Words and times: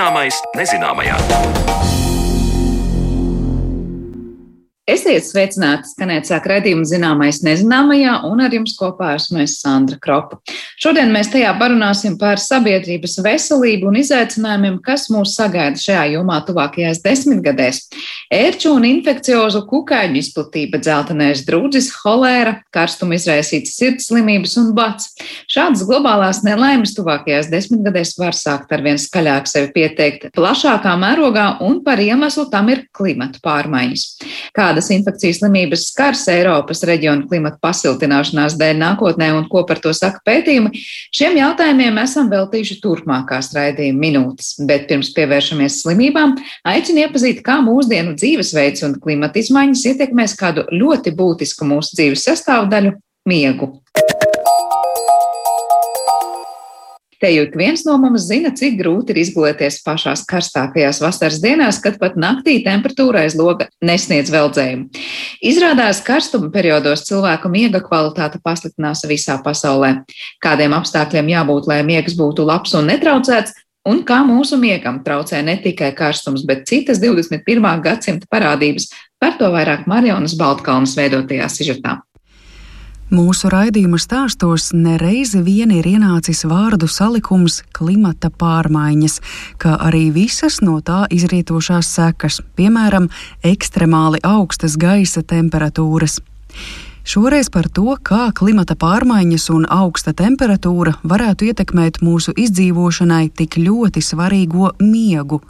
Zināmais 0.00 0.36
nezināmajā. 0.56 1.16
Esiet 4.88 5.26
sveicināti, 5.28 5.90
skanēt 5.90 6.24
sāk 6.24 6.46
redzījuma 6.48 6.88
zināmais 6.88 7.42
nezināmajā, 7.44 8.14
un 8.24 8.40
ar 8.40 8.56
jums 8.56 8.78
kopā 8.80 9.10
esmu 9.18 9.42
es 9.44 9.58
Sandra 9.60 10.00
Kropa. 10.00 10.40
Šodien 10.80 11.12
mēs 11.12 11.28
tajā 11.28 11.52
parunāsim 11.60 12.16
par 12.18 12.40
sabiedrības 12.40 13.18
veselību 13.22 13.90
un 13.90 13.98
izaicinājumiem, 14.00 14.80
kas 14.82 15.10
mūs 15.12 15.34
sagaida 15.36 15.78
šajā 15.78 16.06
jomā 16.14 16.40
tuvākajās 16.48 17.02
desmitgadēs. 17.04 17.82
Ērču 18.32 18.72
un 18.74 18.86
infekciozu 18.88 19.62
kukaiņu 19.70 20.18
izplatība, 20.22 20.80
dzeltenais 20.82 21.44
drūdzis, 21.46 21.92
holēra, 22.00 22.56
karstuma 22.74 23.18
izraisītas 23.18 23.76
sirds 23.76 24.08
slimības 24.10 24.56
un 24.62 24.72
bats. 24.74 25.12
Šādas 25.52 25.84
globālās 25.86 26.42
nelaimes 26.46 26.96
tuvākajās 26.96 27.52
desmitgadēs 27.52 28.16
var 28.18 28.34
sākt 28.38 28.72
arvien 28.74 28.98
skaļāk 28.98 29.52
sevi 29.52 29.70
pieteikt 29.76 30.30
plašākā 30.34 30.96
mērogā, 31.04 31.46
un 31.66 31.82
par 31.84 32.00
iemeslu 32.00 32.48
tam 32.50 32.72
ir 32.72 32.86
klimata 32.96 33.44
pārmaiņas. 33.44 34.08
Kāda 34.56 34.80
kādas 34.80 34.90
infekcijas 34.94 35.40
slimības 35.40 35.84
skars 35.90 36.22
Eiropas 36.30 36.80
reģionu 36.88 37.26
klimata 37.28 37.58
pasiltināšanās 37.60 38.54
dēļ 38.60 38.78
nākotnē 38.80 39.30
un 39.36 39.48
ko 39.50 39.64
par 39.68 39.80
to 39.82 39.92
saka 39.96 40.22
pētījumi, 40.24 40.69
šiem 40.72 41.38
jautājumiem 41.40 41.98
esam 42.02 42.30
veltījuši 42.32 42.78
turpmākās 42.84 43.52
raidījuma 43.56 44.04
minūtes. 44.04 44.54
Bet 44.68 44.88
pirms 44.90 45.12
pievēršamies 45.16 45.80
slimībām, 45.84 46.36
aicinu 46.68 47.04
iepazīt, 47.06 47.44
kā 47.46 47.60
mūsdienu 47.66 48.16
dzīvesveids 48.18 48.86
un 48.88 48.96
klimata 49.02 49.42
izmaiņas 49.42 49.86
ietekmēs 49.92 50.36
kādu 50.40 50.66
ļoti 50.72 51.14
būtisku 51.16 51.68
mūsu 51.68 51.96
dzīves 51.98 52.26
sastāvdaļu- 52.28 52.96
miegu. 53.30 53.74
Te 57.20 57.28
jau 57.28 57.42
ik 57.44 57.56
viens 57.58 57.82
no 57.84 57.98
mums 58.00 58.24
zina, 58.30 58.48
cik 58.56 58.78
grūti 58.78 59.12
ir 59.12 59.18
izgulēties 59.20 59.82
pašās 59.84 60.22
karstākajās 60.28 61.02
vasaras 61.04 61.40
dienās, 61.42 61.76
kad 61.84 61.98
pat 62.00 62.16
naktī 62.16 62.54
temperatūra 62.64 63.26
aiz 63.26 63.36
loga 63.36 63.66
nesniedz 63.84 64.32
veldzējumu. 64.32 64.88
Izrādās, 65.44 66.00
karstuma 66.06 66.48
periodos 66.54 67.04
cilvēku 67.10 67.52
miega 67.52 67.82
kvalitāte 67.84 68.40
pasliktinās 68.40 69.04
visā 69.10 69.36
pasaulē. 69.44 69.98
Kādiem 70.40 70.72
apstākļiem 70.80 71.28
jābūt, 71.34 71.68
lai 71.68 71.82
miegs 71.84 72.16
būtu 72.16 72.48
labs 72.48 72.72
un 72.80 72.88
netraucēts, 72.88 73.52
un 73.84 74.00
kā 74.08 74.22
mūsu 74.24 74.56
miegam 74.60 75.02
traucē 75.04 75.44
ne 75.44 75.60
tikai 75.60 75.92
karstums, 75.96 76.46
bet 76.48 76.64
citas 76.72 77.04
21. 77.04 77.84
gadsimta 77.84 78.32
parādības. 78.32 78.88
Par 79.20 79.36
to 79.36 79.52
vairāk 79.52 79.84
Marionas 79.84 80.32
Baltkalnas 80.40 80.96
veidotajā 80.96 81.52
sižetā. 81.52 82.00
Mūsu 83.10 83.48
raidījuma 83.50 83.98
stāstos 83.98 84.68
nereizi 84.70 85.40
vien 85.42 85.72
ir 85.74 85.86
ienācis 85.90 86.44
vārdu 86.46 86.86
salikums 86.86 87.56
klimata 87.74 88.30
pārmaiņas, 88.30 89.16
kā 89.58 89.72
arī 89.88 90.04
visas 90.14 90.60
no 90.62 90.76
tā 90.78 91.08
izrietošās 91.10 91.90
sekas, 91.90 92.38
piemēram, 92.54 93.08
ekstremāli 93.42 94.22
augstas 94.22 94.78
gaisa 94.78 95.24
temperatūras. 95.26 96.20
Šoreiz 97.02 97.50
par 97.50 97.66
to, 97.74 97.96
kā 97.98 98.28
klimata 98.30 98.76
pārmaiņas 98.78 99.48
un 99.56 99.66
augsta 99.66 100.14
temperatūra 100.14 101.00
varētu 101.02 101.50
ietekmēt 101.50 102.04
mūsu 102.06 102.36
izdzīvošanai 102.38 103.24
tik 103.34 103.58
ļoti 103.58 104.04
svarīgo 104.06 104.76
miegu. 104.78 105.40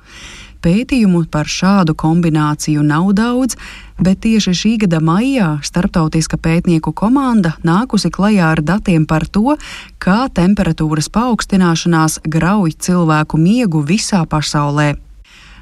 Pētījumu 0.61 1.23
par 1.33 1.49
šādu 1.49 1.95
kombināciju 1.97 2.83
nav 2.85 3.07
daudz, 3.17 3.57
bet 3.97 4.21
tieši 4.27 4.53
šī 4.57 4.73
gada 4.85 5.01
maijā 5.01 5.55
starptautiska 5.65 6.37
pētnieku 6.37 6.93
komanda 6.93 7.55
nākusi 7.65 8.13
klajā 8.13 8.53
ar 8.53 8.61
datiem 8.61 9.07
par 9.09 9.25
to, 9.25 9.57
kā 9.99 10.27
temperatūras 10.37 11.09
paaugstināšanās 11.17 12.21
grauj 12.29 12.77
cilvēku 12.77 13.41
miegu 13.41 13.81
visā 13.81 14.27
pasaulē. 14.29 14.97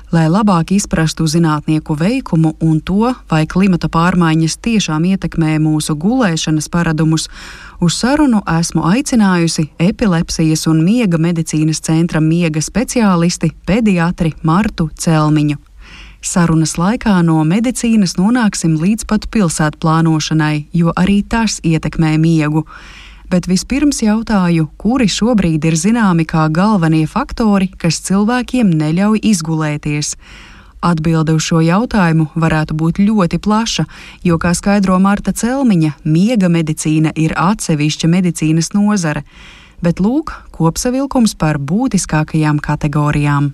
Lai 0.08 0.24
labāk 0.32 0.70
izprastu 0.72 1.26
zinātnieku 1.28 1.92
veikumu 2.00 2.54
un 2.64 2.78
to, 2.80 3.10
vai 3.28 3.42
klimata 3.44 3.90
pārmaiņas 3.92 4.54
tiešām 4.64 5.04
ietekmē 5.04 5.58
mūsu 5.60 5.92
gulēšanas 6.00 6.70
paradumus, 6.72 7.26
uz 7.84 7.98
sarunu 8.00 8.40
esmu 8.48 8.86
aicinājusi 8.88 9.66
epilepsijas 9.76 10.64
un 10.72 10.80
miega 10.86 11.20
medicīnas 11.20 11.82
centra 11.84 12.22
miega 12.24 12.62
speciālisti 12.64 13.50
pediatri 13.68 14.32
Martu 14.48 14.88
Celmiņu. 14.96 15.58
Sarunas 16.24 16.78
laikā 16.80 17.18
no 17.22 17.42
medicīnas 17.44 18.16
nonāksim 18.16 18.78
līdz 18.80 19.04
pat 19.12 19.28
pilsētu 19.28 19.76
plānošanai, 19.84 20.70
jo 20.72 20.96
arī 20.96 21.20
tas 21.20 21.60
ietekmē 21.60 22.16
miegu 22.16 22.64
bet 23.30 23.48
vispirms 23.48 24.02
jautāju, 24.02 24.68
kuri 24.80 25.08
šobrīd 25.10 25.64
ir 25.68 25.76
zināmi 25.78 26.26
kā 26.28 26.48
galvenie 26.52 27.06
faktori, 27.06 27.70
kas 27.78 28.00
cilvēkiem 28.08 28.70
neļauj 28.80 29.20
izgulēties. 29.30 30.14
Atbilde 30.80 31.34
uz 31.34 31.42
šo 31.42 31.60
jautājumu 31.64 32.28
varētu 32.38 32.76
būt 32.78 33.00
ļoti 33.02 33.40
plaša, 33.42 33.84
jo, 34.22 34.38
kā 34.38 34.52
skaidro 34.54 34.98
Marta 35.02 35.34
Celmiņa, 35.34 35.96
miega 36.04 36.48
medicīna 36.48 37.12
ir 37.18 37.34
atsevišķa 37.34 38.10
medicīnas 38.12 38.70
nozare. 38.76 39.24
Bet 39.82 39.98
lūk, 40.02 40.32
kopsavilkums 40.54 41.34
par 41.38 41.58
būtiskākajām 41.58 42.62
kategorijām. 42.62 43.52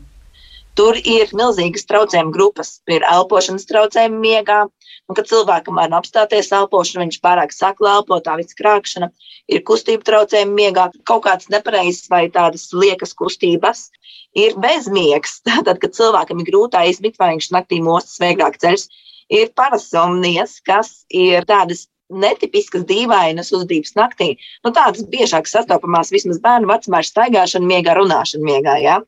Tur 0.75 0.99
ir 0.99 1.31
milzīgas 1.37 1.87
traucējuma 1.87 2.33
grupas. 2.35 2.81
Ir 2.91 3.05
elpošanas 3.07 3.69
traucējumi 3.71 4.21
miegā, 4.21 4.65
un 5.09 5.19
kad 5.19 5.29
cilvēkam 5.29 5.79
var 5.81 5.93
apstāties 5.99 6.51
elpošana, 6.57 7.05
viņš 7.05 7.21
pārāk 7.25 7.55
sakla 7.55 7.99
elpo, 7.99 8.19
tā 8.25 8.37
viss 8.41 8.57
krākšana, 8.59 9.11
ir 9.53 9.65
kustība 9.69 10.07
traucējumi 10.09 10.57
miegā, 10.61 10.89
kaut 11.09 11.25
kāds 11.27 11.51
nepareizs 11.53 12.09
vai 12.13 12.27
tādas 12.33 12.71
liekas 12.73 13.15
kustības. 13.19 13.89
Ir 14.35 14.57
bezmiegs, 14.59 15.41
tad, 15.47 15.71
kad 15.83 15.97
cilvēkam 15.97 16.43
ir 16.43 16.51
grūti 16.51 16.81
aizmigt, 16.81 17.19
vai 17.21 17.35
viņš 17.35 17.51
naktī 17.55 17.81
mostas 17.85 18.21
vieglāk 18.23 18.59
ceļš, 18.63 18.89
ir 19.33 19.53
parasomnijas, 19.57 20.59
kas 20.65 21.05
ir 21.09 21.47
tādas 21.49 21.87
netipiskas, 22.13 22.85
dīvainas 22.89 23.51
uzvedības 23.55 23.95
naktī. 23.97 24.35
Nu, 24.65 24.73
tādas 24.77 25.07
biežāk 25.11 25.49
sastopamās 25.49 26.13
vismaz 26.13 26.41
bērnu 26.45 26.69
vecumā 26.69 27.01
ir 27.01 27.09
staigāšana, 27.09 27.69
miegā, 27.71 27.95
runāšana 27.97 28.45
miegā. 28.45 28.77
Ja? 28.83 28.99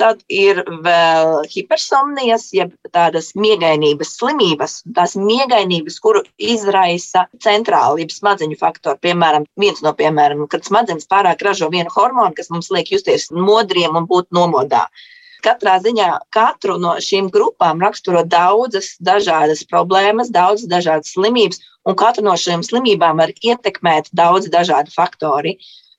Tad 0.00 0.22
ir 0.32 0.62
vēl 0.84 1.42
hipersomnijas, 1.52 2.46
jeb 2.56 2.70
tādas 2.94 3.34
miegainības 3.36 4.14
slimības, 4.16 4.78
tās 4.96 5.12
miegainības, 5.20 5.98
kuru 6.00 6.22
izraisa 6.40 7.26
centrāli, 7.44 8.06
jeb 8.06 8.14
smadzeņu 8.14 8.56
faktori. 8.62 8.96
Piemēram, 9.04 9.44
viens 9.60 9.82
no 9.84 9.92
piemēram, 9.98 10.46
kad 10.48 10.64
smadzenes 10.64 11.08
pārāk 11.10 11.44
ražo 11.44 11.68
vienu 11.74 11.92
hormonu, 11.92 12.32
kas 12.38 12.48
mums 12.54 12.70
liek 12.72 12.88
justies 12.94 13.28
modriem 13.34 13.98
un 14.00 14.08
būt 14.08 14.30
nomodā. 14.32 14.86
Katrā 15.44 15.78
ziņā 15.84 16.08
katru 16.32 16.78
no 16.80 16.94
šīm 17.00 17.28
grupām 17.32 17.80
raksturo 17.84 18.22
daudzas 18.24 18.94
dažādas 19.04 19.66
problēmas, 19.68 20.32
daudzas 20.32 20.68
dažādas 20.68 21.12
slimības, 21.12 21.60
un 21.84 21.96
katru 21.96 22.24
no 22.24 22.38
šīm 22.40 22.64
slimībām 22.64 23.20
var 23.20 23.32
ietekmēt 23.36 24.08
daudz 24.16 24.48
dažādi 24.52 24.96
faktori. 24.96 25.58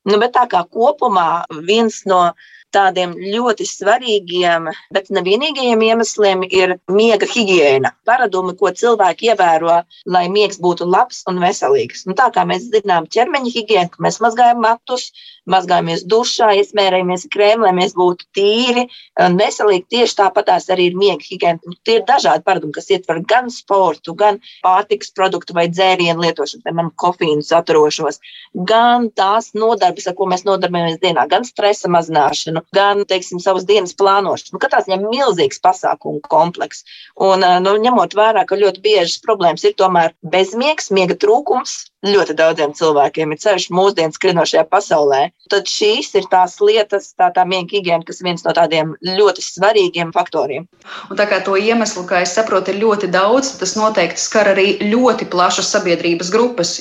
Nu, 0.10 0.18
bet 0.18 0.34
tā 0.34 0.48
kā 0.50 0.64
kopumā 0.66 1.44
viens 1.70 2.02
no 2.10 2.32
tādiem 2.76 3.14
ļoti 3.20 3.66
svarīgiem, 3.68 4.70
bet 4.96 5.10
ne 5.14 5.24
vienīgajiem 5.26 5.84
iemesliem 5.88 6.46
ir 6.48 6.78
miega 6.92 7.28
higiēna. 7.30 7.94
Paradumi, 8.08 8.56
ko 8.60 8.72
cilvēki 8.82 9.32
ievēro, 9.32 9.82
lai 10.06 10.24
miegs 10.34 10.60
būtu 10.62 10.88
labs 10.88 11.24
un 11.30 11.42
veselīgs. 11.44 12.06
Nu, 12.08 12.16
tā 12.18 12.30
kā 12.34 12.46
mēs 12.48 12.70
zinām, 12.74 13.10
ķermeņa 13.12 13.54
higiēna, 13.56 13.92
ka 13.94 14.06
mēs 14.06 14.22
mazgājam 14.24 14.64
matus, 14.64 15.12
mazgājamies 15.50 16.06
dušā, 16.10 16.52
iesmērējamies 16.62 17.28
krēmu, 17.34 17.66
lai 17.66 17.74
mēs 17.78 17.96
būtu 17.98 18.28
tīri 18.38 18.88
un 19.26 19.38
veselīgi. 19.40 19.88
Tieši 19.96 20.18
tāpatās 20.20 20.70
arī 20.74 20.92
ir 20.92 21.00
miega 21.00 21.26
higiēna. 21.26 21.62
Nu, 21.66 21.78
tie 21.86 22.00
ir 22.00 22.06
dažādi 22.08 22.46
paradumi, 22.48 22.76
kas 22.78 22.92
ietver 22.94 23.22
gan 23.28 23.50
sportu, 23.54 24.16
gan 24.18 24.40
pārtiks 24.66 25.14
produktu 25.18 25.56
vai 25.58 25.68
dzērienu 25.72 26.24
lietošanu, 26.24 26.64
piemēram, 26.68 26.92
kofīnu 27.02 27.46
saturošos, 27.46 28.22
gan 28.70 29.10
tās 29.18 29.52
nodarbes, 29.58 30.08
ar 30.08 30.18
ko 30.18 30.30
mēs 30.30 30.46
nodarbojamies 30.48 31.02
dienā, 31.02 31.26
gan 31.32 31.48
stresa 31.48 31.90
mazināšanu 31.92 32.61
gan 32.76 33.04
teiksim, 33.08 33.42
savas 33.44 33.66
dienas 33.70 33.96
plānošanu. 33.98 34.56
Nu, 34.56 34.62
katrā 34.62 34.82
ziņā 34.86 35.00
milzīgs 35.04 35.62
pasākumu 35.64 36.22
komplekss. 36.32 36.86
Un, 37.20 37.46
nu, 37.66 37.76
ņemot 37.84 38.16
vērā, 38.18 38.46
ka 38.48 38.60
ļoti 38.60 38.84
biežas 38.84 39.22
problēmas 39.26 39.66
ir 39.68 39.78
tomēr 39.80 40.16
bezmiegs, 40.34 40.92
miega 40.94 41.18
trūkums. 41.20 41.78
Ļoti 42.02 42.34
daudziem 42.34 42.72
cilvēkiem 42.74 43.34
ir 43.34 43.40
ceļš 43.44 43.68
mūsdienu 43.78 44.16
skrienošajā 44.16 44.64
pasaulē. 44.72 45.20
Tad 45.54 45.70
šīs 45.70 46.16
ir 46.18 46.26
tās 46.32 46.58
lietas, 46.64 47.12
tā, 47.14 47.28
tā 47.36 47.46
miega 47.46 47.76
higiēna, 47.76 48.06
kas 48.08 48.24
ir 48.24 48.30
viens 48.32 48.46
no 48.48 48.56
tādiem 48.58 48.96
ļoti 49.06 49.46
svarīgiem 49.46 50.14
faktoriem. 50.16 50.66
Un 51.12 51.20
tā 51.20 51.28
kā 51.30 51.44
to 51.46 51.60
iemeslu, 51.62 52.08
kā 52.10 52.24
es 52.26 52.34
saprotu, 52.38 52.74
ir 52.74 52.82
ļoti 52.82 53.12
daudz, 53.14 53.54
tas 53.62 53.76
noteikti 53.78 54.24
skar 54.24 54.50
arī 54.56 54.80
ļoti 54.82 55.30
plašas 55.30 55.70
sabiedrības 55.76 56.34
grupas. 56.34 56.80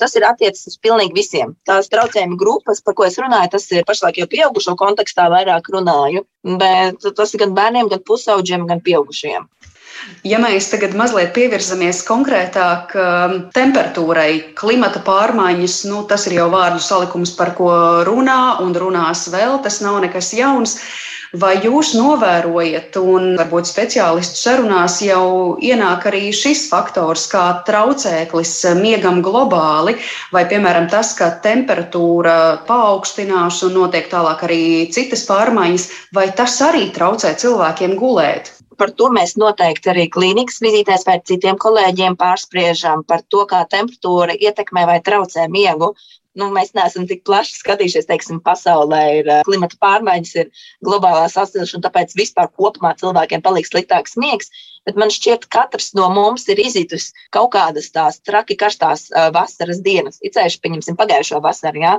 Tas 0.00 0.16
ir 0.16 0.26
attiecis 0.28 0.72
uz 0.72 0.78
pilnīgi 0.82 1.16
visiem. 1.16 1.54
Tās 1.68 1.90
traucējuma 1.92 2.38
grupas, 2.40 2.82
par 2.84 2.96
ko 2.98 3.06
es 3.06 3.18
runāju, 3.20 3.52
tas 3.54 3.68
ir 3.74 3.86
pašlaik 3.88 4.20
jau 4.22 4.28
pieaugušo 4.30 4.76
kontekstā 4.80 5.28
vairāk 5.32 5.68
runāju, 5.74 6.24
bet 6.60 7.04
tas 7.16 7.34
ir 7.34 7.44
gan 7.44 7.56
bērniem, 7.56 7.92
gan 7.92 8.04
pusauģiem, 8.08 8.66
gan 8.70 8.82
pieaugušiem. 8.84 9.48
Ja 10.24 10.38
mēs 10.40 10.70
tagad 10.72 10.94
mazliet 10.96 11.32
pievirzamies 11.36 12.00
konkrētāk 12.08 12.94
um, 12.96 13.34
temperatūrai, 13.52 14.54
klimata 14.56 15.02
pārmaiņas, 15.04 15.76
nu, 15.90 16.02
tas 16.08 16.24
ir 16.28 16.38
jau 16.38 16.48
vārdu 16.52 16.80
salikums, 16.84 17.34
par 17.36 17.52
ko 17.58 17.70
runā 18.08 18.60
un 18.64 18.72
runās 18.76 19.26
vēl. 19.32 19.58
Tas 19.64 19.80
nav 19.84 20.00
nekas 20.04 20.32
jauns. 20.36 20.78
Vai 21.38 21.52
jūs 21.62 21.92
novērojat, 21.94 22.96
un 22.98 23.36
varbūt 23.38 23.68
speciālistu 23.70 24.34
sarunās 24.34 24.96
jau 25.04 25.54
ienāk 25.62 26.08
arī 26.10 26.32
šis 26.34 26.64
faktors, 26.66 27.28
kā 27.30 27.44
traucēklis 27.68 28.54
miegam 28.80 29.20
globāli, 29.22 29.94
vai 30.34 30.42
piemēram 30.50 30.88
tas, 30.90 31.12
ka 31.14 31.30
temperatūra 31.44 32.66
paaugstinās 32.66 33.62
un 33.62 33.78
notiek 33.78 34.10
tālāk 34.10 34.42
arī 34.48 34.62
citas 34.90 35.22
pārmaiņas, 35.30 35.86
vai 36.18 36.32
tas 36.34 36.58
arī 36.66 36.88
traucē 36.98 37.36
cilvēkiem 37.38 37.94
gulēt? 38.00 38.50
par 38.80 38.94
to 38.96 39.10
mēs 39.12 39.34
noteikti 39.36 39.90
arī 39.92 40.06
klīnikas 40.08 40.56
vizītēs 40.64 41.04
vai 41.04 41.18
citiem 41.30 41.58
kolēģiem 41.60 42.16
pārspriežam 42.16 43.02
par 43.04 43.20
to, 43.28 43.44
kā 43.50 43.60
temperatūra 43.68 44.38
ietekmē 44.40 44.86
vai 44.88 45.02
traucē 45.04 45.44
miegu 45.52 45.90
nu, 46.40 46.48
mēs 46.54 46.72
neesam 46.76 47.06
tik 47.10 47.22
plaši 47.28 47.58
skatījušies, 47.60 48.08
teiksim, 48.08 48.40
pasaulē 48.44 49.02
ir 49.20 49.30
eh, 49.30 49.42
klimata 49.48 49.78
pārmaiņas, 49.82 50.34
ir 50.42 50.66
globālā 50.86 51.26
sasilšana, 51.32 51.84
tāpēc 51.86 52.16
vispār 52.18 52.50
kopumā 52.56 52.94
cilvēkiem 53.00 53.44
paliek 53.44 53.68
sliktāks 53.68 54.16
miegs. 54.20 54.52
Bet 54.88 54.96
man 54.96 55.12
šķiet, 55.12 55.44
ka 55.46 55.60
katrs 55.60 55.90
no 55.98 56.06
mums 56.14 56.46
ir 56.48 56.60
izitus 56.62 57.10
kaut 57.34 57.50
kādas 57.52 57.90
tās 57.92 58.16
traki 58.24 58.56
karstās 58.60 59.08
vasaras 59.34 59.82
dienas. 59.84 60.16
Icējuši, 60.24 60.60
pieņemsim, 60.64 60.96
pagājušo 60.96 61.40
vasaru. 61.44 61.82
Jā. 61.84 61.92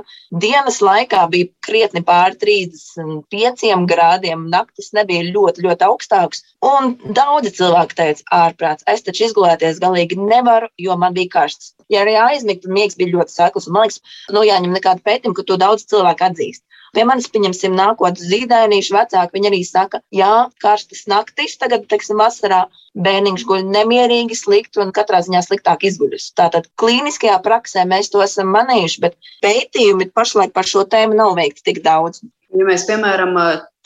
Dienas 0.44 0.80
laikā 0.82 1.22
bija 1.32 1.50
krietni 1.64 2.02
pāri 2.06 2.38
35 2.42 3.86
grādiem, 3.92 4.48
naktis 4.52 4.90
nebija 4.98 5.28
ļoti, 5.30 5.62
ļoti 5.68 5.88
augstāks. 5.88 6.42
Un 6.66 6.96
daudzi 7.14 7.54
cilvēki 7.60 7.98
teica, 8.02 8.26
ārprāts, 8.42 8.86
es 8.90 9.06
taču 9.06 9.28
izgulēties 9.28 9.80
galīgi 9.82 10.18
nevaru, 10.18 10.72
jo 10.78 10.98
man 10.98 11.14
bija 11.14 11.36
karsts. 11.38 11.74
Ja 11.92 12.02
arī 12.02 12.18
aizmigt, 12.18 12.64
tad 12.66 12.74
miegs 12.74 12.98
bija 12.98 13.14
ļoti 13.14 13.36
sekls. 13.36 13.70
Man 13.70 13.86
liekas, 13.86 14.02
nu 14.34 14.42
jāņem 14.46 14.74
nekāda 14.74 15.06
pētījuma, 15.06 15.38
ka 15.38 15.46
to 15.46 15.58
daudz 15.60 15.86
cilvēku 15.92 16.30
atzīst. 16.32 16.64
Pie 16.92 17.06
manis, 17.08 17.30
pieņemsim, 17.32 17.72
nākotnes 17.72 18.26
zīdainīšu 18.28 18.92
vecāki, 18.92 19.32
viņi 19.38 19.48
arī 19.48 19.60
saka, 19.64 20.02
jā, 20.12 20.32
karstas 20.60 21.06
naktis, 21.08 21.54
tagad, 21.56 21.86
teiksim, 21.88 22.18
vasarā 22.20 22.66
bērniņš 23.06 23.46
guļ 23.48 23.62
nemierīgi, 23.72 24.36
slikti 24.36 24.82
un 24.84 24.92
katrā 24.92 25.22
ziņā 25.24 25.40
sliktāk 25.46 25.86
izguļus. 25.88 26.26
Tātad 26.36 26.68
klīniskajā 26.82 27.38
praksē 27.46 27.86
mēs 27.88 28.12
to 28.12 28.20
esam 28.20 28.52
manījuši, 28.52 29.00
bet 29.06 29.16
pētījumi 29.44 30.10
pašlaik 30.12 30.52
par 30.52 30.68
šo 30.68 30.84
tēmu 30.84 31.16
nav 31.16 31.32
veikti 31.40 31.64
tik 31.70 31.80
daudz. 31.86 32.20
Ja 32.52 32.66
mēs, 32.68 32.84
piemēram, 32.84 33.38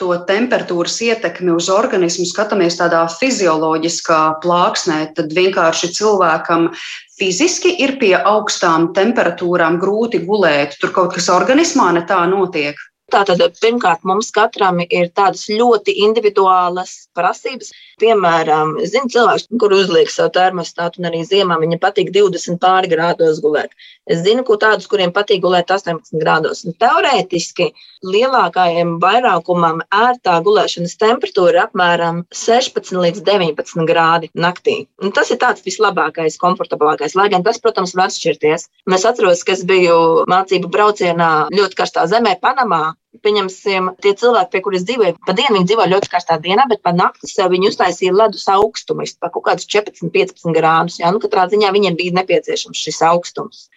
to 0.03 0.11
temperatūras 0.27 0.97
ietekmi 1.07 1.53
uz 1.55 1.69
organismu 1.71 2.27
skatāmies 2.27 2.75
tādā 2.81 3.05
fizioloģiskā 3.13 4.19
plāksnē, 4.43 4.97
tad 5.15 5.31
vienkārši 5.37 5.93
cilvēkam 5.95 6.67
fiziski 7.15 7.71
ir 7.87 7.95
pie 8.03 8.11
augstām 8.19 8.91
temperatūrām 8.99 9.79
grūti 9.79 10.19
gulēt. 10.27 10.75
Tur 10.83 10.91
kaut 10.99 11.15
kas 11.15 11.31
organismā 11.31 11.93
ne 11.95 12.03
tā 12.11 12.19
notiek. 12.27 12.75
Tātad, 13.07 13.39
pirmkārt, 13.63 14.01
mums 14.03 14.33
katram 14.35 14.81
ir 14.83 15.05
tādas 15.15 15.45
ļoti 15.47 15.93
individuālas 16.03 17.05
prasības. 17.15 17.69
Piemēram, 18.03 18.73
zinu 18.83 19.07
cilvēks, 19.13 19.45
kur 19.61 19.71
uzliek 19.77 20.11
savu 20.11 20.33
termostātu, 20.35 20.99
un 20.99 21.07
arī 21.07 21.21
ziemā 21.25 21.55
viņam 21.61 21.79
patīk 21.85 22.11
20 22.11 22.59
pāri 22.59 22.91
grādos 22.91 23.39
gulēt. 23.41 23.71
Es 24.11 24.25
zinu, 24.25 24.43
ko 24.47 24.57
tādus, 24.59 24.89
kuriem 24.91 25.13
patīk 25.15 25.39
gulēt 25.45 25.71
18 25.71 26.19
grādos. 26.19 26.65
Un 26.67 26.75
teorētiski 26.83 27.69
lielākajam 28.03 28.97
vairākumam 28.99 29.81
ērtā 29.87 30.35
gulēšanas 30.43 30.99
temperatūra 30.99 31.55
ir 31.55 31.61
apmēram 31.63 32.21
16 32.35 32.91
līdz 33.05 33.23
19 33.23 33.87
grādi 33.87 34.31
naktī. 34.35 34.81
Un 34.99 35.15
tas 35.15 35.31
ir 35.31 35.39
tāds 35.41 35.63
vislabākais, 35.63 36.37
komfortablākais, 36.43 37.15
lai 37.15 37.31
gan 37.31 37.47
tas, 37.47 37.63
protams, 37.63 37.95
var 37.95 38.11
atšķirties. 38.11 38.69
Es 38.99 39.09
atceros, 39.09 39.47
ka 39.47 39.55
es 39.55 39.65
biju 39.67 40.27
mācību 40.27 40.75
braucienā 40.75 41.31
ļoti 41.55 41.81
karstā 41.81 42.03
zemē, 42.11 42.35
Panamā, 42.43 42.96
pieņemsim, 43.23 43.91
tie 44.03 44.13
cilvēki, 44.19 44.51
pie 44.53 44.61
kuriem 44.65 44.83
dzīvoja, 44.85 45.15
pa 45.27 45.35
dienu 45.37 45.57
viņi 45.57 45.69
dzīvoja 45.71 45.91
ļoti 45.93 46.11
karstā 46.13 46.37
dienā, 46.43 46.67
bet 46.71 46.83
pa 46.85 46.93
nakti 46.95 47.29
sev 47.31 47.51
viņi 47.53 47.71
uztaisīja 47.71 48.15
ledus 48.15 48.47
augstumu, 48.53 49.07
pa 49.21 49.31
kaut 49.33 49.47
kādus 49.49 49.69
14, 49.73 50.11
15 50.13 50.55
grādus. 50.57 50.99
Jā, 51.01 51.11
nu, 51.13 51.21
katrā 51.23 51.47
ziņā 51.51 51.71
viņiem 51.75 51.97
bija 51.99 52.17
nepieciešams 52.19 52.83
šis 52.87 53.01
augstums. 53.09 53.67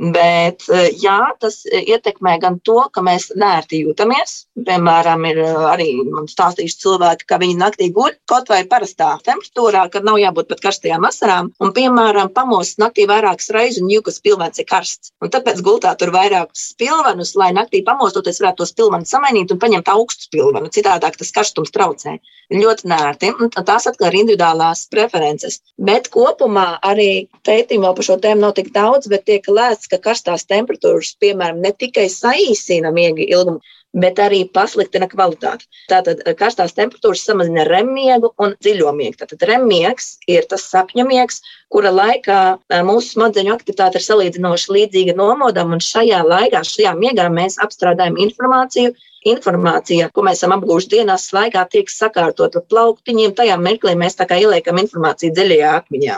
Bet 0.00 0.64
eh, 0.72 0.88
jā, 0.96 1.18
tas 1.40 1.60
ietekmē 1.68 2.38
gan 2.40 2.56
to, 2.64 2.78
ka 2.94 3.02
mēs 3.04 3.28
nērti 3.36 3.82
jūtamies. 3.84 4.46
Piemēram, 4.64 5.26
ir 5.28 5.40
eh, 5.44 5.58
arī 5.68 5.88
man 6.08 6.26
stāstījuši 6.30 6.78
cilvēki, 6.80 7.26
ka 7.28 7.38
viņi 7.42 7.58
naktī 7.60 7.90
guļ 7.92 8.16
kaut 8.30 8.48
vai 8.48 8.62
parastā 8.68 9.12
temperatūrā, 9.26 9.84
kad 9.92 10.08
nav 10.08 10.16
jābūt 10.22 10.48
pat 10.48 10.64
karstajām 10.64 11.04
vasarām. 11.04 11.52
Un, 11.60 11.74
piemēram, 11.76 12.32
pamostas 12.32 12.80
naktī 12.80 13.04
vairākas 13.10 13.52
reizes 13.52 13.82
un 13.84 13.92
jūkas 13.92 14.22
pilvens 14.24 14.62
ir 14.62 14.68
karsts. 14.70 15.12
Un 15.20 15.30
tāpēc 15.34 15.60
gultā 15.60 15.92
tur 16.00 16.14
vairākus 16.16 16.70
pilvenus, 16.80 17.36
lai 17.36 17.52
naktī 17.52 17.84
pamostoties 17.84 18.40
varētu 18.40 18.64
tos 18.64 18.72
pilvenus 18.78 19.12
samainīt 19.12 19.52
un 19.52 19.60
paņemt 19.60 19.92
augstus 19.92 20.32
pilvenus. 20.32 20.72
Citādāk 20.72 21.20
tas 21.20 21.34
karstums 21.36 21.74
traucē. 21.74 22.16
Ļoti 22.52 22.88
nērti. 22.88 23.30
Un 23.40 23.52
tās 23.52 23.86
atkal 23.88 24.10
ir 24.10 24.18
individuālās 24.24 24.84
preferences. 24.92 25.60
Bet 25.80 26.10
kopumā 26.12 26.78
arī 26.84 27.28
pētījumi 27.46 27.86
vēl 27.86 27.94
par 27.96 28.08
šo 28.08 28.18
tēmu 28.20 28.44
nav 28.44 28.56
tik 28.58 28.72
daudz, 28.74 29.08
bet 29.08 29.24
tiek 29.28 29.46
lēsts 29.48 29.81
konstatēts, 29.82 29.88
ka 29.88 29.98
karstās 29.98 30.46
temperatūras, 30.46 31.16
piemēram, 31.20 31.60
ne 31.60 31.72
tikai 31.72 32.08
saīsina 32.08 32.92
miega 32.92 33.22
ilgumu, 33.22 33.60
bet 33.94 34.18
arī 34.18 34.48
pasliktina 34.48 35.06
kvalitāti. 35.06 35.66
Tātad 35.88 36.22
eh, 36.24 36.34
karstās 36.34 36.72
temperatūras 36.72 37.24
samazina 37.26 37.64
remiegu 37.64 38.32
un 38.38 38.54
dziļo 38.62 38.92
miegu. 38.94 39.16
Tātad 39.18 39.42
remiegs 39.46 40.18
ir 40.26 40.46
tas 40.48 40.64
sapņu 40.70 41.06
miegs, 41.06 41.42
kura 41.68 41.90
laikā 41.90 42.58
eh, 42.70 42.82
mūsu 42.82 43.16
smadzeņu 43.16 43.52
aktivitāte 43.54 43.98
ir 43.98 44.06
salīdzinoši 44.06 44.72
līdzīga 44.72 45.16
nomodam, 45.16 45.72
un 45.72 45.80
šajā 45.80 46.22
laikā, 46.24 46.62
šajā 46.64 46.94
miegā 46.96 47.28
mēs 47.30 47.58
apstrādājam 47.60 48.16
informāciju. 48.18 48.94
Informācija, 49.22 50.08
ko 50.10 50.24
mēs 50.26 50.40
esam 50.40 50.50
apgūši 50.56 50.96
dienās 50.96 51.28
laikā, 51.30 51.62
tiek 51.70 51.86
sakārtota 51.86 52.58
plauktiņiem. 52.58 53.36
Tajā 53.38 53.54
mirklī 53.54 53.92
mēs 53.94 54.18
tā 54.18 54.26
kā 54.26 54.40
ieliekam 54.42 54.80
informāciju 54.82 55.30
dziļajā 55.36 55.76
atmiņā. 55.78 56.16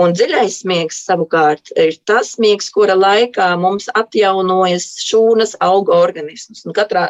Un 0.00 0.10
dziļais 0.16 0.56
miegs 0.66 0.96
savukārt 1.06 1.70
ir 1.78 1.94
tas 2.10 2.32
miegs, 2.42 2.66
kura 2.74 2.96
laikā 2.98 3.52
mums 3.62 3.86
atjaunojas 3.94 4.88
šūnas, 5.06 5.54
auga 5.62 5.94
organisms. 6.00 6.64
Un 6.66 6.74
katrā 6.74 7.04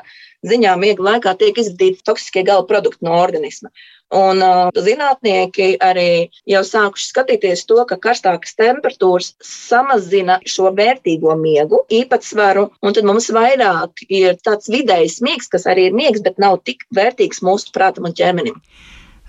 ziņā 0.44 0.74
miega 0.80 1.06
laikā 1.06 1.32
tiek 1.40 1.58
izradīti 1.62 2.04
toksiskie 2.04 2.44
gala 2.44 2.66
produkti 2.68 3.08
no 3.08 3.16
organisma. 3.22 3.72
Un 4.14 4.42
uh, 4.44 4.68
zinātnieki 4.76 5.78
arī 5.82 6.28
jau 6.50 6.60
sākuši 6.68 7.06
skatīties 7.08 7.64
to, 7.70 7.80
ka 7.88 7.96
karstākas 7.98 8.52
temperatūras 8.60 9.32
samazina 9.42 10.36
šo 10.44 10.68
vērtīgo 10.76 11.34
miegu 11.40 11.80
īpatsvaru, 11.88 12.68
un 12.84 12.94
tad 12.94 13.08
mums 13.08 13.30
vairāk 13.34 14.04
ir 14.06 14.36
tāds 14.44 14.68
vidējs 14.70 15.22
miegs, 15.24 15.48
kas 15.50 15.64
arī 15.72 15.88
ir 15.88 15.96
miegs, 15.96 16.22
bet 16.22 16.38
nav 16.38 16.60
tik 16.68 16.84
vērtīgs 16.94 17.40
mūsu 17.48 17.72
prātam 17.74 18.10
un 18.10 18.14
ķermenim. 18.14 18.60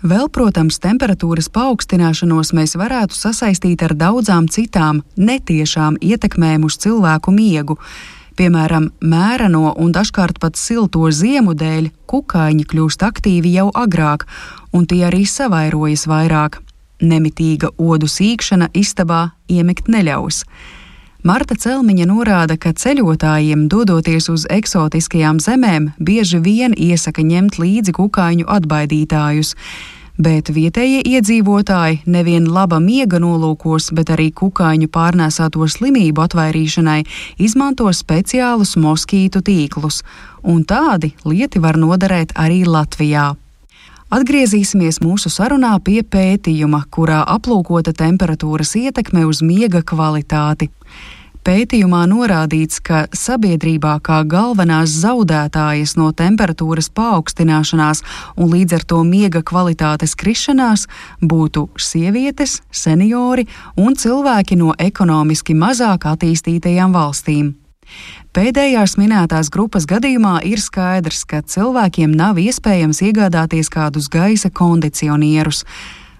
Vēl, 0.05 0.27
protams, 0.29 0.75
temperatūras 0.77 1.47
paaugstināšanos 1.49 2.51
mēs 2.53 2.75
varētu 2.77 3.15
sasaistīt 3.17 3.81
ar 3.87 3.95
daudzām 3.97 4.45
citām 4.53 4.99
netiešām 5.17 5.97
ietekmēm 5.97 6.67
uz 6.67 6.75
cilvēku 6.83 7.33
miegu. 7.33 7.79
Piemēram, 8.37 8.91
mēreno 9.01 9.71
un 9.81 9.95
dažkārt 9.95 10.37
pat 10.43 10.59
silto 10.61 11.09
ziemu 11.09 11.55
dēļ 11.57 11.89
kukaiņi 12.05 12.67
kļūst 12.69 13.07
aktīvi 13.07 13.55
jau 13.55 13.71
agrāk, 13.73 14.27
un 14.77 14.85
tie 14.85 15.07
arī 15.09 15.23
savairojas 15.25 16.05
vairāk. 16.11 16.59
Nemitīga 17.01 17.73
odu 17.81 18.05
sīkšana 18.05 18.69
istabā 18.77 19.31
iemigt 19.49 19.89
neļaus. 19.89 20.43
Marta 21.25 21.57
Celmiņa 21.57 22.05
norāda, 22.05 22.59
ka 22.61 22.75
ceļotājiem, 22.77 23.65
dodoties 23.73 24.29
uz 24.29 24.45
eksotiskajām 24.53 25.41
zemēm, 25.41 25.95
bieži 25.97 26.37
vien 26.45 26.77
iesaka 26.77 27.25
ņemt 27.25 27.57
līdzi 27.57 27.97
kukaiņu 27.97 28.45
atbaidītājus. 28.45 29.55
Bet 30.15 30.47
vietējie 30.55 31.01
iedzīvotāji 31.03 32.05
nevien 32.07 32.45
laba 32.47 32.77
miega 32.79 33.19
nolūkos, 33.19 33.89
bet 33.91 34.13
arī 34.15 34.29
kukaiņu 34.31 34.87
pārnēsāto 34.87 35.67
slimību 35.67 36.23
atvairīšanai 36.23 37.01
izmanto 37.43 37.91
speciālus 37.91 38.77
moskītu 38.79 39.43
tīklus, 39.43 40.05
un 40.43 40.63
tādi 40.63 41.11
lieti 41.27 41.59
var 41.59 41.75
noderēt 41.75 42.31
arī 42.39 42.63
Latvijā. 42.63 43.33
Atgriezīsimies 44.15 45.01
mūsu 45.03 45.27
sarunā 45.33 45.73
pie 45.83 45.99
pētījuma, 46.07 46.85
kurā 46.87 47.19
aplūkota 47.27 47.91
temperatūras 47.91 48.71
ietekme 48.79 49.25
uz 49.27 49.43
miega 49.43 49.83
kvalitāti. 49.83 50.69
Pētījumā 51.45 51.99
norādīts, 52.09 52.79
ka 52.81 53.03
sabiedrībā 53.13 53.99
kā 54.01 54.23
galvenās 54.25 54.89
zaudētājas 55.03 55.91
no 55.93 56.07
temperatūras 56.09 56.87
paaugstināšanās 56.97 58.01
un 58.41 58.49
līdz 58.49 58.79
ar 58.79 58.85
to 58.89 59.03
miega 59.05 59.43
kvalitātes 59.45 60.15
krišanās 60.17 60.87
būtu 61.21 61.67
sievietes, 61.77 62.63
seniori 62.73 63.45
un 63.77 63.93
cilvēki 63.93 64.57
no 64.57 64.71
ekonomiski 64.87 65.53
mazāk 65.53 66.07
attīstītajām 66.15 66.97
valstīm. 66.97 67.53
Pēdējās 68.33 68.97
minētās 68.97 69.53
grupas 69.53 69.85
gadījumā 69.85 70.39
ir 70.49 70.57
skaidrs, 70.63 71.27
ka 71.29 71.43
cilvēkiem 71.45 72.09
nav 72.09 72.41
iespējams 72.41 73.03
iegādāties 73.05 73.69
kādus 73.69 74.09
gaisa 74.09 74.49
kondicionierus. 74.49 75.61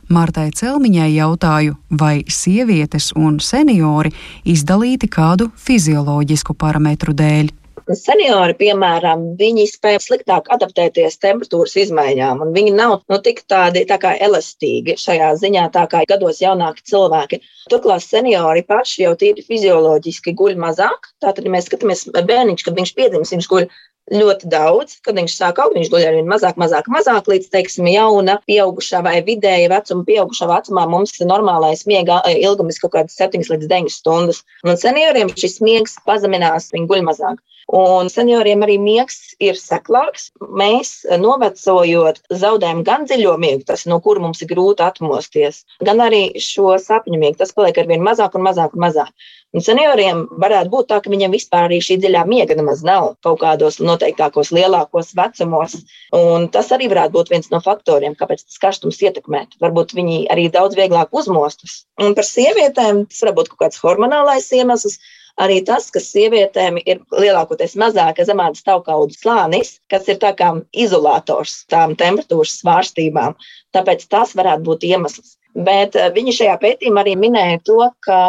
Martai 0.10 0.52
Celmiņai 0.54 1.10
jautāju, 1.16 1.76
vai 1.90 2.24
sievietes 2.30 3.10
un 3.18 3.40
seniori 3.42 4.12
izdalīti 4.46 5.10
kādu 5.10 5.50
fizioloģisku 5.58 6.54
parametru 6.54 7.16
dēļ. 7.18 7.54
Seniori, 7.86 8.56
piemēram, 8.58 9.24
viņi 9.38 9.68
spēj 9.70 10.00
sliktāk 10.02 10.48
adaptēties 10.54 11.20
temperatūras 11.22 11.76
izmaiņām, 11.84 12.42
un 12.42 12.54
viņi 12.54 12.72
nav 12.74 12.96
nu, 13.12 13.20
tik 13.22 13.44
tādi 13.50 13.84
tā 13.86 14.00
kā 14.02 14.16
elastīgi 14.28 14.96
šajā 14.98 15.32
ziņā, 15.42 15.68
tā 15.74 15.86
kā 15.92 16.02
gados 16.10 16.42
jaunāki 16.42 16.86
cilvēki. 16.90 17.42
Turklāt 17.70 18.02
seniori 18.06 18.66
paši 18.66 19.06
jau 19.06 19.14
tīri 19.22 19.46
fizioloģiski 19.46 20.34
guļ 20.34 20.58
mazāk. 20.66 21.12
Tātad, 21.22 21.46
ja 21.46 21.54
mēs 21.54 21.70
skatāmies 21.70 22.08
bērniņš, 22.16 22.66
kad 22.66 22.82
viņš 22.82 22.96
piedzimis, 22.98 23.36
viņš 23.38 23.52
guļ 23.54 23.70
ļoti 24.12 24.50
daudz. 24.52 25.00
Kad 25.06 25.18
viņš 25.20 25.38
sāk 25.38 25.62
augt, 25.64 25.78
viņš 25.78 25.90
guļ 25.94 26.06
ar 26.10 26.18
vien 26.18 26.30
mazāk, 26.30 26.60
mazāk, 26.62 26.90
mazāk 26.92 27.30
līdz, 27.32 27.50
teiksim, 27.54 27.90
jauna, 27.90 28.38
pieaugušā 28.50 29.02
vai 29.06 29.18
vidēja 29.26 29.72
vecuma, 29.74 30.06
pieaugušā 30.08 30.50
vecumā 30.52 30.86
mums 30.92 31.16
ir 31.20 31.30
normālais 31.32 31.86
miega 31.90 32.22
ilgums 32.36 32.80
kaut 32.84 32.96
kādas 32.98 33.18
7 33.22 33.46
līdz 33.50 33.72
9 33.72 33.92
stundas. 33.94 34.44
Un 34.66 34.78
senioriem 34.80 35.34
šis 35.34 35.60
miegs 35.66 35.98
pazeminās, 36.06 36.72
viņi 36.76 36.90
guļ 36.92 37.06
mazāk. 37.10 37.42
Un 37.74 38.12
senioriem 38.14 38.62
arī 38.62 38.76
miegs 38.78 39.34
ir 39.42 39.58
seklāks. 39.58 40.28
Mēs, 40.38 41.00
novecojot, 41.22 42.20
zaudējam 42.30 42.84
gan 42.86 43.08
dziļo 43.10 43.34
miegu, 43.42 43.64
tas, 43.66 43.88
no 43.90 43.98
kura 44.06 44.22
mums 44.22 44.44
ir 44.46 44.52
grūti 44.52 44.86
atmosties, 44.86 45.64
gan 45.82 46.04
arī 46.06 46.28
šo 46.38 46.76
sapņu 46.82 47.18
miegu. 47.18 47.40
Tas 47.42 47.56
paliek 47.58 47.82
ar 47.82 47.90
vien 47.90 48.06
mazāk 48.06 48.38
un 48.38 48.46
mazāk 48.46 48.78
un 48.78 48.86
mazāk. 48.86 49.10
Un 49.56 49.64
senioriem 49.64 50.26
varētu 50.42 50.72
būt 50.74 50.90
tā, 50.90 50.98
ka 51.00 51.12
viņiem 51.12 51.32
vispār 51.32 51.70
arī 51.70 51.78
šī 51.84 51.96
dziļā 52.04 52.26
miega 52.28 52.58
nemaz 52.60 52.82
nav 52.84 53.14
kaut 53.24 53.40
kādos 53.40 53.78
noteiktākos 53.80 54.52
lielākos 54.56 55.14
vecumos. 55.16 55.78
Un 56.18 56.50
tas 56.52 56.74
arī 56.76 56.90
varētu 56.92 57.16
būt 57.16 57.32
viens 57.32 57.48
no 57.54 57.62
faktoriem, 57.64 58.18
kāpēc 58.20 58.44
tas 58.44 58.60
karstums 58.66 59.00
ietekmē. 59.00 59.46
Varbūt 59.64 59.96
viņi 59.96 60.26
arī 60.34 60.50
daudz 60.52 60.76
vieglāk 60.76 61.16
uzmostas. 61.16 61.86
Un 62.04 62.18
par 62.18 62.28
sievietēm 62.28 63.06
tas 63.12 63.24
var 63.24 63.38
būt 63.38 63.54
kaut 63.54 63.62
kāds 63.64 63.80
hormonālais 63.84 64.50
iemesls. 64.60 65.00
Arī 65.40 65.62
tas, 65.68 65.88
ka 65.92 66.00
sievietēm 66.04 66.78
ir 66.84 67.02
lielākoties 67.12 67.74
mazāka 67.80 68.24
zemādas 68.28 68.64
taukaudu 68.68 69.16
slānis, 69.16 69.74
kas 69.92 70.08
ir 70.12 70.20
tā 70.20 70.32
kā 70.36 70.52
izolators 70.72 71.62
tām 71.72 71.96
temperatūras 72.00 72.60
svārstībām. 72.62 73.36
Tāpēc 73.76 74.08
tas 74.12 74.36
varētu 74.36 74.68
būt 74.68 74.88
iemesls. 74.92 75.36
Bet 75.56 75.96
eh, 75.96 76.12
viņi 76.16 76.38
šajā 76.40 76.56
pētījumā 76.62 77.04
arī 77.04 77.16
minēja 77.20 77.60
to, 77.68 77.80
ka 78.04 78.20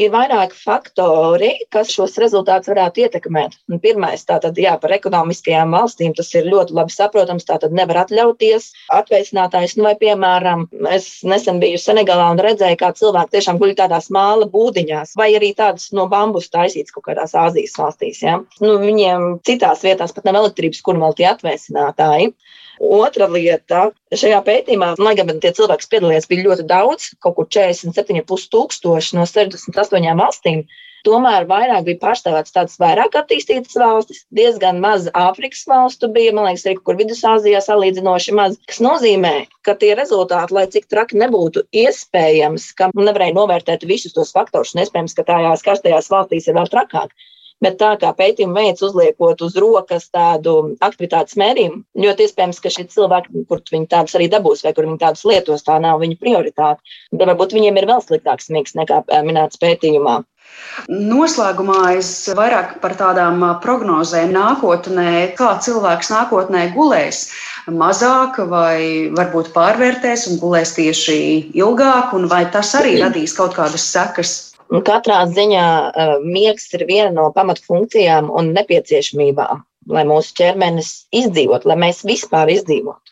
ir 0.00 0.12
vairāki 0.12 0.56
faktori, 0.58 1.50
kas 1.72 1.90
šos 1.94 2.16
rezultātus 2.20 2.70
varētu 2.70 3.04
ietekmēt. 3.04 3.56
Un 3.70 3.80
pirmais, 3.82 4.24
tātad, 4.28 4.58
jā, 4.60 4.74
par 4.80 4.94
ekonomiskajām 4.96 5.74
valstīm 5.76 6.14
tas 6.16 6.32
ir 6.36 6.48
ļoti 6.50 6.76
labi 6.76 6.94
saprotams. 6.94 7.46
Tātad 7.48 7.74
nevar 7.76 8.02
atļauties 8.04 8.68
atveicinātājs, 8.96 9.76
nu, 9.78 9.86
vai, 9.88 9.94
piemēram, 10.00 10.66
es 10.92 11.08
nesen 11.26 11.60
biju 11.62 11.80
Senegalā 11.80 12.28
un 12.34 12.42
redzēju, 12.42 12.80
kā 12.80 12.92
cilvēki 12.98 13.36
tiešām 13.36 13.60
guļ 13.62 13.76
tādās 13.80 14.10
māla 14.14 14.48
būdiņās, 14.52 15.16
vai 15.18 15.30
arī 15.38 15.52
tādas 15.56 15.90
no 15.96 16.08
bambus 16.12 16.50
taisītas 16.52 16.94
kaut 16.94 17.08
kādās 17.10 17.36
Āzijas 17.38 17.76
valstīs. 17.80 18.22
Ja? 18.24 18.40
Nu, 18.62 18.76
viņiem 18.82 19.40
citās 19.46 19.84
vietās 19.86 20.14
pat 20.16 20.28
nav 20.28 20.42
elektrības, 20.42 20.82
kur 20.84 21.00
vēl 21.00 21.16
tie 21.18 21.30
atveicinātāji. 21.32 22.32
Otra 22.80 23.28
lieta, 23.32 23.90
šajā 24.12 24.40
pētījumā, 24.44 24.94
lai 25.00 25.14
gan 25.18 25.38
tie 25.40 25.52
cilvēki, 25.56 25.88
piedalījās, 25.92 26.28
bija 26.28 26.48
ļoti 26.48 26.66
daudz, 26.68 27.12
kaut 27.24 27.38
kur 27.38 27.48
47,5 27.48 28.50
tūkstoši 28.52 29.16
no 29.16 29.24
68 29.28 30.20
valstīm. 30.20 30.66
Tomēr 31.06 31.44
vairāk 31.46 31.84
bija 31.86 32.00
pārstāvēts 32.02 32.54
tādas 32.54 32.80
vairāk 32.82 33.14
attīstītas 33.20 33.76
valstis, 33.78 34.24
diezgan 34.34 34.80
maz 34.82 35.06
Āfrikas 35.14 35.62
valstu 35.70 36.08
bija, 36.10 36.32
man 36.34 36.48
liekas, 36.48 36.64
arī 36.66 36.80
kur 36.82 36.98
Vidusāzijā 36.98 37.60
salīdzinoši 37.62 38.34
maz. 38.34 38.56
Tas 38.66 38.80
nozīmē, 38.82 39.34
ka 39.62 39.76
tie 39.78 39.92
rezultāti, 39.94 40.56
lai 40.56 40.66
cik 40.72 40.88
traki 40.90 41.20
nebūtu 41.22 41.62
iespējams, 41.84 42.72
ka 42.80 42.90
nevarēja 42.96 43.36
novērtēt 43.38 43.86
visus 43.86 44.16
tos 44.18 44.34
faktorus, 44.34 44.74
un 44.74 44.82
iespējams, 44.82 45.14
ka 45.14 45.28
tajās 45.30 45.62
karstajās 45.68 46.10
valstīs 46.10 46.50
ir 46.50 46.58
vēl 46.58 46.74
trakāk. 46.74 47.14
Bet 47.64 47.78
tā 47.80 47.94
kā 48.00 48.10
pētījuma 48.16 48.60
veids 48.60 48.84
uzliekot 48.84 49.40
uz 49.46 49.54
rokas 49.56 50.10
tādu 50.12 50.76
aktivitātes 50.84 51.38
mērījumu, 51.40 51.82
ļoti 52.04 52.26
iespējams, 52.26 52.60
ka 52.60 52.72
šie 52.74 52.84
cilvēki, 52.92 53.46
kur 53.48 53.62
viņi 53.72 53.88
tādus 53.94 54.16
arī 54.18 54.28
dabūs, 54.32 54.64
vai 54.66 54.74
kur 54.76 54.84
viņi 54.88 55.00
tādus 55.00 55.24
lietos, 55.28 55.64
tā 55.64 55.78
nav 55.80 56.02
viņa 56.04 56.20
prioritāte. 56.20 56.96
Bet 57.12 57.32
varbūt 57.32 57.56
viņiem 57.56 57.80
ir 57.80 57.88
vēl 57.88 58.04
sliktāks 58.04 58.52
mīgs 58.52 58.76
nekā 58.76 59.06
minēts 59.24 59.62
pētījumā. 59.62 60.20
Noslēgumā 60.88 61.80
es 61.96 62.10
vairāk 62.38 62.76
par 62.82 62.94
tādām 63.00 63.40
prognozēm 63.64 64.34
nākotnē, 64.36 65.12
kā 65.38 65.54
cilvēks 65.64 66.12
nākotnē 66.12 66.66
gulēs. 66.76 67.22
Mazāk 67.66 68.38
vai 68.52 69.08
varbūt 69.16 69.50
pārvērtēs 69.56 70.28
un 70.30 70.40
gulēs 70.42 70.76
tieši 70.76 71.18
ilgāk, 71.56 72.12
un 72.18 72.28
vai 72.30 72.44
tas 72.52 72.74
arī 72.78 72.98
radīs 73.02 73.34
kaut 73.36 73.56
kādas 73.58 73.88
sekas 73.96 74.36
katrā 74.86 75.22
ziņā 75.30 75.66
uh, 75.66 76.14
miegs 76.24 76.68
ir 76.76 76.86
viena 76.88 77.12
no 77.14 77.30
pamatfunkcijām 77.36 78.30
un 78.30 78.52
nepieciešamībām, 78.56 79.64
lai 79.92 80.06
mūsu 80.08 80.34
ķermenis 80.40 80.94
izdzīvot, 81.14 81.68
lai 81.68 81.78
mēs 81.86 82.04
vispār 82.08 82.52
izdzīvotu. 82.56 83.06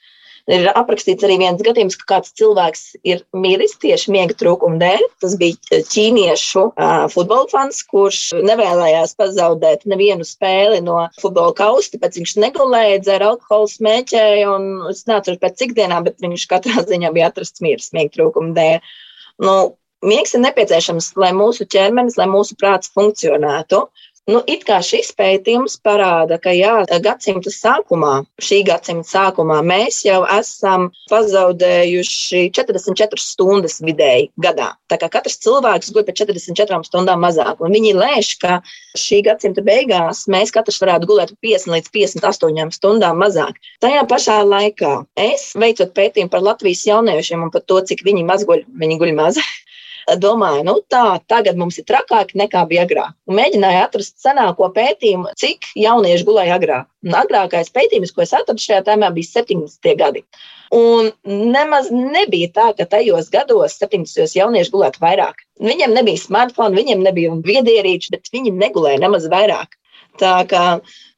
Ir 0.53 0.67
aprakstīts 0.77 1.25
arī 1.25 1.39
viens 1.41 1.63
gadījums, 1.65 1.95
ka 1.97 2.05
kāds 2.11 2.35
cilvēks 2.37 2.83
ir 3.09 3.23
miris 3.33 3.79
tieši 3.81 4.13
miega 4.13 4.35
trūkuma 4.37 4.77
dēļ. 4.83 5.05
Tas 5.25 5.37
bija 5.41 5.79
ķīniešu 5.89 6.65
uh, 6.67 7.07
futbola 7.13 7.49
fans, 7.49 7.79
kurš 7.89 8.19
nevēlējās 8.45 9.17
pazaudēt 9.17 9.87
nevienu 9.89 10.27
spēli 10.29 10.83
no 10.85 10.99
futbola 11.23 11.55
kausta, 11.57 11.97
tāpēc 11.97 12.21
viņš 12.21 12.35
negulēja, 12.45 13.01
dzēra 13.07 13.31
alkoholu, 13.33 13.71
smēķēja, 13.73 14.51
un 14.53 14.69
es 14.93 15.07
neatceros 15.09 15.41
pēc 15.41 15.57
cik 15.63 15.73
dienām, 15.81 16.05
bet 16.11 16.21
viņš 16.21 16.45
katrā 16.53 16.85
ziņā 16.93 17.15
bija 17.17 17.33
atrasts 17.33 17.65
miris 17.65 17.89
miega 17.97 18.13
trūkuma 18.19 18.53
dēļ. 18.59 18.93
Nu, 19.49 19.57
Miegs 20.05 20.35
ir 20.37 20.43
nepieciešams, 20.45 21.15
lai 21.21 21.33
mūsu 21.37 21.65
ķermenis, 21.75 22.19
lai 22.21 22.29
mūsu 22.29 22.59
prāts 22.61 22.93
funkcionētu. 22.93 23.87
Nu, 24.25 24.39
it 24.49 24.63
kā 24.65 24.79
šis 24.81 25.11
pētījums 25.19 25.75
parāda, 25.85 26.39
ka 26.41 26.53
jā, 26.57 26.73
gadsimta 27.05 27.51
sākumā, 27.53 28.23
šī 28.41 28.63
gadsimta 28.65 29.05
sākumā, 29.05 29.59
mēs 29.69 29.99
jau 30.07 30.23
esam 30.33 30.87
pazaudējuši 31.13 32.47
44 32.57 33.21
stundas 33.21 33.83
vidēji 33.85 34.31
gadā. 34.41 34.71
Tā 34.89 34.97
kā 35.03 35.11
katrs 35.13 35.37
cilvēks 35.45 35.93
guļ 35.93 36.07
pēc 36.07 36.23
44 36.23 36.89
stundām 36.89 37.21
mazāk, 37.21 37.61
un 37.61 37.77
viņi 37.77 37.93
lēš, 37.99 38.31
ka 38.41 38.57
šī 38.97 39.21
gadsimta 39.29 39.61
beigās 39.67 40.25
mēs 40.33 40.55
katrs 40.57 40.81
varētu 40.81 41.11
gulēt 41.13 41.37
50 41.45 41.77
līdz 41.77 41.93
58 41.99 42.73
stundām 42.79 43.21
mazāk. 43.21 43.61
Tajā 43.85 44.07
pašā 44.09 44.39
laikā 44.49 44.95
es 45.21 45.51
veicot 45.53 45.93
pētījumu 46.01 46.33
par 46.33 46.49
Latvijas 46.49 46.87
jauniešiem 46.89 47.45
un 47.45 47.53
par 47.53 47.69
to, 47.69 47.85
cik 47.93 48.07
viņi 48.09 48.25
maz 48.25 48.49
guļ, 48.49 48.65
viņi 48.73 49.01
guļ 49.05 49.15
maz 49.21 49.43
domāju, 50.21 50.65
nu 50.67 50.75
tā, 50.91 51.19
tagad 51.31 51.59
mums 51.61 51.79
ir 51.81 51.87
trakāk 51.89 52.35
nekā 52.39 52.65
bija 52.71 52.85
agrāk. 52.87 53.15
Un 53.29 53.39
mēģināju 53.39 53.81
atrast 53.85 54.19
senāko 54.23 54.69
pētījumu, 54.75 55.33
cik 55.41 55.71
jaunieši 55.81 56.27
gulēja 56.29 56.59
agrāk. 56.59 56.91
Un 57.05 57.17
agrākais 57.19 57.73
pētījums, 57.75 58.13
ko 58.15 58.25
es 58.25 58.35
atradu 58.37 58.63
šajā 58.63 58.83
tēmā, 58.89 59.11
bija 59.17 59.31
70. 59.41 59.95
gadi. 60.01 60.25
Un 60.75 61.11
nemaz 61.25 61.91
nebija 61.95 62.51
tā, 62.57 62.69
ka 62.77 62.89
tajos 62.97 63.31
gados, 63.33 63.79
70. 63.81 64.37
jaunieši 64.37 64.75
gulētu 64.75 65.03
vairāk. 65.05 65.45
Viņiem 65.63 65.95
nebija 65.95 66.23
smartphone, 66.23 66.77
viņiem 66.77 67.05
nebija 67.05 67.35
viedierīči, 67.45 68.13
bet 68.15 68.33
viņi 68.35 68.55
negulēja 68.59 69.03
nemaz 69.05 69.29
vairāk. 69.31 69.79
Tā 70.21 70.37
kā 70.51 70.65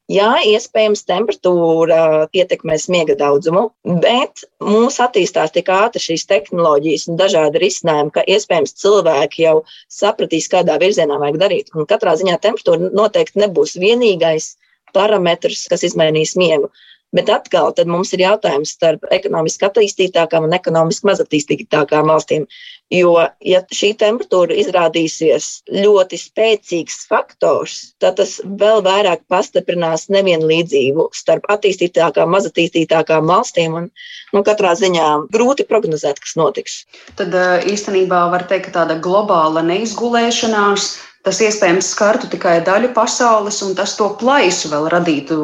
Jā, 0.07 0.37
iespējams, 0.47 1.01
temperatūra 1.09 2.01
ietekmēs 2.31 2.85
miega 2.95 3.17
daudzumu, 3.19 3.65
bet 4.05 4.45
mums 4.63 5.01
attīstās 5.03 5.51
tik 5.57 5.73
ātri 5.75 6.03
šīs 6.05 6.29
tehnoloģijas 6.31 7.09
un 7.11 7.19
dažādi 7.19 7.59
risinājumi, 7.65 8.13
ka 8.15 8.23
iespējams 8.23 8.77
cilvēki 8.85 9.43
jau 9.43 9.57
sapratīs, 9.91 10.47
kādā 10.53 10.79
virzienā 10.79 11.19
vajag 11.19 11.41
darīt. 11.43 11.75
Un 11.75 11.91
katrā 11.91 12.15
ziņā 12.21 12.39
temperatūra 12.45 12.93
noteikti 12.95 13.43
nebūs 13.43 13.75
vienīgais 13.83 14.53
parametrs, 14.95 15.67
kas 15.73 15.83
izmainīs 15.91 16.37
miegu. 16.39 16.71
Bet 17.17 17.31
atkal 17.33 17.73
mums 17.89 18.13
ir 18.13 18.25
jautājums 18.27 18.75
starp 18.77 19.07
ekonomiski 19.15 19.67
attīstītākām 19.69 20.49
un 20.49 20.57
ekonomiski 20.57 21.09
mazattīstītākām 21.11 22.11
valstīm. 22.13 22.45
Jo, 22.93 23.17
ja 23.43 23.63
šī 23.75 23.89
temperatūra 23.99 24.55
izrādīsies 24.63 25.47
ļoti 25.75 26.21
spēcīgs 26.21 27.01
faktors, 27.11 27.79
tad 27.99 28.21
tas 28.21 28.37
vēl 28.61 28.85
vairāk 28.87 29.25
pastiprinās 29.33 30.07
nevienlīdzību 30.15 31.09
starp 31.17 31.49
attīstītākām 31.57 32.31
un 32.31 32.37
mazatīstītākām 32.37 33.27
valstīm. 33.33 33.75
Un, 33.81 33.91
nu, 34.37 34.45
katrā 34.47 34.77
ziņā 34.79 35.09
grūti 35.35 35.67
prognozēt, 35.67 36.23
kas 36.23 36.37
notiks. 36.39 36.79
Tad 37.19 37.35
īstenībā 37.67 38.27
var 38.31 38.47
teikt, 38.47 38.69
ka 38.71 38.83
tāda 38.83 39.01
globāla 39.03 39.65
neizgulēšanās 39.67 40.93
tas 41.27 41.41
iespējams 41.43 41.89
skartu 41.91 42.29
tikai 42.31 42.61
daļu 42.67 42.93
pasaules, 42.95 43.59
un 43.67 43.75
tas 43.79 43.97
to 43.99 44.07
plaisu 44.21 44.71
vēl 44.71 44.87
radītu 44.93 45.39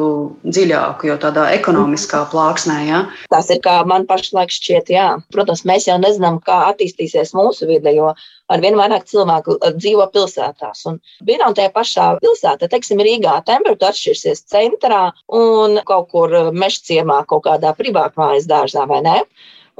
dziļāku, 0.47 1.09
jo 1.09 1.17
tādā 1.19 1.49
ekonomiskā 1.57 2.23
plāksnē. 2.31 2.77
Ja? 2.87 3.01
Tas 3.33 3.51
ir 3.51 3.59
kā 3.65 3.81
man 3.89 4.07
pašlaik 4.07 4.53
šķiet, 4.53 4.93
jā. 4.93 5.09
Protams, 5.35 5.65
mēs 5.67 5.89
jau 5.89 5.97
nezinām, 5.99 6.39
kā 6.47 6.61
attīstīsies 6.69 7.35
mūsu 7.35 7.67
vide, 7.67 7.91
jo 7.97 8.13
ar 8.53 8.63
vien 8.63 8.77
vairāk 8.79 9.09
cilvēku 9.11 9.57
uh, 9.57 9.73
dzīvo 9.75 10.07
pilsētās. 10.13 10.85
Un 10.89 11.01
vienā 11.27 11.51
un 11.51 11.57
tajā 11.57 11.73
pašā 11.75 12.07
pilsētā, 12.23 12.69
teiksim, 12.71 13.03
Rīgā, 13.03 13.35
temperatūra 13.47 13.91
atšķirsies 13.91 14.45
centrā 14.53 15.03
un 15.35 15.81
kaut 15.89 16.13
kur 16.15 16.31
uh, 16.31 16.53
mežciemā, 16.55 17.25
kaut 17.27 17.43
kādā 17.49 17.75
privātmājas 17.75 18.47
dārzā 18.47 18.87
vai 18.87 19.03
ne. 19.03 19.19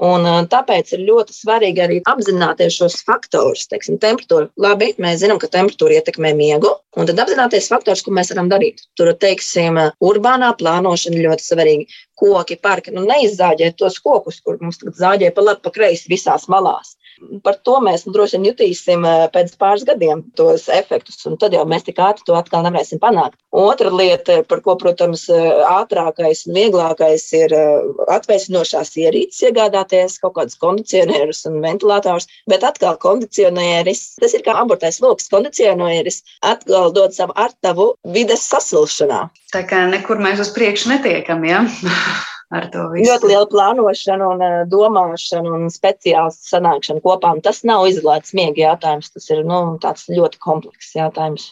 Un, 0.02 0.26
tāpēc 0.50 0.96
ir 0.96 1.04
ļoti 1.06 1.36
svarīgi 1.36 1.82
arī 1.84 2.00
apzināties 2.10 2.80
šos 2.80 2.96
faktorus. 3.06 3.68
Teiksim, 3.70 4.00
temperatūra. 4.02 4.48
Labi, 4.58 4.88
mēs 4.98 5.20
zinām, 5.22 5.38
ka 5.38 5.52
temperatūra 5.54 6.00
ietekmē 6.00 6.32
miegu, 6.34 6.72
un 6.98 7.10
tad 7.10 7.22
apzināties 7.22 7.70
faktorus, 7.70 8.02
ko 8.02 8.14
mēs 8.18 8.34
varam 8.34 8.50
darīt. 8.50 8.82
Tur, 8.98 9.12
teiksim, 9.14 9.78
urbānā 10.02 10.50
plānošana 10.58 11.22
ļoti 11.28 11.46
svarīga. 11.46 12.02
Koki, 12.18 12.58
parki, 12.58 12.94
nu 12.96 13.06
neizzāģēt 13.06 13.78
tos 13.78 14.00
kokus, 14.02 14.42
kur 14.42 14.58
mums 14.62 14.82
tagad 14.82 14.98
zāģē 14.98 15.30
pa 15.36 15.46
labi, 15.46 15.62
pa 15.62 15.74
kreisi 15.78 16.10
visās 16.10 16.50
malās. 16.50 16.96
Par 17.44 17.58
to 17.66 17.78
mēs 17.84 18.06
nu, 18.08 18.14
droši 18.16 18.38
vien 18.38 18.48
jutīsim 18.50 19.06
eh, 19.08 19.26
pēc 19.34 19.54
pāris 19.62 19.86
gadiem 19.88 20.24
tos 20.40 20.68
efektus, 20.72 21.20
un 21.30 21.38
tad 21.42 21.56
jau 21.56 21.64
mēs 21.70 21.86
tik 21.88 22.02
ātri 22.04 22.26
to 22.28 22.36
atkal 22.38 22.66
nevarēsim 22.66 23.02
panākt. 23.04 23.38
Otra 23.54 23.92
lieta, 23.94 24.42
par 24.50 24.64
ko, 24.66 24.76
protams, 24.80 25.26
eh, 25.32 25.62
ātrākais 25.70 26.46
un 26.48 26.58
vieglākais 26.58 27.26
ir 27.40 27.56
eh, 27.58 27.88
atvēsinošās 28.16 28.94
ierīces 29.04 29.48
iegādāties, 29.50 30.20
kaut 30.24 30.36
kādus 30.40 30.60
kondicionierus 30.62 31.46
un 31.50 31.62
ventilatorus, 31.64 32.30
bet 32.50 32.66
atkal 32.68 33.00
kondicionieris, 33.02 34.06
tas 34.22 34.36
ir 34.38 34.46
kā 34.46 34.58
abortais 34.62 35.00
lokus, 35.04 35.32
kondicionieris 35.34 36.22
atkal 36.44 36.94
dod 36.96 37.16
savu 37.16 37.36
artavu 37.40 37.94
vides 38.16 38.46
sasilšanā. 38.50 39.26
Tā 39.54 39.66
kā 39.70 39.86
nekur 39.90 40.22
mēs 40.22 40.42
uz 40.44 40.54
priekšu 40.56 40.96
netiekam, 40.96 41.46
ja? 41.48 41.66
ar 42.52 42.70
to 42.74 42.90
visu. 42.94 43.12
Ļoti 43.12 43.32
liela 43.32 43.50
plānošana 43.52 44.30
un 44.36 44.46
eh, 44.46 44.60
domāšana 44.70 45.58
un 45.58 45.68
speciāls 45.74 46.40
sanākšana 46.50 47.04
kopā. 47.06 47.36
Un 47.38 47.44
tas 47.46 47.64
nav 47.68 47.88
izolēts 47.92 48.36
miega 48.38 48.70
jautājums, 48.70 49.12
tas 49.14 49.30
ir 49.32 49.44
nu, 49.48 49.66
tāds 49.84 50.08
ļoti 50.12 50.42
komplekss 50.44 50.96
jautājums. 51.00 51.52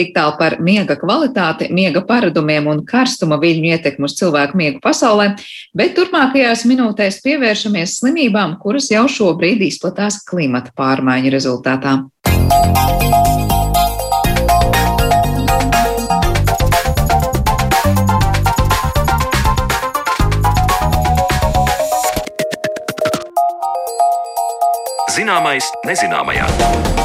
Tik 0.00 0.12
tālu 0.14 0.36
par 0.38 0.54
miega 0.62 0.94
kvalitāti, 0.96 1.66
miega 1.74 2.00
paradumiem 2.06 2.68
un 2.70 2.84
karstuma 2.86 3.36
viļņu 3.42 3.72
ietekmu 3.74 4.06
uz 4.06 4.14
cilvēku 4.20 4.56
miegu 4.56 4.78
pasaulē, 4.84 5.32
bet 5.76 5.96
turpmākajās 5.98 6.62
minūtēs 6.70 7.18
pievēršamies 7.26 7.98
slimībām, 7.98 8.54
kuras 8.62 8.88
jau 8.94 9.08
šobrīd 9.10 9.66
izplatās 9.66 10.22
klimata 10.30 10.72
pārmaiņu 10.78 11.34
rezultātā. 11.34 11.98
Zināmais 25.20 25.66
nezināmajā. 25.84 26.99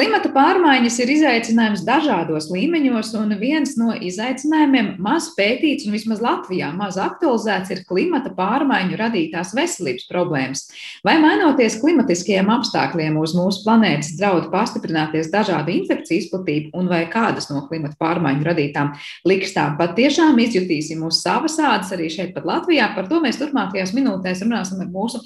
Klimata 0.00 0.30
pārmaiņas 0.32 0.94
ir 1.02 1.10
izaicinājums 1.12 1.82
dažādos 1.84 2.46
līmeņos, 2.48 3.10
un 3.20 3.34
viens 3.36 3.74
no 3.76 3.92
izaicinājumiem 3.92 4.94
maz 5.04 5.26
pētīts 5.36 5.84
un 5.84 5.92
vismaz 5.92 6.22
Latvijā 6.24 6.70
maz 6.72 6.96
aktualizēts 6.96 7.74
ir 7.74 7.82
klimata 7.84 8.32
pārmaiņu 8.38 8.96
radītās 8.96 9.52
veselības 9.58 10.08
problēmas. 10.08 10.62
Vai 11.04 11.18
mainoties 11.20 11.76
klimatiskajiem 11.82 12.48
apstākļiem 12.54 13.18
uz 13.20 13.36
mūsu 13.36 13.60
planētas 13.66 14.14
draud 14.16 14.48
pastiprināties 14.54 15.28
dažādu 15.34 15.76
infekciju 15.82 16.24
izplatību, 16.24 16.72
un 16.80 16.88
vai 16.88 17.02
kādas 17.12 17.50
no 17.52 17.66
klimata 17.68 18.00
pārmaiņu 18.00 18.48
radītām 18.48 18.94
likstām 19.28 19.76
patiešām 19.76 20.40
izjutīsim 20.46 21.04
uz 21.04 21.20
savas 21.20 21.60
ādas 21.60 21.92
arī 21.92 22.08
šeit 22.08 22.32
pat 22.32 22.48
Latvijā, 22.48 22.88
par 22.96 23.12
to 23.12 23.20
mēs 23.20 23.36
turpmākajās 23.42 23.92
minūtēs 23.92 24.46
runāsim 24.48 24.80
ar 24.80 24.88
mūsu 24.96 25.20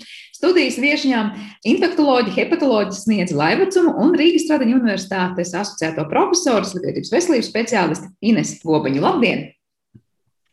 studijas 0.44 0.76
viešņām 0.82 1.32
infektoloģi, 1.72 2.34
hepatoloģi 2.36 2.98
sniedz 2.98 3.32
Laivacumu 3.36 3.94
un 4.04 4.12
Rīgas 4.18 4.44
Stradiņa 4.44 4.76
Universitātes 4.76 5.54
asociēto 5.56 6.04
profesoru, 6.10 6.68
slimības 6.68 7.12
veselības 7.14 7.48
speciālisti 7.48 8.12
Ines 8.28 8.58
Gobaņu. 8.64 9.00
Labdien! 9.04 9.48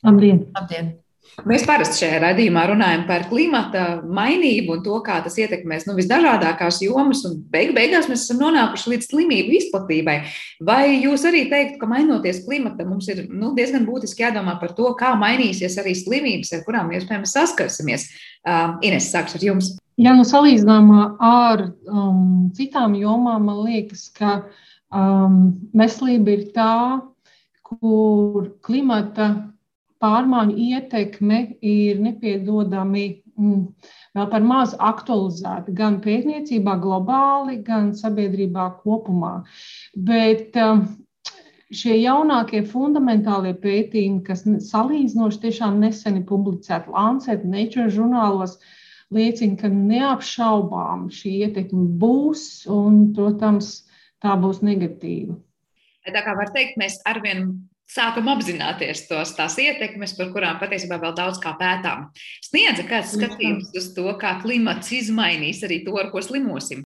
Labdien! 0.07 0.45
Labdien. 0.55 0.93
Mēs 1.47 1.63
parasti 1.63 2.01
šajā 2.01 2.17
raidījumā 2.19 2.63
runājam 2.69 3.03
par 3.07 3.23
klimata 3.29 3.83
mainību 4.03 4.73
un 4.75 4.81
to, 4.83 4.97
kā 5.05 5.19
tas 5.23 5.37
ietekmēs 5.39 5.85
nu, 5.87 5.95
visdažādākās 5.95 6.81
jomas, 6.83 7.21
un 7.29 7.37
beig 7.53 7.71
beigās 7.77 8.09
mēs 8.11 8.25
esam 8.25 8.41
nonākuši 8.41 8.91
līdz 8.91 9.07
slimību 9.09 9.55
izplatībai. 9.59 10.17
Vai 10.67 10.81
jūs 10.97 11.23
arī 11.29 11.45
teiktu, 11.51 11.79
ka 11.81 11.89
mainoties 11.89 12.43
klimatam, 12.45 12.91
mums 12.91 13.07
ir 13.13 13.23
nu, 13.29 13.53
diezgan 13.57 13.87
būtiski 13.87 14.25
jādomā 14.25 14.57
par 14.61 14.75
to, 14.77 14.91
kā 14.99 15.13
mainīsies 15.19 15.79
arī 15.81 15.95
slimības, 15.97 16.51
ar 16.57 16.65
kurām 16.67 16.91
iespējams 16.97 17.37
saskarsimies? 17.37 18.09
Uh, 18.41 18.75
Ines, 18.85 19.09
sāks 19.13 19.37
ar 19.37 19.47
jums. 19.51 19.75
Ja 19.99 20.13
nu 20.15 20.23
salīdzinājumā 20.23 21.01
ar 21.19 21.65
um, 21.91 22.51
citām 22.55 22.95
jomām, 22.95 23.49
man 23.49 23.63
liekas, 23.65 24.07
ka 24.15 24.37
um, 24.87 25.51
veselība 25.75 26.37
ir 26.37 26.45
tā, 26.55 26.75
kur 27.67 28.47
klimata 28.63 29.27
pārmaiņu 30.01 30.55
ietekme 30.71 31.41
ir 31.59 31.99
nepiedodami 32.01 33.03
mm, 33.35 33.61
vēl 34.15 34.31
par 34.31 34.47
maz 34.47 34.73
aktualizēta 34.79 35.75
gan 35.75 35.99
pētniecībā, 36.01 36.79
globāli, 36.81 37.59
gan 37.67 37.91
sabiedrībā 37.95 38.71
kopumā. 38.81 39.41
Bet 39.93 40.55
um, 40.55 40.85
šie 41.67 41.99
jaunākie 41.99 42.63
fundamentālie 42.63 43.53
pētījumi, 43.59 44.23
kas 44.23 44.47
salīdzinoši 44.71 45.47
tiešām 45.47 45.81
neseni 45.83 46.23
publicēti 46.27 46.95
Lancet, 46.95 47.43
Nature 47.43 47.91
žurnālos, 47.91 48.55
uh, 48.55 48.77
liecina, 49.13 49.57
ka 49.59 49.71
neapšaubām 49.71 51.09
šī 51.13 51.33
ietekme 51.47 51.87
būs, 52.01 52.65
un, 52.71 53.07
protams, 53.15 53.81
tā 54.23 54.35
būs 54.39 54.61
negatīva. 54.65 55.37
Tā 56.07 56.23
kā 56.25 56.33
var 56.37 56.49
teikt, 56.55 56.79
mēs 56.81 56.97
arvien 57.05 57.51
sākam 57.91 58.29
apzināties 58.31 59.05
tos, 59.09 59.33
tās 59.37 59.57
ietekmes, 59.61 60.15
par 60.17 60.31
kurām 60.33 60.59
patiesībā 60.61 60.97
vēl 61.01 61.13
daudz 61.17 61.41
kā 61.43 61.53
pētām. 61.59 62.07
Sniedza 62.45 62.85
kāds 62.87 63.15
skatījums 63.17 63.73
uz 63.77 63.91
to, 63.97 64.07
kā 64.21 64.37
klimats 64.41 64.93
izmainīs 64.95 65.61
arī 65.67 65.81
to, 65.85 65.97
ar 65.99 66.09
ko 66.13 66.23
slimosim. 66.23 66.85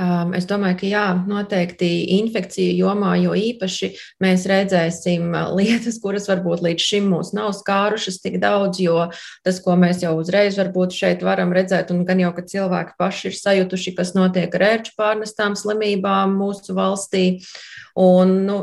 Um, 0.00 0.30
es 0.32 0.46
domāju, 0.48 0.78
ka 0.80 0.88
jā, 0.88 1.02
noteikti 1.28 1.88
infekciju 2.16 2.72
jomā, 2.78 3.10
jo 3.20 3.34
īpaši 3.36 3.90
mēs 4.24 4.46
redzēsim 4.48 5.26
uh, 5.34 5.50
lietas, 5.58 5.98
kuras 6.00 6.28
varbūt 6.30 6.62
līdz 6.64 6.86
šim 6.86 7.10
mūs 7.12 7.34
nav 7.36 7.50
skārušas 7.58 8.16
tik 8.22 8.38
daudz, 8.40 8.80
jo 8.80 9.10
tas, 9.44 9.58
ko 9.60 9.76
mēs 9.76 10.00
jau 10.00 10.14
uzreiz 10.16 10.56
varbūt 10.56 10.96
šeit 10.96 11.26
varam 11.26 11.52
redzēt, 11.52 11.92
un 11.92 12.06
gan 12.08 12.22
jau, 12.22 12.32
ka 12.32 12.46
cilvēki 12.48 12.96
paši 13.02 13.28
ir 13.28 13.36
sajutuši, 13.42 13.94
kas 13.98 14.14
notiek 14.16 14.56
ar 14.56 14.66
ērču 14.70 14.96
pārnestām 14.96 15.58
slimībām 15.58 16.32
mūsu 16.38 16.78
valstī. 16.78 17.26
Un, 18.00 18.36
nu, 18.46 18.56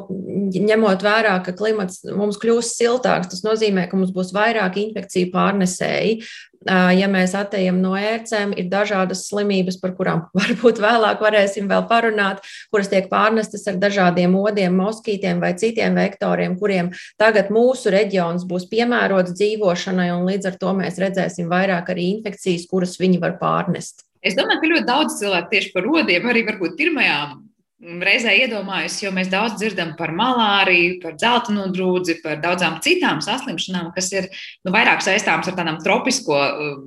ņemot 0.56 1.04
vērā, 1.06 1.36
ka 1.46 1.54
klimats 1.54 2.00
mums 2.08 2.40
kļūs 2.42 2.72
siltāks, 2.80 3.30
tas 3.30 3.44
nozīmē, 3.46 3.86
ka 3.92 4.00
mums 4.00 4.16
būs 4.16 4.34
vairāk 4.34 4.80
infekciju 4.88 5.30
pārnesēji. 5.36 6.22
Ja 6.66 7.08
mēs 7.12 7.36
attējam 7.38 7.78
no 7.84 7.94
ērcēm, 7.96 8.56
ir 8.58 8.66
dažādas 8.72 9.28
slimības, 9.30 9.78
par 9.82 9.94
kurām 9.98 10.24
varbūt 10.38 10.82
vēlāk 10.84 11.22
varēsim 11.24 11.70
vēl 11.70 11.86
parunāt, 11.90 12.42
kuras 12.74 12.90
tiek 12.92 13.10
pārnestas 13.12 13.68
ar 13.70 13.78
dažādiem 13.82 14.36
odiem, 14.40 14.76
moskītiem 14.82 15.44
vai 15.44 15.54
citiem 15.60 15.98
vektoriem, 15.98 16.58
kuriem 16.60 16.92
tagad 17.22 17.52
mūsu 17.54 17.94
reģions 17.94 18.48
būs 18.50 18.68
piemērots 18.72 19.36
dzīvošanai, 19.38 20.10
un 20.16 20.26
līdz 20.28 20.52
ar 20.52 20.60
to 20.62 20.74
mēs 20.82 21.00
redzēsim 21.04 21.52
vairāk 21.52 21.94
arī 21.94 22.12
infekcijas, 22.18 22.68
kuras 22.72 22.98
viņi 23.00 23.22
var 23.24 23.38
pārnest. 23.42 24.04
Es 24.26 24.36
domāju, 24.36 24.64
ka 24.64 24.72
ļoti 24.74 24.88
daudz 24.90 25.20
cilvēku 25.22 25.54
tieši 25.54 25.76
par 25.76 25.86
rodiem 25.88 26.26
arī 26.28 26.44
varbūt 26.50 26.76
pirmajām 26.80 27.47
reizē 27.78 28.34
iedomājos, 28.42 28.96
jo 29.04 29.12
mēs 29.14 29.30
daudz 29.30 29.60
dzirdam 29.60 29.92
par 30.00 30.10
malāriju, 30.18 30.98
par 31.04 31.14
dzeltenu 31.18 31.68
drūdzi, 31.76 32.18
par 32.24 32.40
daudzām 32.42 32.80
citām 32.82 33.22
saslimšanām, 33.22 33.92
kas 33.94 34.10
ir 34.16 34.30
nu, 34.66 34.74
vairāk 34.74 35.04
saistāmas 35.06 35.52
ar 35.52 35.58
tādām 35.60 35.78
tropisko 35.84 36.40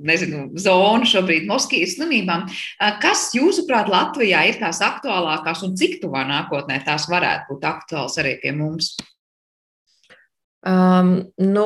nezinu, 0.07 0.49
zonu, 0.59 1.07
šobrīd 1.07 1.47
moskijas 1.47 1.95
slimībām. 1.95 2.47
Kas, 3.03 3.29
jūsuprāt, 3.37 3.91
Latvijā 3.91 4.43
ir 4.49 4.59
tās 4.59 4.83
aktuālākās 4.83 5.63
un 5.67 5.77
cik 5.79 6.01
tuvā 6.03 6.25
nākotnē 6.27 6.81
tās 6.87 7.07
varētu 7.11 7.53
būt 7.53 7.71
aktuāls 7.71 8.19
arī 8.19 8.35
pie 8.43 8.55
mums? 8.55 8.97
Um, 10.61 11.31
nu, 11.41 11.63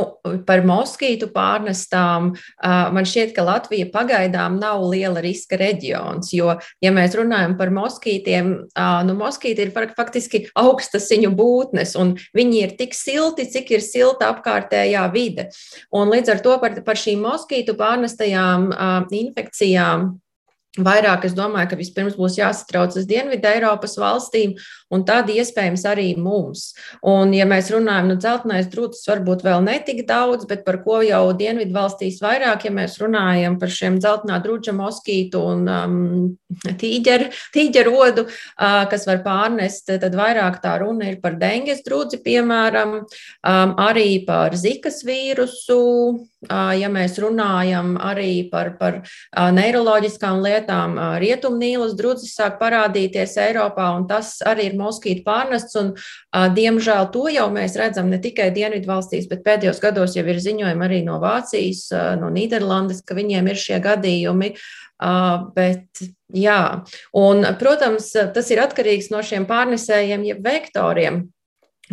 par 0.47 0.62
moskītu 0.63 1.27
pārnestām 1.36 2.29
uh, 2.31 2.93
man 2.95 3.03
šķiet, 3.03 3.34
ka 3.36 3.43
Latvija 3.43 3.89
pagaidām 3.91 4.55
nav 4.62 4.86
liela 4.88 5.19
riska 5.19 5.60
reģions. 5.60 6.31
Jo, 6.31 6.53
ja 6.79 6.93
mēs 6.95 7.17
runājam 7.19 7.58
par 7.60 7.73
moskītiem, 7.75 8.53
uh, 8.71 9.01
nu, 9.03 9.17
moskīti 9.19 9.67
ir 9.67 9.73
faktiski 9.75 10.45
augstasiņu 10.55 11.34
būtnes, 11.36 11.95
un 11.99 12.15
viņi 12.39 12.62
ir 12.63 12.75
tik 12.79 12.95
silti, 12.95 13.49
cik 13.51 13.75
ir 13.75 13.84
silta 13.84 14.31
apkārtējā 14.31 15.03
vide. 15.12 15.49
Un 15.91 16.15
līdz 16.15 16.38
ar 16.38 16.45
to 16.47 16.55
par, 16.63 16.79
par 16.88 16.99
šīm 16.99 17.27
moskītu 17.27 17.75
pārnestajām 17.75 18.69
uh, 18.71 19.01
infekcijām 19.12 20.13
Vairāk 20.75 21.23
es 21.23 21.33
domāju, 21.35 21.69
ka 21.71 21.77
vispirms 21.79 22.17
būs 22.19 22.35
jāsatraucas 22.35 23.05
Dienvidu 23.07 23.47
Eiropas 23.47 23.93
valstīm, 23.95 24.57
un 24.91 25.05
tad 25.07 25.29
iespējams 25.31 25.85
arī 25.88 26.09
mums. 26.19 26.73
Un, 26.99 27.31
ja 27.35 27.45
mēs 27.47 27.69
runājam, 27.71 28.09
nu, 28.11 28.17
dzeltenais 28.19 28.67
drūcis 28.73 29.07
varbūt 29.07 29.45
vēl 29.45 29.63
netik 29.63 30.03
daudz, 30.07 30.43
bet 30.49 30.65
par 30.67 30.81
ko 30.83 30.99
jau 31.05 31.21
Dienvidu 31.38 31.71
valstīs 31.77 32.19
vairāk, 32.23 32.67
ja 32.67 32.73
mēs 32.75 32.97
runājam 32.99 33.55
par 33.61 33.71
šiem 33.71 34.01
dzeltenā 34.03 34.41
drūča 34.43 34.75
moskītu 34.75 35.45
un 35.53 35.63
um, 35.71 35.95
tīģeru, 36.67 37.31
tīģeru 37.55 37.95
odu, 38.09 38.27
uh, 38.27 38.83
kas 38.91 39.07
var 39.07 39.23
pārnest, 39.23 39.88
tad 40.03 40.19
vairāk 40.19 40.59
tā 40.63 40.75
runa 40.83 41.07
ir 41.07 41.21
par 41.23 41.39
denges 41.39 41.85
drūci, 41.88 42.19
piemēram, 42.25 42.97
um, 42.99 43.75
arī 43.88 44.25
par 44.27 44.59
zikas 44.59 45.05
vīrusu, 45.07 45.79
ja 46.49 46.89
mēs 46.91 47.17
runājam 47.21 47.95
arī 48.01 48.47
par, 48.51 48.73
par 48.79 49.01
neiroloģiskām 49.34 50.41
lietām 50.43 50.97
rietumnīlas 51.21 51.95
drudzis 51.97 52.36
sāk 52.38 52.60
parādīties 52.62 53.36
Eiropā, 53.47 53.91
un 53.97 54.08
tas 54.10 54.38
arī 54.45 54.69
ir 54.69 54.79
moskītu 54.79 55.25
pārnests. 55.25 55.75
Un, 55.81 55.93
diemžēl 56.55 57.12
to 57.13 57.27
jau 57.34 57.49
mēs 57.53 57.77
redzam 57.79 58.10
ne 58.12 58.21
tikai 58.21 58.51
Dienvidu 58.55 58.89
valstīs, 58.89 59.29
bet 59.31 59.45
pēdējos 59.45 59.81
gados 59.84 60.17
jau 60.17 60.25
ir 60.25 60.41
ziņojumi 60.43 60.88
arī 60.88 61.03
no 61.08 61.19
Vācijas, 61.23 61.88
no 62.21 62.31
Nīderlandes, 62.34 63.03
ka 63.05 63.17
viņiem 63.17 63.51
ir 63.51 63.62
šie 63.62 63.81
gadījumi. 63.84 64.55
Bet, 65.55 65.99
jā, 66.31 66.60
un, 67.19 67.47
protams, 67.60 68.13
tas 68.36 68.51
ir 68.53 68.63
atkarīgs 68.63 69.12
no 69.12 69.19
šiem 69.25 69.43
pārnesējiem, 69.49 70.23
jeb 70.29 70.45
vektoriem. 70.45 71.25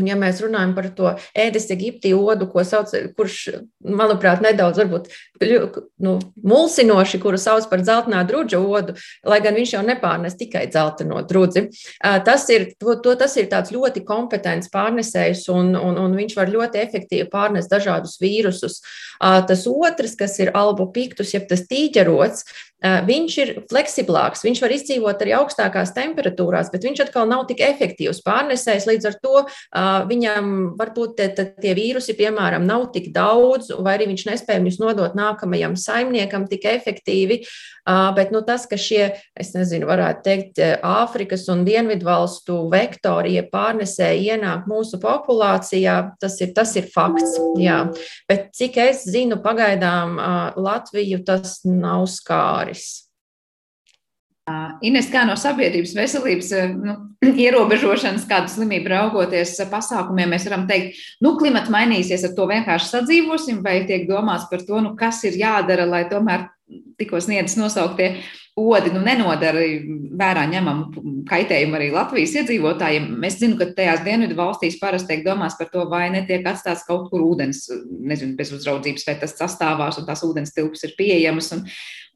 Un, 0.00 0.07
ja 0.09 0.16
mēs 0.16 0.40
runājam 0.40 0.72
par 0.76 0.87
to 0.96 1.11
ēdis 1.37 1.68
Eģipti 1.74 2.14
odu, 2.16 2.46
ko 2.48 2.62
sauc, 2.64 2.94
kurš, 3.16 3.38
manuprāt, 3.85 4.40
nedaudz 4.44 4.81
varbūt 4.81 5.11
nu, 6.00 6.14
mulsinoši, 6.48 7.20
kuru 7.20 7.40
sauc 7.40 7.66
par 7.68 7.83
dzeltenā 7.85 8.22
drudža 8.28 8.61
odu, 8.62 8.96
lai 9.28 9.40
gan 9.44 9.59
viņš 9.59 9.74
jau 9.76 9.83
nepārnes 9.85 10.38
tikai 10.40 10.64
dzelteno 10.70 11.20
drudzi. 11.28 11.66
Tas 12.00 12.48
ir, 12.55 12.70
to, 12.81 12.96
to, 13.05 13.14
tas 13.20 13.37
ir 13.37 13.50
tāds 13.52 13.74
ļoti 13.74 14.05
kompetents 14.09 14.72
pārnesējs, 14.72 15.44
un, 15.52 15.74
un, 15.76 16.00
un 16.00 16.16
viņš 16.16 16.38
var 16.40 16.52
ļoti 16.52 16.81
efektīvi 16.87 17.28
pārnest 17.33 17.72
dažādus 17.72 18.16
vīrusus. 18.22 18.81
Tas 19.20 19.68
otrs, 19.68 20.16
kas 20.18 20.38
ir 20.40 20.55
albu 20.57 20.88
piktus, 20.94 21.35
jeb 21.37 21.44
tas 21.50 21.66
tīģerots, 21.68 22.46
viņš 22.83 23.37
ir 23.42 23.53
fleksiblāks, 23.71 24.42
viņš 24.47 24.62
var 24.64 24.75
izdzīvot 24.75 25.23
arī 25.23 25.35
augstākās 25.38 25.95
temperatūrās, 25.97 26.71
bet 26.73 26.87
viņš 26.87 27.05
atkal 27.07 27.29
nav 27.31 27.45
tik 27.51 27.62
efektīvs 27.62 28.23
pārnesējs. 28.27 28.88
Līdz 28.90 29.11
ar 29.11 29.18
to 29.23 29.45
viņam 30.11 30.49
varbūt 30.81 31.14
tie, 31.21 31.29
tie 31.62 31.77
vīrusi, 31.79 32.16
piemēram, 32.18 32.66
nav 32.66 32.88
tik 32.95 33.12
daudz, 33.14 33.71
vai 33.79 33.97
arī 33.99 34.11
viņš 34.12 34.27
nespēja 34.33 34.64
viņus 34.64 34.81
nodot 34.83 35.14
nākamajam 35.18 35.79
saimniekam 35.79 36.49
tik 36.51 36.66
efektīvi. 36.73 37.42
Bet 37.87 38.31
nu, 38.31 38.45
tas, 38.47 38.62
ka 38.71 38.77
šie, 38.79 39.09
es 39.35 39.49
nezinu, 39.57 39.88
varētu 39.90 40.23
teikt, 40.23 40.61
Āfrikas 40.87 41.49
un 41.51 41.64
Dienvidvalstu 41.66 42.61
vektori, 42.71 43.35
ja 43.40 43.42
pārnesēji 43.51 44.31
ienāk 44.37 44.68
mūsu 44.71 45.01
populācijā, 45.03 45.97
tas 46.23 46.38
ir, 46.45 46.53
tas 46.55 46.77
ir 46.79 46.87
fakts. 46.95 47.35
Jā. 47.59 47.81
Bet 48.31 48.53
cik 48.55 48.79
es 48.85 49.03
zinu, 49.11 49.40
pagaidām 49.42 50.14
Latviju 50.62 51.25
tas 51.27 51.59
nav 51.66 52.07
skāris. 52.73 53.09
Ines, 54.83 55.07
kā 55.07 55.23
no 55.23 55.37
sabiedrības 55.39 55.93
veselības 55.95 56.49
nu, 56.75 56.97
ierobežošanas, 57.45 58.27
kādu 58.27 58.51
slimību 58.51 58.91
raugoties 58.91 59.55
pasākumiem, 59.71 60.35
mēs 60.35 60.49
varam 60.49 60.67
teikt, 60.67 60.99
nu, 61.23 61.37
klimats 61.39 61.71
mainīsies, 61.71 62.27
ar 62.27 62.35
to 62.35 62.49
vienkārši 62.51 62.91
sadzīvosim, 62.91 63.63
vai 63.63 63.85
tiek 63.87 64.09
domāts 64.11 64.49
par 64.51 64.65
to, 64.67 64.83
nu, 64.83 64.97
kas 64.99 65.23
ir 65.31 65.39
jādara, 65.39 65.87
lai 65.87 66.09
tomēr 66.11 66.49
tikko 66.99 67.21
sniedzas 67.23 67.55
nosauktie 67.61 68.17
odi 68.59 68.91
nu, 68.93 69.01
nenodara 69.01 69.63
vērā 70.19 70.43
ņemamu 70.51 71.05
kaitējumu 71.29 71.79
arī 71.79 71.89
Latvijas 71.95 72.35
iedzīvotājiem. 72.37 73.09
Es 73.25 73.39
zinu, 73.41 73.57
ka 73.61 73.71
tajās 73.77 74.03
dienvidu 74.05 74.37
valstīs 74.37 74.77
parasti 74.81 75.15
tiek 75.15 75.25
domāts 75.25 75.57
par 75.57 75.71
to, 75.73 75.87
vai 75.89 76.09
netiek 76.13 76.45
atstāts 76.51 76.85
kaut 76.89 77.09
kur 77.13 77.25
ūdens, 77.31 77.65
nezinu, 78.11 78.37
bez 78.37 78.53
uzraudzības, 78.53 79.07
vai 79.09 79.17
tas 79.23 79.37
sastāvās 79.39 80.01
un 80.01 80.09
tās 80.09 80.25
ūdens 80.27 80.53
tilpes 80.53 80.85
ir 80.85 80.93
pieejamas. 80.99 81.53
Un, 81.57 81.65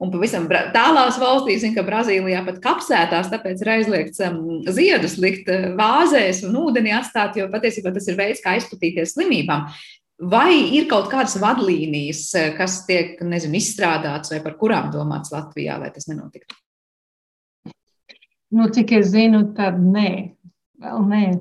un 0.03 0.13
pavisam 0.13 0.49
tālās 0.75 1.19
valstīs, 1.21 1.65
ka 1.75 1.85
Brazīlijā 1.87 2.43
pat 2.47 2.61
kapsētās, 2.65 3.31
tāpēc 3.33 3.63
ir 3.63 3.73
aizliegts 3.79 4.23
um, 4.27 4.41
ziedus 4.69 5.17
likt 5.23 5.49
uh, 5.53 5.71
vāzēs 5.79 6.45
un 6.49 6.59
ūdenī 6.67 6.93
atstāt, 6.97 7.39
jo 7.41 7.49
patiesībā 7.53 7.95
tas 7.95 8.09
ir 8.11 8.19
veids, 8.19 8.43
kā 8.45 8.59
izplatīties 8.61 9.17
slimībām. 9.17 9.71
Vai 10.17 10.73
ir 10.73 10.87
kaut 10.89 11.11
kādas 11.13 11.37
vadlīnijas, 11.37 12.33
eh, 12.41 12.57
kas 12.57 12.87
tiek 12.89 13.21
nezinu, 13.21 13.53
izstrādātas 13.59 14.31
vai 14.33 14.41
par 14.41 14.55
kurām 14.57 14.91
domāts 14.93 15.33
Latvijā, 15.33 15.79
lai 15.79 15.91
tas 15.93 16.07
nenotiktu? 16.09 16.55
Nu, 18.51 18.69
cik 18.73 18.93
es 18.97 19.07
zinu, 19.13 19.55
tad 19.55 19.75
nē, 19.77 20.33
vēl 20.81 21.07
nē. 21.11 21.41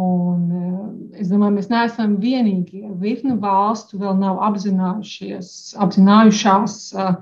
Un, 0.00 0.40
eh, 0.48 1.20
es 1.20 1.28
domāju, 1.28 1.52
mēs 1.58 1.68
neesam 1.68 2.16
vienīgie. 2.16 2.88
Virkni 2.98 3.36
valstu 3.36 3.98
vēl 3.98 4.16
nav 4.16 4.38
apzinājušās 4.48 6.94
eh, 6.96 7.14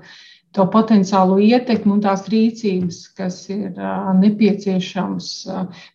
to 0.55 0.65
potenciālo 0.73 1.37
ietekmi 1.43 1.93
un 1.95 2.03
tās 2.03 2.25
rīcības, 2.31 3.01
kas 3.17 3.41
ir 3.53 3.75
nepieciešams. 4.19 5.27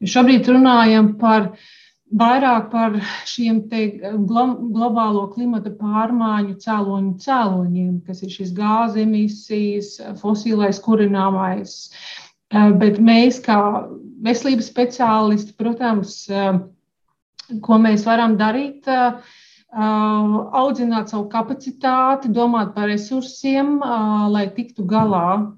Mēs 0.00 0.12
šobrīd 0.14 0.50
runājam 0.52 1.14
par 1.20 1.50
vairāk 2.14 2.68
par 2.70 2.98
šiem 3.26 3.62
globālo 4.28 5.26
klimata 5.34 5.72
pārmaiņu 5.78 6.58
cēloņu 6.62 7.16
cēloņiem, 7.24 7.96
kas 8.06 8.22
ir 8.22 8.34
šīs 8.36 8.54
gāzes 8.54 9.02
emisijas, 9.02 9.96
fosilais 10.20 10.78
kurināmais. 10.84 11.74
Bet 12.54 13.00
mēs, 13.02 13.40
kā 13.42 13.58
veselības 14.22 14.70
speciālisti, 14.70 15.56
protams, 15.58 16.20
ko 17.64 17.78
mēs 17.80 18.04
varam 18.06 18.36
darīt, 18.40 18.86
eh, 18.88 19.18
audzināt 19.74 21.10
savu 21.10 21.26
kapacitāti, 21.32 22.30
domāt 22.30 22.74
par 22.76 22.88
resursiem, 22.92 23.80
lai 24.30 24.46
tiktu 24.54 24.86
galā 24.86 25.54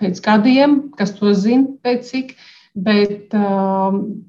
pēc 0.00 0.22
gadiem, 0.24 0.80
kas 0.96 1.12
to 1.18 1.34
zina, 1.34 1.74
pēc 1.82 2.08
cik 2.12 2.34
Bet 2.74 3.34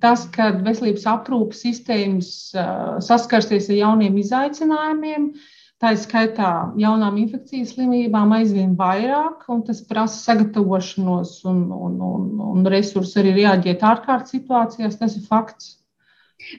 tas, 0.01 0.23
ka 0.33 0.49
veselības 0.65 1.05
aprūpes 1.05 1.61
sistēmas 1.61 2.29
saskarsies 3.05 3.69
ar 3.69 3.77
jauniem 3.77 4.17
izaicinājumiem, 4.17 5.27
tā 5.81 5.91
ir 5.93 5.99
skaitā 6.01 6.49
jaunām 6.81 7.19
infekcijas 7.21 7.75
slimībām 7.75 8.33
aizvien 8.33 8.73
vairāk, 8.77 9.45
un 9.49 9.61
tas 9.67 9.83
prasa 9.85 10.17
sagatavošanos 10.23 11.35
un, 11.45 11.61
un, 11.69 11.99
un, 12.07 12.25
un 12.49 12.65
resursus 12.73 13.21
arī 13.21 13.35
reaģēt 13.37 13.85
ārkārtas 13.85 14.33
situācijās. 14.33 14.97
Tas 14.97 15.19
ir 15.19 15.29
fakts. 15.29 15.77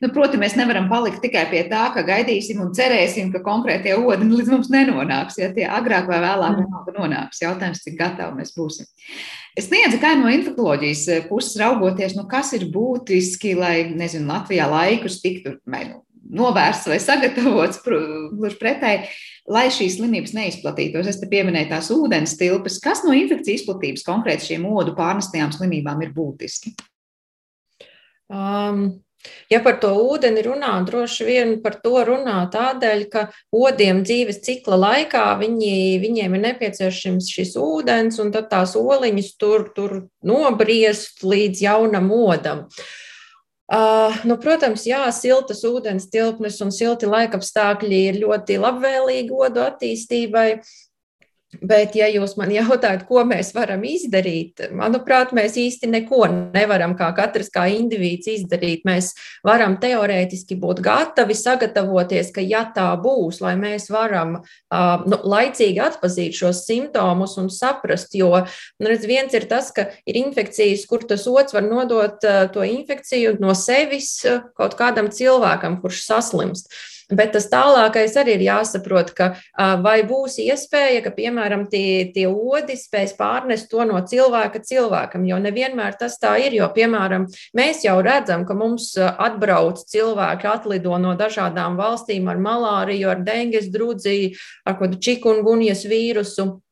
Nu, 0.03 0.11
proti, 0.14 0.38
mēs 0.40 0.55
nevaram 0.59 0.88
palikt 0.90 1.21
tikai 1.25 1.45
pie 1.51 1.62
tā, 1.71 1.85
ka 1.95 2.05
gaidīsim 2.07 2.61
un 2.62 2.73
cerēsim, 2.77 3.33
ka 3.35 3.42
konkrētie 3.45 3.95
ūdeņi 3.99 4.38
līdz 4.38 4.53
mums 4.53 4.71
nenonāks. 4.73 5.38
Ja 5.40 5.51
tie 5.55 5.66
agrāk 5.68 6.09
vai 6.11 6.21
vēlāk 6.25 6.61
mm. 6.62 6.92
nonāks, 6.97 7.42
jautājums, 7.45 7.83
cik 7.85 7.99
gatavi 7.99 8.40
mēs 8.40 8.55
būsim. 8.57 8.88
Es 9.59 9.68
sniedzu, 9.68 9.99
kā 10.01 10.14
no 10.16 10.31
infekcijas 10.33 11.05
eh, 11.12 11.27
puses 11.29 11.59
raugoties, 11.61 12.16
nu, 12.16 12.25
kas 12.31 12.55
ir 12.57 12.71
būtiski, 12.73 13.53
lai 13.59 13.77
nezinu, 13.92 14.31
Latvijā 14.31 14.71
laikus 14.71 15.21
tiktu 15.25 15.59
vai, 15.68 15.85
nu, 15.90 16.01
novērsts 16.33 16.88
vai 16.88 16.99
sagatavots 17.03 17.83
gluži 17.85 18.59
pretēji, 18.61 19.11
lai 19.53 19.66
šīs 19.75 19.99
slimības 19.99 20.35
neizplatītos. 20.37 21.11
Es 21.11 21.21
te 21.21 21.29
pieminēju 21.31 21.73
tās 21.73 21.90
ūdens 21.95 22.37
tilpes. 22.40 22.81
Kas 22.83 23.05
no 23.07 23.14
infekcijas 23.16 23.62
izplatības 23.62 24.07
konkrēti 24.07 24.53
šiem 24.53 24.66
odu 24.71 24.97
pārnestajām 24.99 25.53
slimībām 25.55 26.03
ir 26.07 26.14
būtiski? 26.16 26.75
Um, 28.33 29.03
Ja 29.53 29.61
par 29.63 29.77
to 29.83 29.93
ūdeni 30.01 30.43
runā, 30.47 30.73
droši 30.87 31.27
vien 31.29 31.53
par 31.63 31.77
to 31.85 32.01
runā 32.09 32.41
tādēļ, 32.51 33.05
ka 33.13 33.27
odiem 33.55 34.03
dzīves 34.07 34.41
cikla 34.43 34.79
laikā 34.81 35.27
viņi, 35.43 35.75
viņiem 36.03 36.35
ir 36.39 36.45
nepieciešams 36.49 37.31
šis 37.31 37.55
ūdens, 37.61 38.19
un 38.23 38.33
tad 38.35 38.51
tās 38.51 38.75
oliņas 38.81 39.31
tur, 39.39 39.69
tur 39.77 39.97
nobriest 40.27 41.23
līdz 41.23 41.65
jaunam 41.69 42.11
odam. 42.17 42.67
Uh, 43.73 44.13
nu, 44.29 44.37
protams, 44.37 44.83
jā, 44.85 45.05
siltas 45.17 45.63
ūdens 45.65 46.11
tilpnes 46.13 46.59
un 46.61 46.73
silti 46.75 47.09
laikapstākļi 47.09 48.01
ir 48.11 48.19
ļoti 48.21 48.59
labvēlīgi 48.61 49.33
odu 49.33 49.63
attīstībai, 49.65 50.49
Bet, 51.61 51.93
ja 51.99 52.07
jūs 52.09 52.33
man 52.41 52.49
jautājat, 52.49 53.03
ko 53.05 53.21
mēs 53.29 53.51
varam 53.53 53.83
izdarīt, 53.85 54.62
manuprāt, 54.73 55.35
mēs 55.37 55.59
īsti 55.61 55.91
neko 55.93 56.25
nevaram 56.55 56.95
kā 56.97 57.11
katrs 57.12 57.51
kā 57.53 57.67
indivīds 57.69 58.31
izdarīt. 58.33 58.87
Mēs 58.88 59.11
varam 59.45 59.77
teorētiski 59.83 60.57
būt 60.62 60.81
gatavi 60.85 61.37
sagatavoties, 61.37 62.31
ka 62.33 62.41
ja 62.41 62.62
tā 62.73 62.87
būs, 63.03 63.43
lai 63.45 63.53
mēs 63.61 63.91
varam 63.93 64.38
uh, 64.38 65.05
nu, 65.05 65.19
laicīgi 65.35 65.83
atpazīt 65.85 66.38
šos 66.41 66.62
simptomus 66.65 67.37
un 67.43 67.53
saprast, 67.53 68.17
jo 68.17 68.31
nu, 68.33 68.88
redz, 68.88 69.05
viens 69.11 69.37
ir 69.37 69.45
tas, 69.51 69.69
ka 69.77 69.91
ir 70.09 70.23
infekcijas, 70.23 70.87
kur 70.88 71.05
tas 71.05 71.29
otrs 71.29 71.53
var 71.59 71.69
nodot 71.69 72.25
uh, 72.25 72.47
to 72.55 72.65
infekciju 72.65 73.37
no 73.45 73.53
sevis 73.59 74.15
uh, 74.25 74.41
kaut 74.57 74.79
kādam 74.81 75.12
cilvēkam, 75.12 75.83
kurš 75.85 76.07
saslimst. 76.09 76.73
Bet 77.12 77.35
tas 77.37 77.48
tālākais 77.53 78.14
arī 78.20 78.37
ir 78.38 78.44
jāsaprot, 78.46 79.12
ka 79.16 79.29
vai 79.85 79.98
būs 80.09 80.38
iespēja, 80.42 81.03
ka, 81.05 81.12
piemēram, 81.14 81.66
tie, 81.72 82.09
tie 82.14 82.25
odi 82.31 82.79
spēs 82.79 83.12
pārnest 83.18 83.68
to 83.72 83.85
no 83.88 84.01
cilvēka 84.01 84.62
cilvēkam, 84.64 85.27
jo 85.29 85.38
nevienmēr 85.42 85.98
tas 86.01 86.16
tā 86.22 86.38
ir, 86.40 86.57
jo, 86.57 86.68
piemēram, 86.72 87.29
mēs 87.59 87.85
jau 87.85 87.98
redzam, 88.05 88.46
ka 88.48 88.57
mums 88.57 88.94
atbrauc 88.98 89.85
cilvēki, 89.92 90.48
atlido 90.48 90.96
no 91.03 91.14
dažādām 91.18 91.77
valstīm 91.81 92.33
ar 92.33 92.40
malāriju, 92.40 93.12
ar 93.12 93.25
denges 93.27 93.68
drudzi, 93.72 94.35
ar 94.64 94.79
kādu 94.81 95.01
čikungunjas 95.03 95.85
vīrusu. 95.88 96.62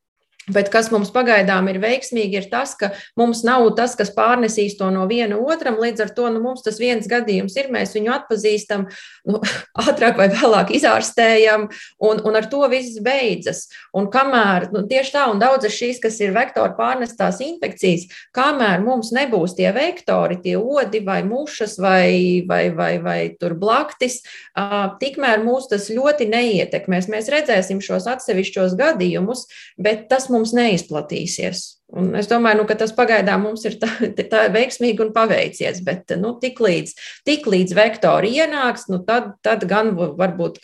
Bet 0.49 0.71
kas 0.73 0.87
mums 0.89 1.11
pagaidām 1.13 1.67
ir 1.69 1.77
veiksmīgi, 1.83 2.39
ir 2.39 2.47
tas, 2.49 2.71
ka 2.73 2.87
mums 3.19 3.43
nav 3.45 3.67
tas, 3.77 3.93
kas 3.93 4.09
pārnesīs 4.15 4.73
to 4.79 4.87
no 4.89 5.03
viena 5.05 5.37
otram. 5.37 5.77
Līdz 5.77 6.07
ar 6.07 6.13
to 6.17 6.31
nu, 6.33 6.39
mums 6.41 6.63
tas 6.65 6.79
viens 6.81 7.05
gadījums 7.05 7.53
ir, 7.61 7.69
mēs 7.69 7.93
viņu 7.93 8.09
atpazīstam, 8.15 8.87
nu, 9.29 9.41
ātrāk 9.85 10.17
vai 10.17 10.31
vēlāk 10.33 10.73
izārstējam, 10.73 11.67
un, 12.01 12.23
un 12.25 12.39
ar 12.39 12.47
to 12.49 12.63
viss 12.71 12.97
beidzas. 13.05 13.67
Un 13.93 14.09
kamēr 14.09 14.71
nu, 14.73 14.81
tieši 14.89 15.13
tā, 15.13 15.27
un 15.29 15.43
daudzas 15.43 15.75
šīs, 15.77 16.01
kas 16.01 16.17
ir 16.25 16.33
vektoru 16.33 16.73
pārnestās 16.79 17.37
infekcijas, 17.45 18.07
kamēr 18.33 18.81
mums 18.81 19.13
nebūs 19.13 19.53
tie 19.59 19.69
vektori, 19.77 20.39
tie 20.41 20.57
odi 20.57 21.03
vai 21.05 21.19
mušas 21.27 21.77
vai, 21.77 22.41
vai, 22.49 22.63
vai, 22.73 22.95
vai 23.03 23.19
tur 23.37 23.53
blaktis, 23.61 24.23
tikmēr 24.57 25.45
mūs 25.45 25.69
tas 25.69 25.91
ļoti 25.93 26.25
neietekmēs. 26.33 27.11
Mēs 27.13 27.29
redzēsim 27.29 27.77
šos 27.85 28.09
atsevišķos 28.09 28.73
gadījumus, 28.79 29.45
bet 29.77 30.07
tas 30.09 30.31
mums 30.31 30.40
neizplatīsies. 30.57 31.61
Un 31.91 32.13
es 32.15 32.29
domāju, 32.31 32.61
nu, 32.61 32.65
ka 32.67 32.77
tas 32.79 32.93
pagaidām 32.95 33.43
mums 33.45 33.65
ir 33.67 33.75
tā, 33.81 33.89
tā 34.31 34.45
veiksmīgi 34.53 35.03
un 35.03 35.11
paveicies, 35.15 35.81
bet 35.85 36.15
nu, 36.19 36.33
tik, 36.41 36.61
līdz, 36.63 36.95
tik 37.27 37.49
līdz 37.51 37.75
vektori 37.77 38.31
ienāks, 38.39 38.87
nu, 38.91 39.01
tad, 39.07 39.33
tad 39.45 39.67
gan 39.69 39.93
varbūt 39.95 40.61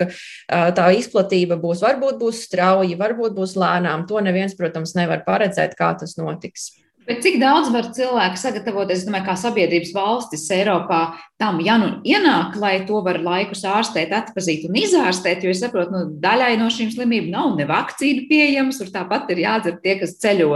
tā 0.47 0.89
izplatība 0.95 1.59
būs, 1.61 1.83
varbūt 1.83 2.19
būs 2.23 2.41
strauji, 2.47 2.97
varbūt 2.99 3.37
būs 3.37 3.57
lēnām. 3.59 4.07
To 4.09 4.23
neviens, 4.23 4.55
protams, 4.57 4.95
nevar 4.97 5.25
paredzēt, 5.27 5.75
kā 5.77 5.93
tas 5.99 6.15
notiks. 6.19 6.71
Bet 7.07 7.21
cik 7.23 7.37
daudz 7.39 7.69
var 7.71 7.85
cilvēki 7.95 8.39
sagatavoties, 8.41 9.05
domāju, 9.07 9.25
kā 9.29 9.35
sabiedrības 9.39 9.93
valstis 9.95 10.43
Eiropā 10.51 10.99
tam, 11.39 11.61
ja 11.63 11.77
nu 11.79 11.93
ienāk, 12.03 12.57
lai 12.59 12.81
to 12.89 12.99
var 13.05 13.21
laikus 13.23 13.63
ārstēt, 13.63 14.11
atpazīt 14.11 14.65
un 14.67 14.75
izārstēt, 14.81 15.45
jo 15.45 15.53
es 15.53 15.63
saprotu, 15.63 15.93
nu, 15.95 16.03
daļai 16.19 16.57
no 16.59 16.67
šīm 16.73 16.91
slimībām 16.91 17.31
nav 17.31 17.55
ne 17.55 17.69
vakcīnu 17.69 18.27
pieejams, 18.27 18.81
un 18.83 18.91
tāpat 18.91 19.31
ir 19.31 19.43
jādzer 19.45 19.79
tie, 19.79 19.95
kas 20.01 20.17
ceļo 20.19 20.51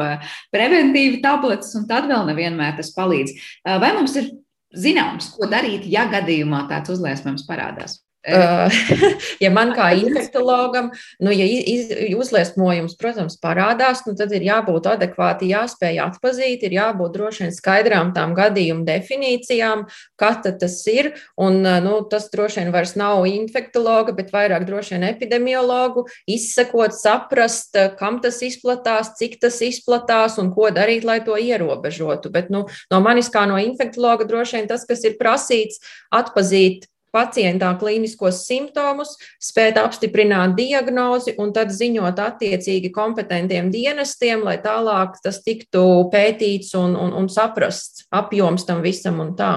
preventīvi 0.51 1.23
tabletes, 1.23 1.71
un 1.79 1.87
tad 1.87 2.11
vēl 2.11 2.27
nevienmēr 2.33 2.75
tas 2.81 2.91
palīdz. 2.99 3.37
Vai 3.63 3.95
mums 3.95 4.19
ir 4.19 4.33
zināms, 4.75 5.31
ko 5.37 5.47
darīt, 5.51 5.87
ja 5.87 6.03
gadījumā 6.11 6.65
tāds 6.67 6.91
uzliesmojums 6.91 7.47
parādās? 7.47 8.01
Ja 9.41 9.49
man 9.49 9.71
kā 9.73 9.87
infektologam, 9.97 10.91
nu, 11.23 11.31
ja 11.33 11.45
iz, 11.45 11.89
uzliesmojums, 12.13 12.93
protams, 12.99 13.37
parādās, 13.41 14.03
nu, 14.05 14.13
tad 14.17 14.33
ir 14.37 14.45
jābūt 14.45 14.89
adekvāti, 14.91 15.49
jāspēj 15.49 15.97
atpazīt, 16.03 16.65
ir 16.67 16.75
jābūt 16.77 17.15
droši 17.15 17.45
vien 17.45 17.55
skaidrām 17.55 18.11
tām 18.13 18.35
gadījumu 18.37 18.85
definīcijām, 18.85 19.87
kas 20.21 20.43
tas 20.45 20.77
ir. 20.91 21.11
Un, 21.41 21.63
nu, 21.83 21.95
tas 22.11 22.29
droši 22.33 22.61
vien 22.61 22.71
vairs 22.75 22.93
nav 22.99 23.25
infektologa, 23.29 24.13
bet 24.17 24.29
vairāk 24.33 24.67
droši 24.69 24.95
vien 24.95 25.07
epidemiologu 25.09 26.05
izsekot, 26.29 26.93
saprast, 26.97 27.77
kam 27.97 28.21
tas 28.21 28.37
izplatās, 28.45 29.15
cik 29.17 29.39
tas 29.41 29.57
izplatās 29.65 30.37
un 30.41 30.53
ko 30.53 30.69
darīt, 30.73 31.07
lai 31.07 31.19
to 31.25 31.39
ierobežotu. 31.41 32.29
Bet 32.33 32.53
nu, 32.53 32.67
no 32.93 33.01
manis 33.01 33.33
kā 33.33 33.47
no 33.49 33.57
infektologa 33.61 34.29
droši 34.29 34.59
vien 34.59 34.69
tas, 34.69 34.85
kas 34.85 35.01
ir 35.09 35.17
prasīts, 35.17 35.81
atpazīt 36.13 36.90
pacientā 37.13 37.71
klīniskos 37.79 38.43
simptomus, 38.47 39.15
spēt 39.41 39.79
apstiprināt 39.81 40.55
diagnozi 40.57 41.35
un 41.41 41.53
tad 41.55 41.73
ziņot 41.75 42.19
attiecīgi 42.23 42.91
kompetentiem 42.95 43.71
dienestiem, 43.73 44.45
lai 44.47 44.57
tālāk 44.63 45.19
tas 45.23 45.41
tiktu 45.45 45.83
pētīts 46.13 46.75
un, 46.79 46.95
un, 46.95 47.13
un 47.17 47.29
saprasts 47.31 48.07
apjoms 48.11 48.67
tam 48.67 48.83
visam 48.85 49.19
un 49.23 49.35
tā. 49.37 49.53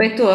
Bet 0.00 0.16
to 0.16 0.28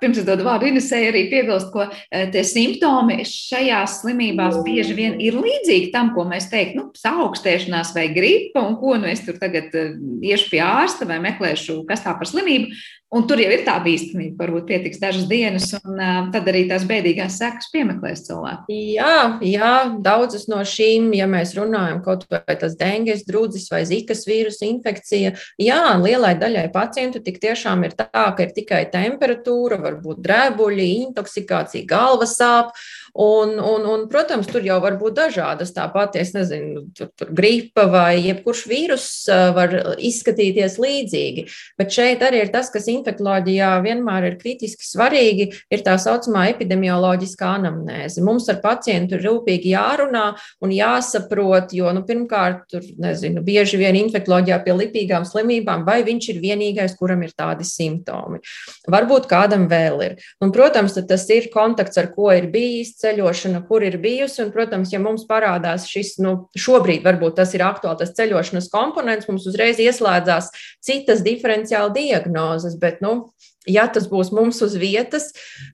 pirms 0.00 0.20
es 0.20 0.26
dodu 0.26 0.44
vārdu 0.46 0.68
Inesē, 0.70 1.00
arī 1.10 1.24
piebilst, 1.30 1.70
ka 1.74 1.88
e, 1.90 2.24
tie 2.32 2.42
simptomi 2.46 3.22
šajās 3.26 4.00
slimībās 4.02 4.60
bieži 4.66 4.96
vien 4.98 5.18
ir 5.22 5.36
līdzīgi 5.38 5.90
tam, 5.94 6.12
ko 6.16 6.24
mēs 6.30 6.48
teiktu, 6.52 6.78
nu, 6.78 6.86
saaugstēšanās 6.98 7.92
vai 7.96 8.08
gripa, 8.14 8.62
un 8.62 8.78
ko 8.80 8.96
nu 9.00 9.10
es 9.10 9.24
tur 9.26 9.38
tagad 9.42 9.74
e, 9.74 9.86
iešu 10.32 10.52
pie 10.54 10.62
ārsta 10.64 11.08
vai 11.08 11.20
meklēšu, 11.24 11.82
kas 11.88 12.04
tā 12.06 12.14
par 12.18 12.30
slimību. 12.30 12.72
Un 13.12 13.26
tur 13.28 13.36
jau 13.42 13.50
ir 13.52 13.60
tā 13.66 13.74
bīstamība, 13.84 14.38
varbūt 14.40 14.70
pietiks 14.70 15.00
dažas 15.02 15.26
dienas, 15.28 15.66
un 15.76 15.98
uh, 16.00 16.30
tad 16.32 16.46
arī 16.48 16.62
tās 16.70 16.86
bēdīgās 16.88 17.34
sekas 17.42 17.68
piemeklēs 17.68 18.22
cilvēku. 18.24 18.72
Jā, 18.72 19.36
jā, 19.44 19.72
daudzas 20.00 20.46
no 20.48 20.62
šīm, 20.64 21.10
ja 21.18 21.26
mēs 21.28 21.52
runājam 21.58 22.00
kaut 22.06 22.24
vai 22.32 22.56
tas 22.56 22.72
denges, 22.80 23.26
drudzis 23.28 23.68
vai 23.68 23.82
zikas 23.88 24.24
vīrusu 24.24 24.64
infekcija, 24.64 25.34
jā, 25.60 25.82
lielai 26.00 26.32
daļai 26.40 26.64
pacientu 26.72 27.20
tik 27.20 27.36
tiešām 27.42 27.84
ir 27.84 27.98
tā, 28.00 28.08
ka 28.08 28.46
ir 28.46 28.56
tikai 28.56 28.86
temperatūra, 28.94 29.76
varbūt 29.84 30.24
drēbuļi, 30.24 30.88
intoksikācija, 31.10 31.84
galvas 31.92 32.38
sāp. 32.40 32.72
Un, 33.12 33.58
un, 33.58 33.84
un, 33.84 34.06
protams, 34.08 34.46
tur 34.48 34.64
jau 34.64 34.78
var 34.80 34.94
būt 34.96 35.18
dažādas 35.18 35.74
tāpat, 35.76 36.14
es 36.16 36.30
nezinu, 36.32 36.86
tur, 36.96 37.10
tur 37.12 37.28
gripa 37.36 37.84
vai 37.92 38.22
jebkurš 38.24 38.62
vīrus 38.70 39.08
var 39.52 39.74
izskatīties 40.00 40.78
līdzīgi. 40.80 41.44
Bet 41.76 41.92
šeit 41.92 42.24
arī 42.24 42.40
ir 42.40 42.52
tas, 42.54 42.70
kas 42.72 42.88
infektuoloģijā 42.88 43.68
vienmēr 43.84 44.30
ir 44.30 44.38
kritiski 44.40 44.88
svarīgi, 44.88 45.48
ir 45.68 45.82
tā 45.84 45.98
saucamā 46.00 46.46
epidemioloģiskā 46.54 47.50
anamnēze. 47.58 48.24
Mums 48.24 48.48
ar 48.48 48.62
pacientu 48.64 49.18
ir 49.18 49.26
rūpīgi 49.26 49.74
jārunā 49.74 50.24
un 50.64 50.72
jāsaprot, 50.72 51.76
jo, 51.76 51.92
nu, 51.92 52.06
pirmkārt, 52.08 52.64
tur, 52.72 52.88
nezinu, 52.96 53.44
bieži 53.44 53.82
vien 53.82 54.00
infektuoloģijā 54.06 54.60
pie 54.64 54.78
lipīgām 54.78 55.28
slimībām, 55.28 55.84
vai 55.84 55.98
viņš 56.08 56.30
ir 56.32 56.40
vienīgais, 56.46 56.96
kuram 56.96 57.28
ir 57.28 57.36
tādi 57.36 57.68
simptomi. 57.68 58.40
Varbūt 58.88 59.28
kādam 59.28 59.68
vēl 59.68 60.08
ir. 60.08 60.18
Un, 60.40 60.56
protams, 60.56 60.96
tas 60.96 61.28
ir 61.28 61.52
kontakts, 61.52 62.00
ar 62.00 62.08
ko 62.16 62.32
ir 62.32 62.48
bijis 62.48 63.01
ceļošana, 63.02 63.62
kur 63.68 63.84
ir 63.86 63.98
bijusi. 64.02 64.40
Un, 64.46 64.52
protams, 64.54 64.94
ja 64.94 65.02
mums 65.02 65.26
parādās 65.28 65.88
šis, 65.90 66.16
nu, 66.22 66.34
šobrīd 66.58 67.04
varbūt 67.06 67.38
tas 67.40 67.54
ir 67.56 67.66
aktuāls 67.66 68.00
tas 68.02 68.14
ceļošanas 68.18 68.70
komponents, 68.72 69.28
mums 69.30 69.46
uzreiz 69.50 69.82
ieslēdzās 69.82 70.52
citas 70.84 71.24
diferenciāla 71.26 71.92
diagnozes. 71.94 72.78
Bet, 72.80 73.02
nu, 73.04 73.32
ja 73.68 73.84
tas 73.92 74.08
būs 74.10 74.32
mums 74.34 74.60
uz 74.64 74.74
vietas, 74.78 75.30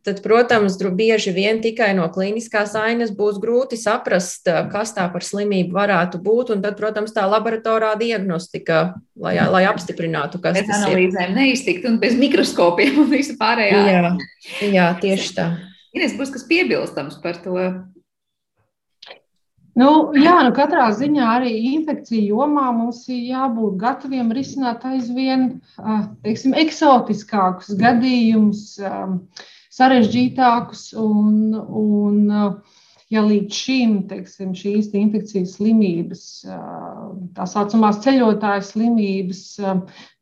tad, 0.07 0.21
protams, 0.25 0.77
bieži 0.99 1.33
vien 1.37 1.62
tikai 1.64 1.91
no 1.97 2.09
klīniskās 2.12 2.75
ainas 2.79 3.12
būs 3.17 3.41
grūti 3.43 3.79
saprast, 3.81 4.49
kas 4.73 4.95
tā 4.97 5.09
par 5.12 5.25
slimību 5.25 5.77
varētu 5.77 6.21
būt. 6.25 6.53
Un 6.57 6.64
tad, 6.64 6.77
protams, 6.81 7.14
tā 7.17 7.25
laboratorā 7.29 7.95
diagnostika, 8.01 8.99
lai, 9.19 9.37
lai 9.49 9.64
apstiprinātu, 9.71 10.43
kas 10.43 10.61
bez 10.61 10.69
tas 10.69 10.85
ir. 10.85 10.85
Bez 10.85 10.93
analīzēm 10.93 11.35
neiztikt 11.38 11.88
un 11.88 11.99
bez 12.03 12.19
mikroskopiem 12.19 13.03
un 13.05 13.11
visu 13.12 13.38
pārējā. 13.41 13.83
Jā, 13.88 14.14
jā 14.69 14.93
tieši 15.01 15.35
tā. 15.38 15.51
Ines, 15.98 16.14
būs 16.14 16.30
kas 16.30 16.46
piebilstams 16.46 17.18
par 17.22 17.42
to 17.42 17.58
Nu, 19.78 19.88
jā, 20.18 20.34
nu 20.42 20.50
katrā 20.56 20.88
ziņā 20.96 21.26
arī 21.37 21.52
infekciju 21.76 22.32
jomā 22.32 22.70
mums 22.74 23.04
ir 23.12 23.20
jābūt 23.30 23.76
gataviem 23.78 24.32
risināt 24.34 24.82
aizvien 24.88 25.44
teiksim, 26.24 26.56
eksotiskākus 26.58 27.76
gadījumus, 27.78 28.64
sarežģītākus. 29.78 30.82
Un, 30.98 31.54
un, 31.54 32.18
ja 33.12 33.23
līdz 33.25 33.57
šim 33.57 33.94
teiksim, 34.11 34.53
šīs 34.57 34.90
infekcijas 34.97 35.55
slimības, 35.57 36.25
tā 37.37 37.47
saucamās 37.49 38.03
ceļotāju 38.05 38.66
slimības, 38.68 39.42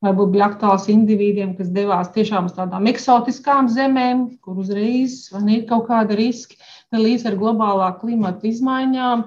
varbūt 0.05 0.33
bija 0.37 0.51
aktuāls 0.53 0.87
individiem, 0.93 1.57
kas 1.59 1.73
devās 1.75 2.13
tiešām 2.15 2.51
uz 2.51 2.55
tādām 2.59 2.87
eksotiskām 2.91 3.71
zemēm, 3.73 4.27
kur 4.45 4.63
uzreiz 4.63 5.19
ir 5.35 5.67
kaut 5.71 5.89
kāda 5.91 6.19
riska 6.19 6.59
līdz 6.95 7.27
ar 7.31 7.39
globālā 7.41 7.91
klimata 8.01 8.47
izmaiņām. 8.47 9.27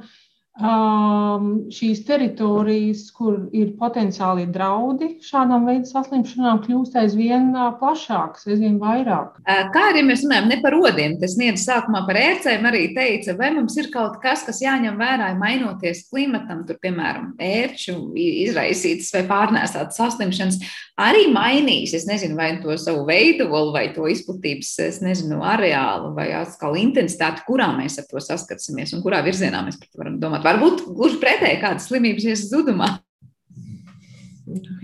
Uh, 0.60 1.20
Um, 1.40 1.50
šīs 1.72 2.02
teritorijas, 2.08 3.06
kur 3.16 3.36
ir 3.56 3.72
potenciāli 3.80 4.46
draudi 4.52 5.10
šādām 5.24 5.68
veidu 5.68 5.88
saslimšanām, 5.90 6.62
kļūst 6.66 6.98
aizvien 7.00 7.50
uh, 7.54 7.70
plašākas, 7.80 8.48
aizvien 8.50 8.78
vairāk. 8.82 9.38
Kā 9.74 9.84
arī 9.92 10.04
mēs 10.08 10.24
runājam 10.26 10.50
ne 10.52 10.60
par 10.64 10.76
rodiem, 10.76 11.18
tas 11.22 11.36
niedz 11.40 11.64
sākumā 11.68 12.04
par 12.08 12.20
ērcēm 12.20 12.68
arī 12.70 12.84
teica, 12.96 13.36
vai 13.40 13.52
mums 13.56 13.78
ir 13.80 13.90
kaut 13.94 14.20
kas, 14.24 14.44
kas 14.48 14.62
jāņem 14.64 15.00
vērā, 15.00 15.32
mainoties 15.40 16.06
klimatam, 16.10 16.66
tur, 16.68 16.80
piemēram, 16.84 17.34
ērču 17.44 17.98
izraisītas 18.20 19.12
vai 19.16 19.24
pārnēsātas 19.30 20.00
saslimšanas, 20.00 20.60
arī 21.00 21.28
mainīs, 21.34 21.94
es 21.96 22.08
nezinu, 22.10 22.38
vai 22.40 22.52
to 22.64 22.76
savu 22.80 23.06
veidolu 23.08 23.74
vai 23.76 23.88
to 23.96 24.08
izplatības, 24.12 24.74
es 24.88 25.00
nezinu, 25.04 25.42
areālu 25.46 26.14
vai 26.18 26.30
atkal 26.42 26.78
intensitāti, 26.80 27.46
kurā 27.48 27.70
mēs 27.78 28.00
ar 28.02 28.10
to 28.10 28.24
saskatīsimies 28.24 28.96
un 28.98 29.06
kurā 29.06 29.24
virzienā 29.26 29.64
mēs 29.66 29.80
par 29.80 29.92
to 29.92 30.04
varam 30.04 30.20
domāt. 30.22 30.49
Varbūt 30.50 30.88
gluži 30.98 31.20
pretēji 31.22 31.60
kādas 31.62 31.86
slimības 31.92 32.26
ies 32.26 32.48
zudumā. 32.50 32.88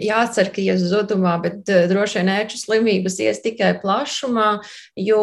Jācer, 0.02 0.50
ka 0.54 0.62
ies 0.64 0.84
zudumā, 0.90 1.36
bet 1.44 1.72
droši 1.90 2.20
vien 2.20 2.32
ērču 2.36 2.60
slimības 2.62 3.20
ies 3.24 3.42
tikai 3.44 3.74
plašumā, 3.82 4.50
jo 5.00 5.22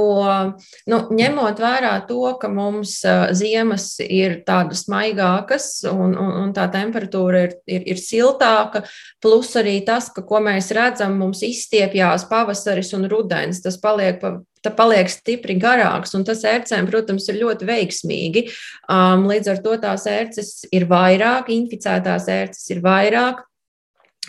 nu, 0.90 1.00
ņemot 1.20 1.62
vērā 1.62 1.94
to, 2.09 2.22
ka 2.40 2.50
mums 2.52 2.98
ziemas 3.38 3.88
ir 4.05 4.40
tādas 4.46 4.87
maigākas 4.92 5.68
un, 5.90 6.16
un, 6.16 6.33
un 6.44 6.55
tā 6.57 6.68
temperatūra 6.72 7.46
ir, 7.48 7.59
ir, 7.66 7.88
ir 7.94 8.02
siltāka, 8.02 8.85
plus 9.22 9.52
arī 9.61 9.78
tas, 9.87 10.11
ka, 10.12 10.24
ko 10.26 10.42
mēs 10.44 10.72
redzam, 10.76 11.18
mums 11.20 11.44
izstiepjās 11.46 12.26
pavasaris 12.31 12.94
un 12.98 13.11
rudens, 13.12 13.62
tas 13.64 13.78
paliek 13.81 14.20
pa 14.22 14.38
tā 14.62 14.70
paliek 14.74 15.11
stipri 15.11 15.57
garāks, 15.61 16.14
un 16.14 16.22
tas 16.26 16.44
ērcēm, 16.46 16.87
protams, 16.90 17.26
ir 17.31 17.40
ļoti 17.40 17.66
veiksmīgi. 17.68 18.44
Um, 18.87 19.26
līdz 19.31 19.55
ar 19.55 19.62
to 19.64 19.78
tās 19.83 20.07
ērces 20.11 20.52
ir 20.70 20.87
vairāk, 20.90 21.50
inficētās 21.50 22.28
ērces 22.31 22.70
ir 22.74 22.83
vairāk. 22.85 23.42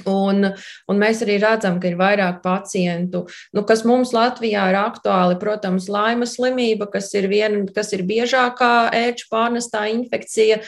Un, 0.09 0.47
un 0.89 0.97
mēs 0.97 1.19
arī 1.21 1.35
redzam, 1.37 1.75
ka 1.77 1.91
ir 1.91 1.99
vairāk 1.99 2.39
pacientu, 2.41 3.27
nu, 3.53 3.61
kas 3.69 3.83
mums 3.85 4.09
Latvijā 4.15 4.65
ir 4.71 4.77
aktuāli. 4.79 5.37
Protams, 5.41 5.85
laimas 5.93 6.33
slimība, 6.39 6.89
kas 6.95 7.11
ir, 7.13 7.29
vien, 7.29 7.59
kas 7.75 7.93
ir 7.93 8.01
biežākā 8.09 8.89
ērču 9.03 9.29
pārnestā 9.29 9.85
infekcija. 9.93 10.63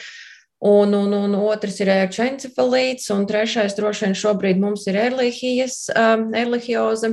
Un, 0.66 0.94
un, 0.96 1.10
un 1.12 1.34
otrs 1.36 1.82
ir 1.82 1.90
ērču 1.92 2.22
encefalīts, 2.24 3.10
un 3.12 3.26
trešais 3.28 3.74
droši 3.76 4.06
vien 4.06 4.14
šobrīd 4.16 4.62
mums 4.62 4.86
ir 4.88 4.96
erlihijas, 5.02 5.82
um, 5.92 6.30
erlihioze, 6.32 7.12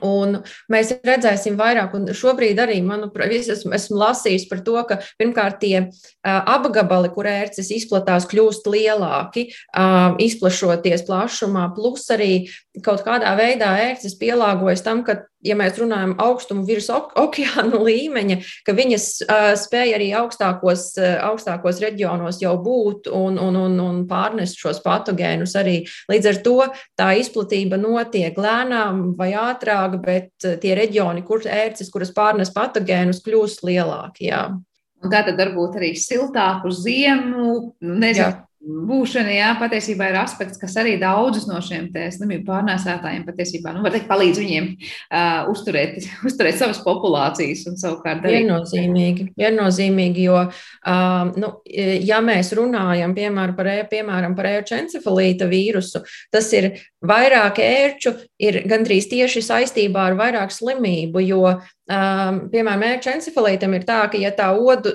Un 0.00 0.38
mēs 0.72 0.94
redzēsim 1.04 1.58
vairāk, 1.58 1.92
un 1.98 2.08
šobrīd 2.16 2.58
arī, 2.64 2.78
manuprāt, 2.84 3.34
esmu, 3.36 3.74
esmu 3.76 3.98
lasījis 4.00 4.46
par 4.48 4.62
to, 4.64 4.78
ka 4.88 4.96
pirmkārt 5.20 5.60
tie 5.60 5.74
apgabali, 6.24 7.10
kur 7.12 7.28
ērces 7.28 7.68
izplatās, 7.76 8.24
kļūst 8.30 8.70
lielāki, 8.72 9.50
izplašoties 10.26 11.04
plašumā, 11.06 11.68
plus 11.76 12.08
arī 12.14 12.32
kaut 12.82 13.04
kādā 13.04 13.34
veidā 13.36 13.74
ērces 13.90 14.16
pielāgojas 14.18 14.82
tam, 14.86 15.04
ka 15.04 15.20
ja 15.42 15.56
mēs 15.58 15.78
runājam 15.80 16.14
augstumu 16.22 16.64
virs 16.68 16.88
okeāna 16.92 17.80
līmeņa, 17.82 18.38
ka 18.66 18.74
viņas 18.76 19.06
uh, 19.26 19.48
spēja 19.58 19.98
arī 19.98 20.10
augstākos, 20.18 20.88
uh, 21.00 21.16
augstākos 21.28 21.80
reģionos 21.82 22.40
jau 22.42 22.54
būt 22.62 23.10
un, 23.12 23.38
un, 23.42 23.58
un, 23.58 23.78
un 23.82 24.02
pārnest 24.10 24.60
šos 24.62 24.82
patogēnus 24.84 25.56
arī. 25.58 25.80
Līdz 26.12 26.30
ar 26.32 26.42
to 26.46 26.58
tā 26.98 27.12
izplatība 27.20 27.80
notiek 27.80 28.38
lēnām 28.38 29.12
vai 29.18 29.32
ātrāk, 29.38 29.98
bet 30.04 30.52
tie 30.62 30.76
reģioni, 30.78 31.24
kur 31.26 31.42
ērces, 31.46 31.90
kuras 31.92 32.14
pārnes 32.14 32.52
patogēnus, 32.54 33.22
kļūst 33.24 33.66
lielāki. 33.66 34.30
Jā. 34.30 34.46
Un 35.02 35.10
tā 35.10 35.24
tad 35.26 35.40
varbūt 35.40 35.80
arī 35.80 35.92
siltāku 35.98 36.70
ziemu, 36.70 37.74
nezinu, 37.82 38.44
būšana, 38.62 39.32
jā, 39.34 39.48
patiesībā 39.58 40.10
ir 40.12 40.18
aspekts, 40.20 40.60
kas 40.60 40.76
arī 40.78 40.94
daudzus 41.00 41.48
no 41.48 41.58
šiem 41.64 41.88
slimību 41.90 42.44
pārnēsātājiem 42.46 43.24
patiesībā, 43.26 43.72
nu, 43.74 43.82
var 43.82 43.94
teikt, 43.94 44.06
palīdz 44.10 44.38
viņiem 44.38 44.68
uh, 44.70 45.50
uzturēt, 45.50 45.98
uzturēt 46.28 46.60
savas 46.60 46.78
populācijas 46.84 47.64
un 47.70 47.80
savukārt 47.80 48.22
darīt. 48.22 48.46
Viennozīmīgi, 48.46 49.28
viennozīmīgi, 49.40 50.28
jo, 50.28 50.44
uh, 50.46 51.34
nu, 51.42 51.52
ja 52.06 52.22
mēs 52.24 52.54
runājam, 52.58 53.16
piemēram, 53.18 53.58
par, 53.58 53.72
e, 53.72 53.82
piemēram, 53.90 54.38
par 54.38 54.50
ērču 54.52 54.78
encefalīta 54.78 55.50
vīrusu, 55.50 56.04
tas 56.32 56.50
ir 56.54 56.72
vairāk 57.02 57.58
ērču, 57.66 58.14
ir 58.42 58.62
gandrīz 58.70 59.10
tieši 59.10 59.42
saistībā 59.42 60.10
ar 60.12 60.18
vairāk 60.18 60.54
slimību, 60.54 61.26
jo 61.26 61.56
Um, 61.92 62.36
piemēram, 62.52 62.82
ērču 62.86 63.10
encefalītam 63.10 63.72
ir 63.76 63.82
tā, 63.84 63.98
ka, 64.08 64.16
ja 64.20 64.30
tā 64.32 64.46
odu, 64.54 64.92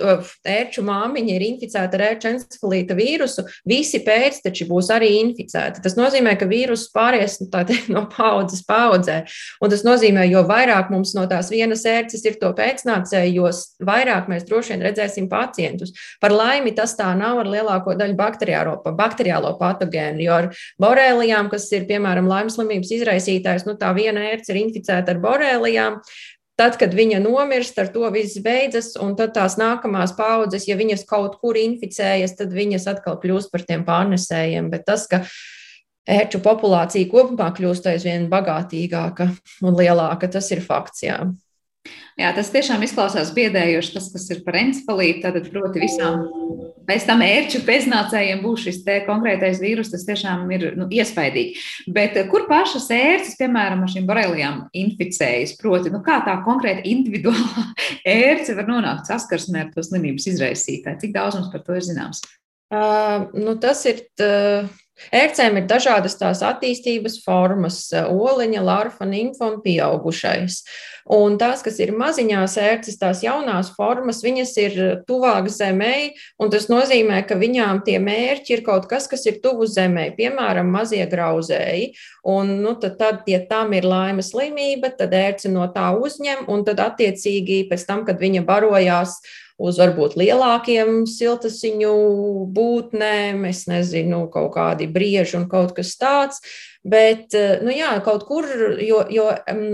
ērču 0.48 0.82
māmiņa 0.88 1.34
ir 1.36 1.44
inficēta 1.46 1.98
ar 1.98 2.04
ērču 2.08 2.30
encefalīta 2.32 2.96
vīrusu, 2.98 3.44
visi 3.68 4.00
pēcteči 4.06 4.66
būs 4.70 4.90
arī 4.96 5.10
inficēti. 5.20 5.84
Tas 5.84 5.98
nozīmē, 6.00 6.34
ka 6.40 6.48
vīruss 6.50 6.90
pāries 6.96 7.38
nu, 7.44 7.50
teikt, 7.54 7.92
no 7.96 8.06
paudzes 8.10 8.64
paudzē. 8.66 9.18
Un 9.62 9.74
tas 9.74 9.84
nozīmē, 9.86 10.24
jo 10.32 10.42
vairāk 10.48 10.90
mums 10.94 11.12
no 11.18 11.26
tās 11.30 11.52
vienas 11.54 11.84
ērces 11.86 12.24
ir 12.26 12.40
to 12.42 12.50
pēcnācēju, 12.58 13.44
jo 13.44 13.52
vairāk 13.92 14.32
mēs 14.32 14.48
droši 14.48 14.74
vien 14.74 14.88
redzēsim 14.88 15.28
pacientus. 15.30 15.94
Par 16.24 16.34
laimi 16.34 16.74
tas 16.78 16.96
tā 16.98 17.12
nav 17.20 17.44
ar 17.44 17.52
lielāko 17.52 17.98
daļu 18.00 18.18
bakteriālo, 18.18 18.78
bakteriālo 18.98 19.54
patogēnu, 19.60 20.24
jo 20.24 20.40
ar 20.40 20.50
borēlijām, 20.82 21.52
kas 21.54 21.68
ir, 21.76 21.86
piemēram, 21.92 22.32
laimes 22.32 22.58
slimības 22.58 22.96
izraisītājs, 22.98 23.68
nu 23.68 23.78
tā 23.78 23.92
viena 23.98 24.32
ērce 24.32 24.56
ir 24.56 24.64
inficēta 24.64 25.14
ar 25.14 25.22
borēlijām, 25.22 26.02
Tad, 26.58 26.74
kad 26.82 26.96
viņa 26.98 27.20
nomirst, 27.22 27.78
ar 27.78 27.92
to 27.94 28.08
viss 28.10 28.40
beidzas, 28.42 28.96
un 28.98 29.14
tad 29.18 29.36
tās 29.36 29.60
nākamās 29.62 30.16
paudzes, 30.18 30.66
ja 30.66 30.78
viņas 30.80 31.06
kaut 31.06 31.36
kur 31.38 31.60
inficējas, 31.60 32.34
tad 32.40 32.56
viņas 32.56 32.88
atkal 32.90 33.20
kļūst 33.22 33.52
par 33.54 33.66
tiem 33.68 33.84
pārnesējiem. 33.86 34.72
Bet 34.74 34.88
tas, 34.90 35.06
ka 35.12 35.22
ērču 36.10 36.42
populācija 36.42 37.10
kopumā 37.12 37.52
kļūst 37.54 37.92
aizvien 37.92 38.26
bagātīgāka 38.32 39.30
un 39.62 39.78
lielāka, 39.78 40.32
tas 40.34 40.50
ir 40.56 40.64
fakts. 40.66 41.06
Jā. 41.06 41.20
Jā, 42.18 42.32
tas 42.34 42.48
tiešām 42.50 42.82
izklausās 42.82 43.30
biedējoši, 43.36 43.92
tas, 43.94 44.08
kas 44.10 44.24
ir 44.34 44.40
par 44.46 44.56
encefalītu. 44.58 45.20
Tad, 45.22 45.36
proti, 45.54 45.84
visām 45.84 46.24
pēc 46.88 47.04
tam 47.06 47.22
ērču 47.22 47.62
pēcnācējiem 47.68 48.42
būs 48.42 48.64
šis 48.66 48.80
konkrētais 49.06 49.62
vīrus, 49.62 49.92
tas 49.94 50.06
tiešām 50.08 50.48
ir 50.56 50.66
nu, 50.80 50.88
iespaidīgi. 50.90 51.62
Bet 51.94 52.18
eh, 52.18 52.26
kur 52.32 52.48
pašas 52.50 52.90
ērces, 52.96 53.38
piemēram, 53.38 53.84
ar 53.86 53.94
šīm 53.94 54.10
borelijām 54.10 54.64
inficējas? 54.74 55.54
Proti, 55.62 55.94
nu, 55.94 56.02
kā 56.06 56.18
tā 56.26 56.40
konkrēti 56.48 56.90
individuālā 56.96 57.68
ērce 58.18 58.58
var 58.58 58.66
nonākt 58.72 59.12
saskarsmē 59.12 59.68
ar 59.68 59.72
to 59.76 59.86
slimības 59.86 60.26
izraisītāju? 60.34 61.04
Cik 61.06 61.14
daudz 61.14 61.38
mums 61.38 61.54
par 61.54 61.62
to 61.68 61.78
ir 61.78 61.86
zināms? 61.86 62.26
Uh, 62.74 63.30
nu, 63.38 63.60
tas 63.62 63.86
ir. 63.86 64.02
Uh... 64.18 64.66
Ērcēm 65.14 65.62
ir 65.62 65.68
dažādas 65.70 66.18
tās 66.20 66.44
attīstības 66.46 67.22
formas- 67.24 67.82
oliņa, 68.28 68.64
larva, 68.64 69.06
nimfa 69.06 69.52
un 69.52 69.62
pieaugušais. 69.62 70.62
Uh, 70.64 70.98
Un 71.08 71.38
tās, 71.40 71.62
kas 71.64 71.78
ir 71.80 71.94
maziņās 71.96 72.58
ērces, 72.60 72.98
tās 73.00 73.22
jaunās 73.24 73.70
formas, 73.78 74.20
viņas 74.26 74.52
ir 74.60 74.74
tuvāk 75.08 75.48
zemē, 75.52 76.12
un 76.44 76.52
tas 76.52 76.68
nozīmē, 76.68 77.22
ka 77.28 77.38
viņām 77.40 77.80
tie 77.88 77.96
mērķi 78.04 78.58
ir 78.58 78.64
kaut 78.66 78.90
kas, 78.92 79.08
kas 79.08 79.24
ir 79.30 79.40
tuvu 79.44 79.70
zemē, 79.72 80.10
piemēram, 80.18 80.68
mazie 80.68 81.06
grauzēji. 81.08 81.94
Un, 82.28 82.58
nu, 82.60 82.76
tad, 82.82 82.98
tad, 83.00 83.24
ja 83.32 83.40
tam 83.48 83.72
ir 83.78 83.88
laimes 83.88 84.34
slimība, 84.34 84.92
tad 85.00 85.16
ērce 85.16 85.52
no 85.54 85.70
tā 85.72 85.94
uzņem, 85.96 86.44
un 86.52 86.68
tad 86.68 86.84
attiecīgi 86.84 87.64
pēc 87.72 87.88
tam, 87.88 88.04
kad 88.08 88.20
viņa 88.20 88.44
barojās, 88.48 89.22
uz 89.58 89.80
varbūt 89.82 90.16
lielākiem 90.20 91.06
siltasiņu 91.10 91.94
būtnēm, 92.54 93.46
es 93.50 93.66
nezinu, 93.70 94.28
kaut 94.34 94.54
kādi 94.56 94.90
brieži 94.92 95.40
un 95.40 95.48
kaut 95.50 95.74
kas 95.78 95.96
tāds. 96.00 96.42
Bet, 96.88 97.34
eh, 97.36 97.58
nu 97.66 97.74
jā, 97.74 97.90
kaut 98.06 98.24
kur, 98.30 98.46
jo, 98.80 99.02
jo 99.12 99.26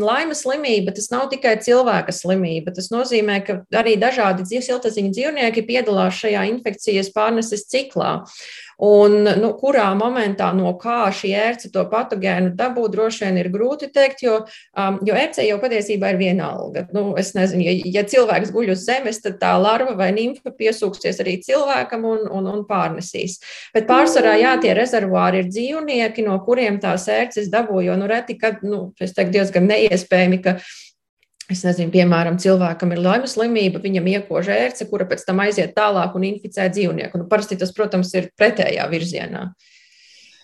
laimes 0.01 0.41
slimība 0.41 0.95
tas 0.95 1.11
nav 1.11 1.27
tikai 1.29 1.59
cilvēka 1.61 2.15
slimība. 2.15 2.73
Tas 2.73 2.89
nozīmē, 2.89 3.35
ka 3.45 3.59
arī 3.75 3.93
dažādi 4.01 4.47
siltaziņu 4.47 5.11
dzīvnieki 5.13 5.65
piedalās 5.67 6.17
šajā 6.23 6.47
infekcijas 6.49 7.11
pārneses 7.13 7.67
ciklā. 7.69 8.23
Un 8.81 9.19
nu, 9.23 9.51
kurā 9.59 9.89
momentā 9.97 10.49
no 10.57 10.73
kā 10.81 11.05
šī 11.13 11.33
ērce 11.37 11.69
to 11.73 11.83
patogēnu 11.91 12.53
dabūt, 12.57 12.95
droši 12.95 13.25
vien 13.25 13.39
ir 13.41 13.49
grūti 13.53 13.91
teikt, 13.93 14.23
jo, 14.25 14.39
um, 14.77 14.99
jo 15.05 15.17
ērce 15.17 15.45
jau 15.45 15.59
patiesībā 15.61 16.13
ir 16.13 16.19
vienalga. 16.21 16.87
Nu, 16.95 17.05
es 17.19 17.33
nezinu, 17.37 17.65
ja, 17.67 17.75
ja 17.99 18.05
cilvēks 18.09 18.53
guļ 18.55 18.73
uz 18.73 18.85
zemes, 18.87 19.21
tad 19.23 19.37
tā 19.41 19.53
larva 19.61 19.95
vai 19.99 20.09
nimfa 20.15 20.53
piesūksies 20.57 21.21
arī 21.23 21.37
cilvēkam 21.45 22.07
un, 22.09 22.25
un, 22.29 22.49
un 22.49 22.63
pārnesīs. 22.69 23.39
Bet 23.75 23.87
pārsvarā, 23.89 24.35
jā, 24.41 24.55
tie 24.63 24.73
rezervuāri 24.77 25.43
ir 25.43 25.51
dzīvnieki, 25.51 26.25
no 26.25 26.39
kuriem 26.45 26.81
tās 26.83 27.07
ērces 27.11 27.51
dabū, 27.53 27.83
jo 27.85 27.97
nu, 27.99 28.09
reti, 28.09 28.39
kad, 28.41 28.63
nu, 28.65 28.87
es 28.99 29.13
teiktu, 29.13 29.37
diezgan 29.37 29.69
neiespējami, 29.69 30.41
ka 30.43 30.57
Es 31.53 31.61
nezinu, 31.65 31.91
piemēram, 31.93 32.39
cilvēkam 32.41 32.95
ir 32.95 33.01
laimes 33.03 33.35
slimība, 33.35 33.81
viņam 33.83 34.09
iekož 34.15 34.49
ērce, 34.55 34.87
kura 34.89 35.05
pēc 35.09 35.25
tam 35.27 35.43
aiziet 35.43 35.75
tālāk 35.77 36.15
un 36.17 36.25
inficē 36.31 36.65
dzīvnieku. 36.73 37.21
Nu, 37.21 37.27
parasti 37.29 37.59
tas, 37.61 37.73
protams, 37.75 38.13
ir 38.17 38.31
pretējā 38.39 38.87
virzienā. 38.89 39.43
Uh, 39.51 39.72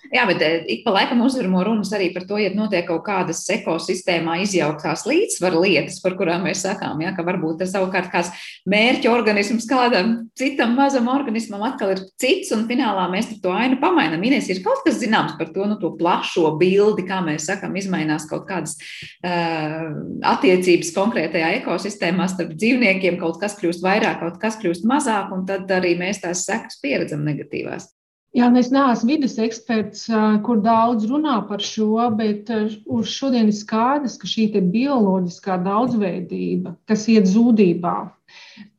Jā, 0.09 0.23
bet 0.25 0.41
eh, 0.41 0.63
ik 0.73 0.81
pa 0.85 0.93
laikam 0.95 1.19
uzvarmo 1.21 1.61
runas 1.65 1.91
arī 1.93 2.07
par 2.15 2.23
to, 2.29 2.39
ja 2.41 2.49
notiek 2.55 2.87
kaut 2.87 3.03
kādas 3.05 3.43
ekosistēmā 3.53 4.39
izjauktās 4.41 5.03
līdzsvaru 5.05 5.61
lietas, 5.61 5.99
par 6.01 6.15
kurām 6.17 6.47
mēs 6.47 6.63
sakām, 6.65 7.03
ja, 7.03 7.11
ka 7.13 7.25
varbūt 7.27 7.59
tas 7.61 7.75
savukārt 7.75 8.09
kāds 8.09 8.31
mērķa 8.69 9.11
organisms 9.13 9.67
kādam 9.69 10.15
citam 10.39 10.73
mazam 10.77 11.11
organismam 11.13 11.61
atkal 11.67 11.93
ir 11.93 12.01
cits, 12.21 12.49
un 12.55 12.65
finālā 12.69 13.05
mēs 13.13 13.29
to 13.43 13.53
ainu 13.53 13.77
pamainām. 13.81 14.23
Ines, 14.25 14.49
ir 14.49 14.63
kaut 14.65 14.81
kas 14.87 14.97
zināms 15.03 15.37
par 15.37 15.53
to, 15.53 15.67
nu, 15.69 15.77
to 15.81 15.93
plašo 15.99 16.55
bildi, 16.57 17.05
kā 17.09 17.21
mēs 17.25 17.45
sakām, 17.51 17.77
izmainās 17.77 18.25
kaut 18.29 18.47
kādas 18.49 18.79
uh, 18.79 19.93
attiecības 20.33 20.93
konkrētajā 20.97 21.53
ekosistēmā 21.59 22.25
starp 22.33 22.57
dzīvniekiem, 22.57 23.21
kaut 23.21 23.37
kas 23.43 23.59
kļūst 23.61 23.85
vairāk, 23.85 24.23
kaut 24.23 24.41
kas 24.41 24.57
kļūst 24.61 24.89
mazāk, 24.89 25.29
un 25.35 25.45
tad 25.49 25.69
arī 25.77 25.93
mēs 26.01 26.23
tās 26.25 26.47
sekas 26.49 26.81
pieredzam 26.81 27.21
negatīvās. 27.27 27.91
Jā, 28.37 28.45
es 28.61 28.67
neesmu 28.69 29.09
vidas 29.09 29.39
eksperts, 29.41 30.03
kur 30.45 30.59
daudz 30.61 31.07
runā 31.09 31.39
par 31.49 31.63
šo, 31.65 31.97
bet 32.13 32.51
uz 32.85 33.09
šodien 33.09 33.49
ir 33.49 33.55
skaidrs, 33.57 34.19
ka 34.21 34.29
šī 34.29 34.51
bioloģiskā 34.69 35.57
daudzveidība, 35.65 36.75
kas 36.85 37.07
iet 37.09 37.25
zudībā, 37.31 37.95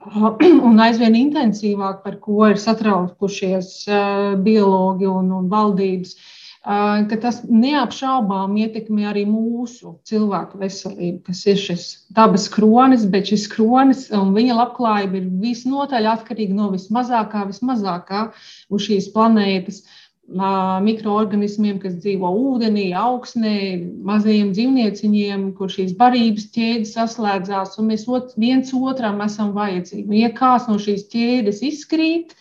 un 0.69 0.85
aizvien 0.87 1.19
intensīvāk 1.19 2.05
par 2.05 2.21
ko 2.23 2.47
ir 2.47 2.63
satraukušies 2.63 3.73
biologi 4.47 5.11
un, 5.11 5.35
un 5.41 5.51
valdības, 5.51 6.15
ka 6.65 7.17
tas 7.23 7.41
neapšaubām 7.49 8.57
ietekmē 8.61 9.07
arī 9.09 9.23
mūsu 9.25 9.95
cilvēku 10.05 10.61
veselību, 10.61 11.23
kas 11.31 11.47
ir 11.49 11.57
šis 11.57 11.87
dabas 12.13 12.51
kronis, 12.53 13.07
bet 13.09 13.33
šis 13.33 13.47
kronis 13.49 14.11
un 14.13 14.35
viņa 14.37 14.59
labklājība 14.59 15.23
ir 15.23 15.31
visnotaļ 15.41 16.11
atkarīga 16.13 16.59
no 16.59 16.69
vismazākā, 16.75 17.47
vismazākā 17.49 18.27
uz 18.69 18.85
šīs 18.91 19.09
planētas 19.15 19.83
mikroorganismiem, 20.31 21.81
kas 21.83 21.97
dzīvo 21.99 22.29
ūdenī, 22.29 22.93
augsnē, 22.95 23.57
mazajiem 24.07 24.53
dzīvnieciņiem, 24.53 25.49
kur 25.59 25.73
šīs 25.73 25.97
barības 25.99 26.45
ķēdes 26.55 26.93
saslēdzās, 26.95 27.81
un 27.81 27.91
mēs 27.91 28.07
viens 28.37 28.71
otram 28.77 29.19
esam 29.25 29.51
vajadzīgi. 29.57 30.21
Ja 30.21 30.31
kāds 30.31 30.69
no 30.69 30.79
šīs 30.79 31.09
ķēdes 31.11 31.65
izkrīt, 31.67 32.37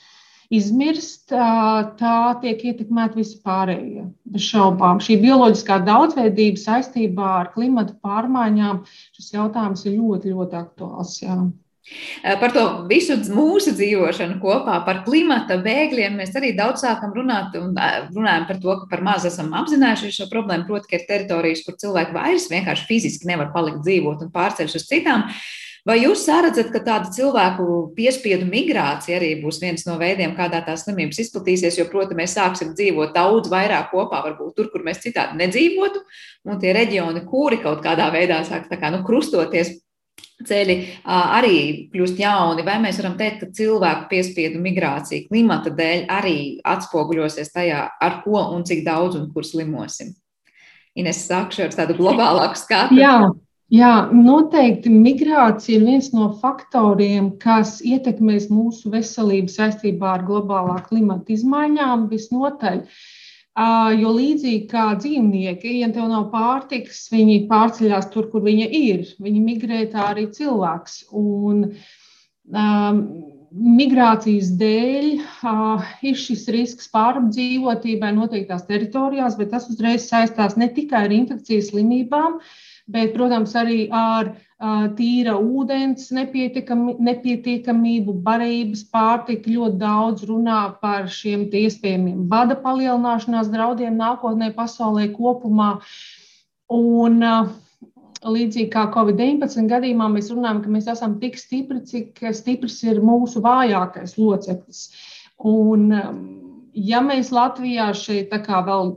izmirst, 0.53 1.29
tā 1.29 2.17
tiek 2.41 2.63
ietekmēta 2.71 3.19
vispārējie. 3.19 4.07
Bez 4.33 4.49
šaubām. 4.49 5.01
Šī 5.03 5.19
bioloģiskā 5.21 5.79
daudzveidība 5.85 6.61
saistībā 6.61 7.31
ar 7.43 7.51
klimatu 7.53 7.95
pārmaiņām, 8.03 8.83
šis 9.17 9.33
jautājums 9.35 9.85
ir 9.85 9.99
ļoti, 9.99 10.33
ļoti 10.33 10.61
aktuāls. 10.63 11.19
Jā. 11.21 11.39
Par 12.41 12.51
to 12.53 12.63
visu 12.89 13.15
mūsu 13.33 13.71
dzīvošanu 13.77 14.37
kopā, 14.43 14.75
par 14.85 14.99
klimata 15.05 15.57
bēgļiem 15.63 16.19
mēs 16.19 16.35
arī 16.37 16.51
daudz 16.57 16.83
sākam 16.83 17.15
runāt 17.15 17.55
un 17.57 17.71
runājam 17.73 18.45
par 18.49 18.59
to, 18.61 18.75
ka 18.81 18.89
par 18.91 19.05
maz 19.05 19.25
esam 19.29 19.55
apzinājušies 19.57 20.19
šo 20.19 20.27
problēmu. 20.33 20.67
Proti, 20.69 20.89
ka 20.91 20.99
ir 20.99 21.07
teritorijas, 21.09 21.63
kur 21.65 21.79
cilvēki 21.81 22.13
vairs 22.17 22.49
vienkārši 22.51 22.85
fiziski 22.89 23.31
nevar 23.31 23.49
palikt 23.55 23.81
dzīvot 23.87 24.21
un 24.25 24.33
pārceļas 24.35 24.77
uz 24.81 24.85
citām. 24.91 25.25
Vai 25.87 25.95
jūs 26.01 26.25
redzat, 26.27 26.71
ka 26.73 26.81
tāda 26.83 27.11
cilvēku 27.15 27.65
piespiedu 27.95 28.47
migrācija 28.49 29.17
arī 29.19 29.31
būs 29.39 29.61
viens 29.61 29.85
no 29.87 29.95
veidiem, 30.01 30.35
kādā 30.37 30.59
tā 30.65 30.75
slimības 30.79 31.21
izplatīsies? 31.23 31.79
Jo, 31.79 31.87
protams, 31.91 32.17
mēs 32.19 32.35
sāksim 32.35 32.73
dzīvot 32.75 33.13
daudz 33.15 33.51
vairāk 33.51 33.93
kopā, 33.93 34.19
varbūt 34.25 34.57
tur, 34.57 34.71
kur 34.73 34.83
mēs 34.85 34.99
citādi 35.05 35.39
nedzīvotu, 35.39 36.03
un 36.49 36.59
tie 36.59 36.73
reģioni, 36.75 37.23
kuri 37.29 37.61
kaut 37.63 37.83
kādā 37.85 38.09
veidā 38.13 38.41
sāk 38.47 38.67
kā, 38.71 38.91
nu, 38.91 39.03
krustoties 39.07 39.77
ceļi 40.47 40.75
arī 41.03 41.57
kļūst 41.93 42.19
jauni, 42.21 42.63
vai 42.67 42.77
mēs 42.83 42.99
varam 43.01 43.17
teikt, 43.19 43.41
ka 43.41 43.51
cilvēku 43.55 44.07
piespiedu 44.11 44.61
migrācija 44.63 45.27
klimata 45.27 45.71
dēļ 45.75 46.05
arī 46.11 46.37
atspoguļosies 46.67 47.51
tajā, 47.55 47.83
ar 47.99 48.21
ko 48.23 48.39
un 48.55 48.63
cik 48.67 48.85
daudz 48.87 49.19
un 49.19 49.29
kur 49.33 49.47
slimosim? 49.47 50.13
Ines, 50.99 51.21
sākšu 51.27 51.67
ar 51.67 51.75
tādu 51.75 51.95
globālāku 51.99 52.59
skatu. 52.59 52.97
Jā. 52.99 53.15
Jā, 53.69 54.09
noteikti 54.09 54.89
migrācija 54.89 55.77
ir 55.77 55.83
viens 55.85 56.07
no 56.09 56.31
faktoriem, 56.41 57.35
kas 57.37 57.75
ietekmēs 57.85 58.47
mūsu 58.49 58.89
veselību 58.89 59.51
saistībā 59.53 60.15
ar 60.15 60.23
globālā 60.25 60.79
klimata 60.87 61.35
izmaiņām. 61.35 62.07
Visnotaļ. 62.09 62.79
Jo 63.99 64.13
līdzīgi 64.15 64.63
kā 64.71 64.85
dzīvnieki, 64.97 65.73
ja 65.83 65.89
tev 65.93 66.07
nav 66.09 66.31
pārtikas, 66.31 67.03
viņi 67.13 67.43
pārceļās 67.51 68.07
tur, 68.13 68.29
kur 68.31 68.41
viņi 68.47 68.65
ir. 68.79 69.03
Viņi 69.21 69.43
migrē 69.43 69.83
tā 69.91 70.07
arī 70.15 70.23
cilvēks. 70.33 70.95
Un, 71.19 71.67
um, 72.49 73.03
migrācijas 73.51 74.49
dēļ 74.57 75.11
uh, 75.19 75.91
ir 76.09 76.17
šis 76.17 76.47
risks 76.55 76.89
pārapdzīvotībai 76.95 78.15
noteiktās 78.17 78.65
teritorijās, 78.69 79.37
bet 79.37 79.53
tas 79.53 79.69
uzreiz 79.69 80.09
saistās 80.09 80.57
ne 80.57 80.71
tikai 80.73 81.03
ar 81.05 81.15
infekcijas 81.19 81.69
slimībām, 81.73 82.39
uh, 82.39 82.57
bet, 82.89 83.13
protams, 83.15 83.53
arī 83.57 83.83
ar 83.93 84.33
tīra 84.97 85.37
ūdens 85.39 86.09
nepietiekamību, 86.11 88.15
barības 88.25 88.83
pārtika 88.91 89.53
ļoti 89.53 89.79
daudz 89.79 90.25
runā 90.27 90.59
par 90.81 91.07
šiem 91.07 91.45
iespējamiem 91.47 92.25
bada 92.31 92.57
palielināšanās 92.59 93.51
draudiem 93.53 93.95
nākotnē 93.99 94.51
pasaulē 94.57 95.09
kopumā. 95.15 95.77
Un, 96.69 97.23
Līdzīgi 98.19 98.67
kā 98.73 98.81
Covid-19 98.91 99.69
gadījumā, 99.71 100.09
mēs 100.11 100.27
runājam, 100.33 100.57
ka 100.59 100.71
mēs 100.73 100.89
esam 100.91 101.13
tik 101.21 101.37
stipri, 101.39 101.77
cik 101.87 102.19
stiprs 102.35 102.81
ir 102.83 102.99
mūsu 102.99 103.39
vājākais 103.45 104.17
loceklis. 104.19 104.81
Un, 105.47 105.85
ja 106.75 106.99
mēs 106.99 107.31
Latvijā 107.31 107.85
šeit 107.95 108.35
vēl 108.35 108.91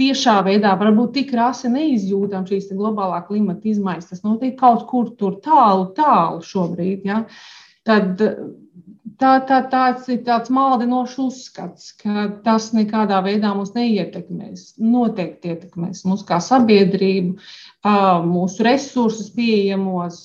tiešā 0.00 0.36
veidā, 0.46 0.74
varbūt 0.80 1.14
tik 1.16 1.32
rasi 1.36 1.70
neizjūtam 1.72 2.46
šīs 2.48 2.68
globālā 2.76 3.22
klimata 3.28 3.70
izmaiņas. 3.72 4.10
Tas 4.12 4.22
notiek 4.26 4.56
kaut 4.60 4.86
kur 4.90 5.10
tur 5.20 5.40
tālu, 5.44 5.90
tālu 5.96 6.44
šobrīd. 6.44 7.06
Ja? 7.08 7.22
Tad 7.86 8.20
tā, 9.20 9.32
tā, 9.48 9.60
tāds 9.72 10.08
ir 10.12 10.22
tāds 10.26 10.52
maldinošs 10.52 11.16
uzskats, 11.22 11.90
ka 12.02 12.28
tas 12.44 12.70
nekādā 12.76 13.22
veidā 13.24 13.52
mūs 13.56 13.72
neietekmēs. 13.76 14.68
Noteikti 14.82 15.54
ietekmēs 15.54 16.04
mūs 16.08 16.24
kā 16.28 16.40
sabiedrību, 16.44 17.36
mūsu 18.26 18.66
resursus 18.66 19.32
pieejamos, 19.36 20.22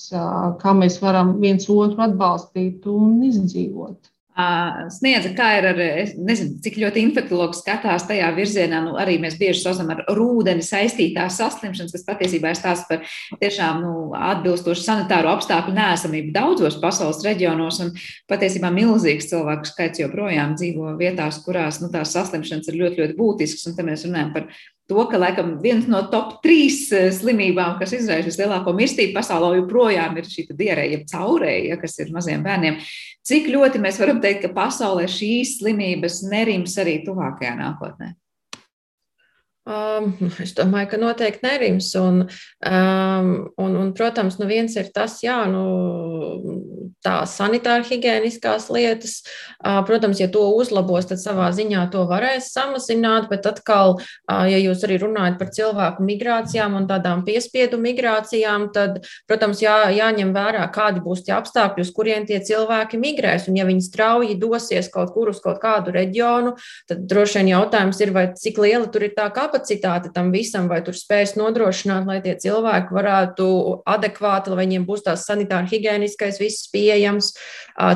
kā 0.62 0.76
mēs 0.78 1.00
varam 1.02 1.36
viens 1.42 1.68
otru 1.72 2.04
atbalstīt 2.08 2.88
un 2.90 3.20
izdzīvot 3.30 4.11
sniedza, 4.32 5.32
kā 5.36 5.48
ir 5.58 5.66
ar, 5.68 5.80
nezinu, 6.16 6.56
cik 6.64 6.78
ļoti 6.80 7.02
infektuologi 7.04 7.58
skatās 7.58 8.06
tajā 8.08 8.30
virzienā. 8.36 8.80
Nu, 8.86 8.94
arī 9.00 9.18
mēs 9.20 9.36
bieži 9.40 9.60
saucam 9.60 9.92
ar 9.92 10.02
rūdeni 10.08 10.64
saistītās 10.64 11.36
saslimšanas, 11.40 11.92
kas 11.92 12.06
patiesībā 12.06 12.52
ir 12.52 12.58
stāsts 12.58 12.88
par 12.88 13.04
tiešām 13.42 13.82
nu, 13.84 13.94
atbilstošu 14.16 14.86
sanitāro 14.86 15.34
apstākļu 15.36 15.76
nēsamību 15.76 16.32
daudzos 16.32 16.80
pasaules 16.80 17.20
reģionos. 17.26 17.82
Un 17.84 17.92
patiesībā 18.32 18.72
milzīgs 18.72 19.28
cilvēku 19.32 19.68
skaits 19.68 20.00
joprojām 20.00 20.56
dzīvo 20.56 20.96
vietās, 21.00 21.42
kurās 21.44 21.82
nu, 21.84 21.92
tās 21.92 22.16
saslimšanas 22.16 22.72
ir 22.72 22.80
ļoti, 22.80 23.02
ļoti 23.02 23.18
būtiskas. 23.20 23.68
Un 23.68 23.76
te 23.76 23.84
mēs 23.86 24.06
runājam 24.08 24.32
par 24.38 24.48
to, 24.92 25.04
ka 25.08 25.20
laikam 25.20 25.54
viens 25.62 25.88
no 25.90 26.02
top 26.12 26.36
trīs 26.44 26.84
eh, 26.92 27.08
slimībām, 27.14 27.78
kas 27.80 27.94
izraisa 27.96 28.28
vislielāko 28.28 28.74
mirstību 28.76 29.16
pasaulē, 29.16 29.56
joprojām 29.62 30.18
ir 30.20 30.28
šī 30.28 30.46
diarēja, 30.52 31.02
caurēja, 31.10 31.78
kas 31.80 31.98
ir 32.02 32.12
maziem 32.14 32.44
bērniem. 32.44 32.80
Cik 33.24 33.48
ļoti 33.54 33.80
mēs 33.82 34.00
varam 34.02 34.20
teikt, 34.22 34.44
ka 34.44 34.56
pasaulē 34.56 35.08
šīs 35.10 35.60
slimības 35.60 36.22
nerims 36.28 36.76
arī 36.82 37.00
tuvākajā 37.06 37.54
nākotnē? 37.60 38.12
Um, 39.62 40.16
es 40.42 40.56
domāju, 40.58 40.88
ka 40.90 40.98
noteikti 40.98 41.46
nerims. 41.46 41.92
Un, 41.98 42.24
um, 42.66 43.28
un, 43.62 43.76
un, 43.78 43.92
protams, 43.96 44.40
nu 44.40 44.48
viens 44.50 44.74
ir 44.76 44.90
tas, 44.94 45.20
jā, 45.22 45.38
nu, 45.50 46.81
tā 47.02 47.22
sanitāra 47.28 47.84
higiēniskās 47.86 48.68
lietas. 48.72 49.20
Protams, 49.62 50.20
ja 50.22 50.28
to 50.32 50.44
uzlabos, 50.56 51.06
tad 51.10 51.20
savā 51.22 51.48
ziņā 51.54 51.84
to 51.92 52.04
varēs 52.10 52.50
samazināt. 52.54 53.28
Bet 53.30 53.46
atkal, 53.50 53.98
ja 54.28 54.58
jūs 54.58 54.84
arī 54.86 54.98
runājat 55.02 55.38
par 55.40 55.50
cilvēku 55.54 56.06
migrācijām 56.06 56.76
un 56.78 56.88
tādām 56.90 57.24
piespiedu 57.26 57.78
migrācijām, 57.82 58.68
tad, 58.74 59.02
protams, 59.30 59.62
jā, 59.62 59.76
jāņem 59.94 60.32
vērā, 60.34 60.64
kādi 60.74 61.02
būs 61.04 61.24
tie 61.26 61.34
apstākļi, 61.36 61.86
uz 61.86 61.92
kuriem 61.94 62.26
tie 62.28 62.40
cilvēki 62.42 63.00
migrēs. 63.02 63.48
Un, 63.50 63.58
ja 63.58 63.66
viņi 63.68 63.86
strauji 63.86 64.38
dosies 64.40 64.90
kaut 64.92 65.14
kur 65.14 65.32
uz 65.32 65.42
kaut 65.42 65.60
kādu 65.62 65.94
reģionu, 65.94 66.54
tad 66.90 67.04
droši 67.10 67.40
vien 67.40 67.52
jautājums 67.54 68.02
ir, 68.02 68.14
vai 68.14 68.26
cik 68.38 68.62
liela 68.62 68.86
tur 68.92 69.06
ir 69.08 69.14
tā 69.18 69.28
kapacitāte 69.34 70.12
tam 70.14 70.30
visam, 70.34 70.68
vai 70.70 70.82
tur 70.86 70.96
spēs 70.98 71.34
nodrošināt, 71.38 72.06
lai 72.06 72.20
tie 72.24 72.36
cilvēki 72.38 72.94
varētu 72.94 73.48
adekvāti, 73.90 74.52
lai 74.52 74.62
viņiem 74.64 74.86
būs 74.88 75.06
tās 75.06 75.26
sanitāri 75.28 75.70
higiēniskais, 75.72 76.40
viss 76.42 76.70
pieejams, 76.72 76.91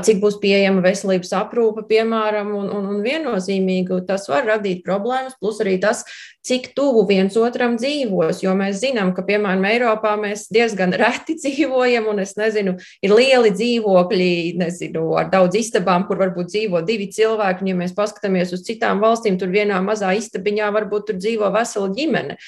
cik 0.07 0.23
būs 0.23 0.39
pieejama 0.41 0.81
veselības 0.85 1.33
aprūpe, 1.37 1.85
piemēram, 1.91 2.53
un, 2.57 2.71
un, 2.73 2.87
un 2.95 3.03
viennozīmīgi 3.05 4.01
tas 4.09 4.25
var 4.31 4.47
radīt 4.49 4.83
problēmas, 4.87 5.37
plus 5.41 5.61
arī 5.65 5.77
tas, 5.83 6.05
cik 6.47 6.71
tuvu 6.79 7.05
viens 7.09 7.37
otram 7.37 7.77
dzīvos, 7.81 8.41
jo 8.45 8.55
mēs 8.57 8.81
zinām, 8.81 9.13
ka, 9.17 9.25
piemēram, 9.27 9.67
Eiropā 9.69 10.15
mēs 10.21 10.47
diezgan 10.55 10.95
reti 10.97 11.37
dzīvojam, 11.43 12.09
un 12.13 12.23
es 12.25 12.37
nezinu, 12.41 12.77
ir 13.05 13.15
lieli 13.15 13.53
dzīvokļi, 13.55 14.33
nezinu, 14.63 15.07
ar 15.21 15.31
daudz 15.33 15.61
istabām, 15.61 16.07
kur 16.09 16.21
varbūt 16.25 16.53
dzīvo 16.55 16.83
divi 16.87 17.11
cilvēki, 17.13 17.65
un 17.65 17.73
ja 17.75 17.79
mēs 17.85 17.97
paskatāmies 17.97 18.55
uz 18.57 18.65
citām 18.67 19.03
valstīm, 19.05 19.39
tur 19.41 19.53
vienā 19.53 19.83
mazā 19.85 20.15
istabiņā 20.17 20.73
varbūt 20.81 21.11
tur 21.11 21.21
dzīvo 21.21 21.53
vesela 21.55 21.93
ģimene. 21.97 22.41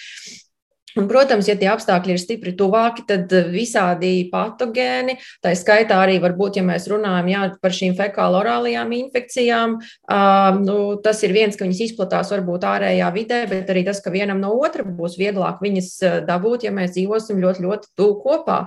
Un, 0.97 1.09
protams, 1.11 1.49
ja 1.51 1.57
tie 1.59 1.68
apstākļi 1.68 2.14
ir 2.14 2.20
stipri 2.22 2.55
tuvāki, 2.57 3.05
tad 3.09 3.32
eh, 3.36 3.49
visādi 3.53 4.12
patogēni, 4.32 5.18
tā 5.45 5.53
skaitā 5.59 5.99
arī 6.01 6.16
varbūt, 6.22 6.61
ja 6.61 6.64
mēs 6.64 6.89
runājam 6.89 7.28
jā, 7.32 7.43
par 7.61 7.74
šīm 7.76 7.97
fekālo-orālajām 7.99 8.95
infekcijām, 8.97 9.76
uh, 9.82 10.49
nu, 10.62 10.78
tas 11.05 11.20
ir 11.26 11.34
viens, 11.36 11.59
ka 11.59 11.66
viņas 11.66 11.84
izplatās 11.91 12.32
varbūt 12.32 12.64
ārējā 12.70 13.11
vidē, 13.14 13.43
bet 13.51 13.68
arī 13.74 13.84
tas, 13.91 14.01
ka 14.05 14.14
vienam 14.14 14.41
no 14.41 14.55
otra 14.57 14.86
būs 14.86 15.18
vieglāk 15.20 15.61
viņas 15.64 15.93
dabūt, 16.28 16.64
ja 16.68 16.72
mēs 16.74 16.95
dzīvosim 16.97 17.43
ļoti, 17.43 17.66
ļoti 17.66 17.93
tuvu 17.99 18.18
kopā. 18.24 18.62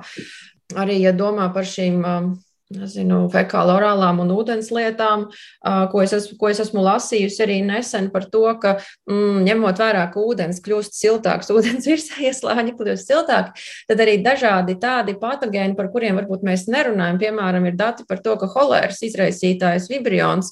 Arī, 0.80 1.02
ja 1.02 1.12
domā 1.16 1.50
par 1.56 1.68
šīm 1.68 2.00
uh, 2.06 2.32
nezinu, 2.76 3.24
fekāla 3.32 3.76
orālām 3.80 4.22
un 4.24 4.32
ūdens 4.36 4.72
lietām, 4.74 5.28
ko 5.62 6.04
es, 6.04 6.14
esmu, 6.16 6.38
ko 6.40 6.52
es 6.52 6.62
esmu 6.64 6.84
lasījusi 6.86 7.44
arī 7.46 7.58
nesen 7.66 8.10
par 8.14 8.28
to, 8.32 8.44
ka 8.62 8.78
mm, 9.10 9.42
ņemot 9.48 9.82
vērā, 9.82 10.06
ka 10.14 10.24
ūdens 10.24 10.62
kļūst 10.64 10.98
siltāks, 10.98 11.52
ūdens 11.56 11.88
virsējie 11.90 12.34
slāņi 12.38 12.76
kļūst 12.80 13.12
siltāki, 13.12 13.66
tad 13.90 14.04
arī 14.04 14.18
dažādi 14.24 14.78
tādi 14.82 15.16
patogēni, 15.20 15.78
par 15.78 15.92
kuriem 15.94 16.20
varbūt 16.22 16.46
mēs 16.48 16.68
nerunājam, 16.72 17.20
piemēram, 17.22 17.68
ir 17.70 17.78
dati 17.80 18.08
par 18.10 18.22
to, 18.24 18.38
ka 18.42 18.50
holēras 18.52 19.02
izraisītājs 19.08 19.90
vibrions, 19.92 20.52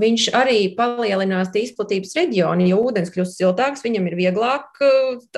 viņš 0.00 0.28
arī 0.36 0.60
palielinās 0.78 1.50
izplatības 1.60 2.14
reģionu, 2.18 2.68
ja 2.70 2.78
ūdens 2.78 3.10
kļūst 3.14 3.40
siltāks, 3.40 3.84
viņam 3.84 4.06
ir 4.10 4.18
vieglāk 4.18 4.82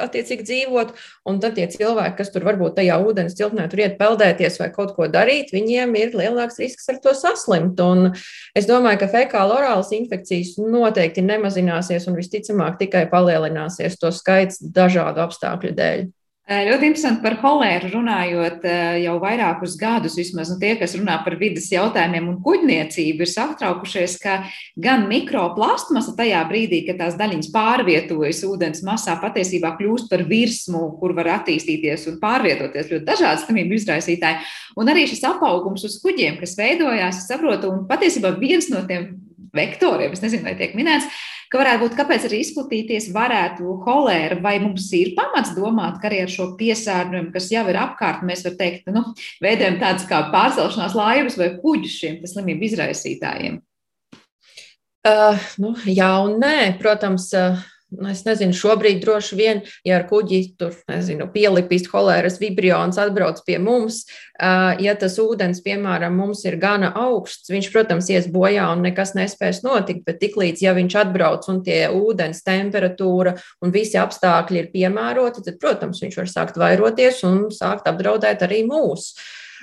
attiecīgi 0.01 0.47
dzīvot, 0.49 0.93
un 1.29 1.41
tad 1.43 1.57
tie 1.57 1.67
cilvēki, 1.71 2.17
kas 2.19 2.33
tur 2.35 2.47
varbūt 2.47 2.77
tajā 2.79 2.99
ūdens 3.03 3.37
ciltnē 3.39 3.69
tur 3.73 3.85
iet 3.85 3.99
peldēties 4.01 4.59
vai 4.61 4.69
kaut 4.75 4.95
ko 4.97 5.09
darīt, 5.11 5.53
viņiem 5.55 5.82
viņiem 5.83 5.99
ir 5.99 6.17
lielāks 6.17 6.59
risks 6.61 6.89
ar 6.89 7.01
to 7.03 7.15
saslimt. 7.15 7.81
Un 7.81 8.13
es 8.55 8.67
domāju, 8.67 9.03
ka 9.03 9.11
fekāla 9.13 9.59
orālas 9.61 9.93
infekcijas 9.93 10.57
noteikti 10.59 11.25
nemazināsies 11.25 12.09
un 12.09 12.17
visticamāk 12.17 12.79
tikai 12.79 13.09
palielināsies 13.11 13.99
to 13.99 14.13
skaits 14.13 14.63
dažādu 14.63 15.23
apstākļu 15.27 15.75
dēļ. 15.79 16.11
Ļoti 16.43 16.89
interesanti 16.91 17.23
par 17.23 17.37
holēru 17.39 17.87
runājot 17.93 18.65
jau 18.99 19.13
vairākus 19.23 19.77
gadus. 19.79 20.17
Vismaz 20.19 20.49
nu, 20.51 20.57
tie, 20.59 20.73
kas 20.81 20.97
runā 20.99 21.21
par 21.23 21.37
vidas 21.39 21.69
jautājumiem 21.71 22.27
un 22.33 22.41
kuģniecību, 22.43 23.23
ir 23.23 23.31
satraukušies, 23.31 24.17
ka 24.19 24.41
gan 24.75 25.07
mikroplastmasa 25.07 26.17
tajā 26.19 26.41
brīdī, 26.51 26.83
kad 26.89 26.99
tās 26.99 27.15
daļiņas 27.21 27.53
pārvietojas 27.55 28.43
ūdens 28.51 28.83
masā, 28.83 29.15
patiesībā 29.23 29.77
kļūst 29.79 30.11
par 30.11 30.27
virsmu, 30.27 30.83
kur 30.99 31.15
var 31.15 31.31
attīstīties 31.39 32.09
un 32.11 32.19
pārvietoties 32.25 32.91
ļoti 32.91 33.07
dažādi 33.07 33.47
slimību 33.47 33.79
izraisītāji. 33.79 34.43
Un 34.83 34.91
arī 34.91 35.07
šis 35.07 35.23
apaugums 35.31 35.87
uz 35.87 36.01
kuģiem, 36.03 36.43
kas 36.43 36.59
veidojās, 36.59 37.23
saprotu, 37.31 37.71
un 37.71 37.87
patiesībā 37.87 38.35
viens 38.43 38.67
no 38.75 38.83
tiem 38.91 39.13
vektoriem, 39.55 40.11
es 40.17 40.25
nezinu, 40.25 40.49
vai 40.49 40.59
tiek 40.59 40.75
minēts, 40.75 41.07
ka 41.53 41.61
varētu 41.61 41.85
būt, 41.85 41.97
kāpēc 41.99 42.27
arī 42.29 42.39
izplatīties 42.43 43.11
varētu 43.13 43.75
holēra, 43.85 44.39
vai 44.41 44.55
mums 44.63 44.87
ir 44.97 45.13
pamats 45.19 45.53
domāt, 45.57 45.99
ka 46.01 46.09
arī 46.09 46.23
ar 46.25 46.33
šo 46.33 46.53
piesārņojumu, 46.57 47.33
kas 47.35 47.51
jau 47.53 47.67
ir 47.69 47.79
apkārt, 47.83 48.25
mēs 48.25 48.47
varam 48.47 48.57
teikt, 48.63 48.89
nu, 48.95 49.05
veidojam 49.45 49.77
tādas 49.83 50.09
kā 50.09 50.23
pārcelšanās 50.33 50.97
laivas 50.97 51.37
vai 51.41 51.53
kuģus 51.61 51.99
šiem 52.01 52.17
slimību 52.31 52.69
izraisītājiem. 52.71 53.61
Uh, 55.03 55.45
nu, 55.59 55.75
jā, 55.91 56.09
un 56.23 56.37
nē, 56.39 56.57
protams, 56.79 57.27
uh, 57.35 57.59
Nu, 57.93 58.09
es 58.09 58.23
nezinu, 58.25 58.55
šobrīd 58.57 59.03
droši 59.03 59.37
vien, 59.37 59.61
ja 59.85 59.99
ar 59.99 60.07
kuģi 60.09 60.41
tur 60.61 60.73
nezinu, 60.89 61.27
pielipist 61.33 61.91
holēras 61.93 62.39
vibrions, 62.41 62.97
atbrauc 63.01 63.43
pie 63.45 63.59
mums, 63.61 64.07
ja 64.81 64.95
tas 64.99 65.19
ūdens, 65.21 65.61
piemēram, 65.65 66.17
mums 66.17 66.45
ir 66.49 66.57
gana 66.63 66.93
augsts, 67.03 67.53
viņš, 67.53 67.69
protams, 67.75 68.09
ies 68.15 68.31
bojā 68.33 68.71
un 68.73 68.87
nekas 68.87 69.13
nespēs 69.19 69.61
notikt, 69.67 70.07
bet 70.09 70.23
tiklīdz, 70.23 70.65
ja 70.65 70.73
viņš 70.79 70.99
atbrauc 71.05 71.51
un 71.53 71.61
tie 71.67 71.85
ūdens 71.93 72.41
temperatūra 72.47 73.37
un 73.61 73.75
visi 73.75 74.01
apstākļi 74.01 74.65
ir 74.65 74.73
piemēroti, 74.73 75.45
tad, 75.45 75.61
protams, 75.61 76.01
viņš 76.05 76.19
var 76.23 76.33
sākt 76.33 76.61
vairoties 76.63 77.23
un 77.29 77.45
sākt 77.53 77.93
apdraudēt 77.93 78.49
arī 78.49 78.65
mūsu. 78.69 79.21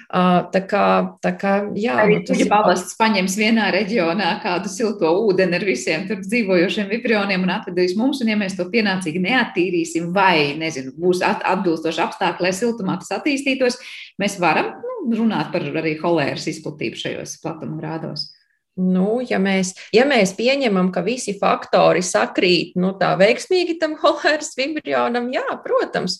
Tā 0.10 0.62
kā, 0.66 0.84
tā 1.22 1.32
kā 1.38 1.52
jā, 1.78 1.94
arī 2.02 2.16
nu, 2.18 2.22
tas 2.26 2.40
ir 2.42 2.48
pavasts 2.50 2.96
paņems 2.98 3.36
vienā 3.38 3.68
reģionā 3.76 4.32
kādu 4.42 4.72
silto 4.74 5.12
ūdeni 5.28 5.54
ar 5.54 5.66
visiem 5.68 6.08
tur 6.10 6.24
dzīvojošiem 6.24 6.90
vibroniem 6.90 7.46
un 7.46 7.52
atvedīs 7.54 7.94
mums, 8.00 8.24
un 8.26 8.32
ja 8.34 8.38
mēs 8.40 8.58
to 8.58 8.66
pienācīgi 8.74 9.22
neattīrīsim 9.22 10.10
vai, 10.16 10.56
nezinu, 10.58 10.96
būs 10.98 11.22
atbilstoši 11.22 12.02
apstākļi, 12.08 12.48
lai 12.48 12.54
siltumā 12.58 12.98
tas 13.04 13.14
attīstītos, 13.20 13.78
mēs 14.18 14.40
varam 14.42 14.74
nu, 14.82 15.14
runāt 15.22 15.54
par 15.54 15.70
arī 15.84 15.94
holēras 16.02 16.50
izplatību 16.56 17.04
šajos 17.06 17.38
platuma 17.46 17.78
grādos. 17.78 18.32
Nu, 18.80 19.20
ja, 19.28 19.42
mēs, 19.44 19.74
ja 19.92 20.06
mēs 20.08 20.32
pieņemam, 20.38 20.94
ka 20.96 21.02
visi 21.04 21.34
faktori 21.36 22.00
sakrīt 22.06 22.78
nu, 22.80 22.94
tā 23.00 23.10
veiksmīgi 23.20 23.76
tam 23.82 23.98
holēras 24.00 24.54
vibrionam, 24.56 25.28
jā, 25.34 25.44
protams, 25.66 26.16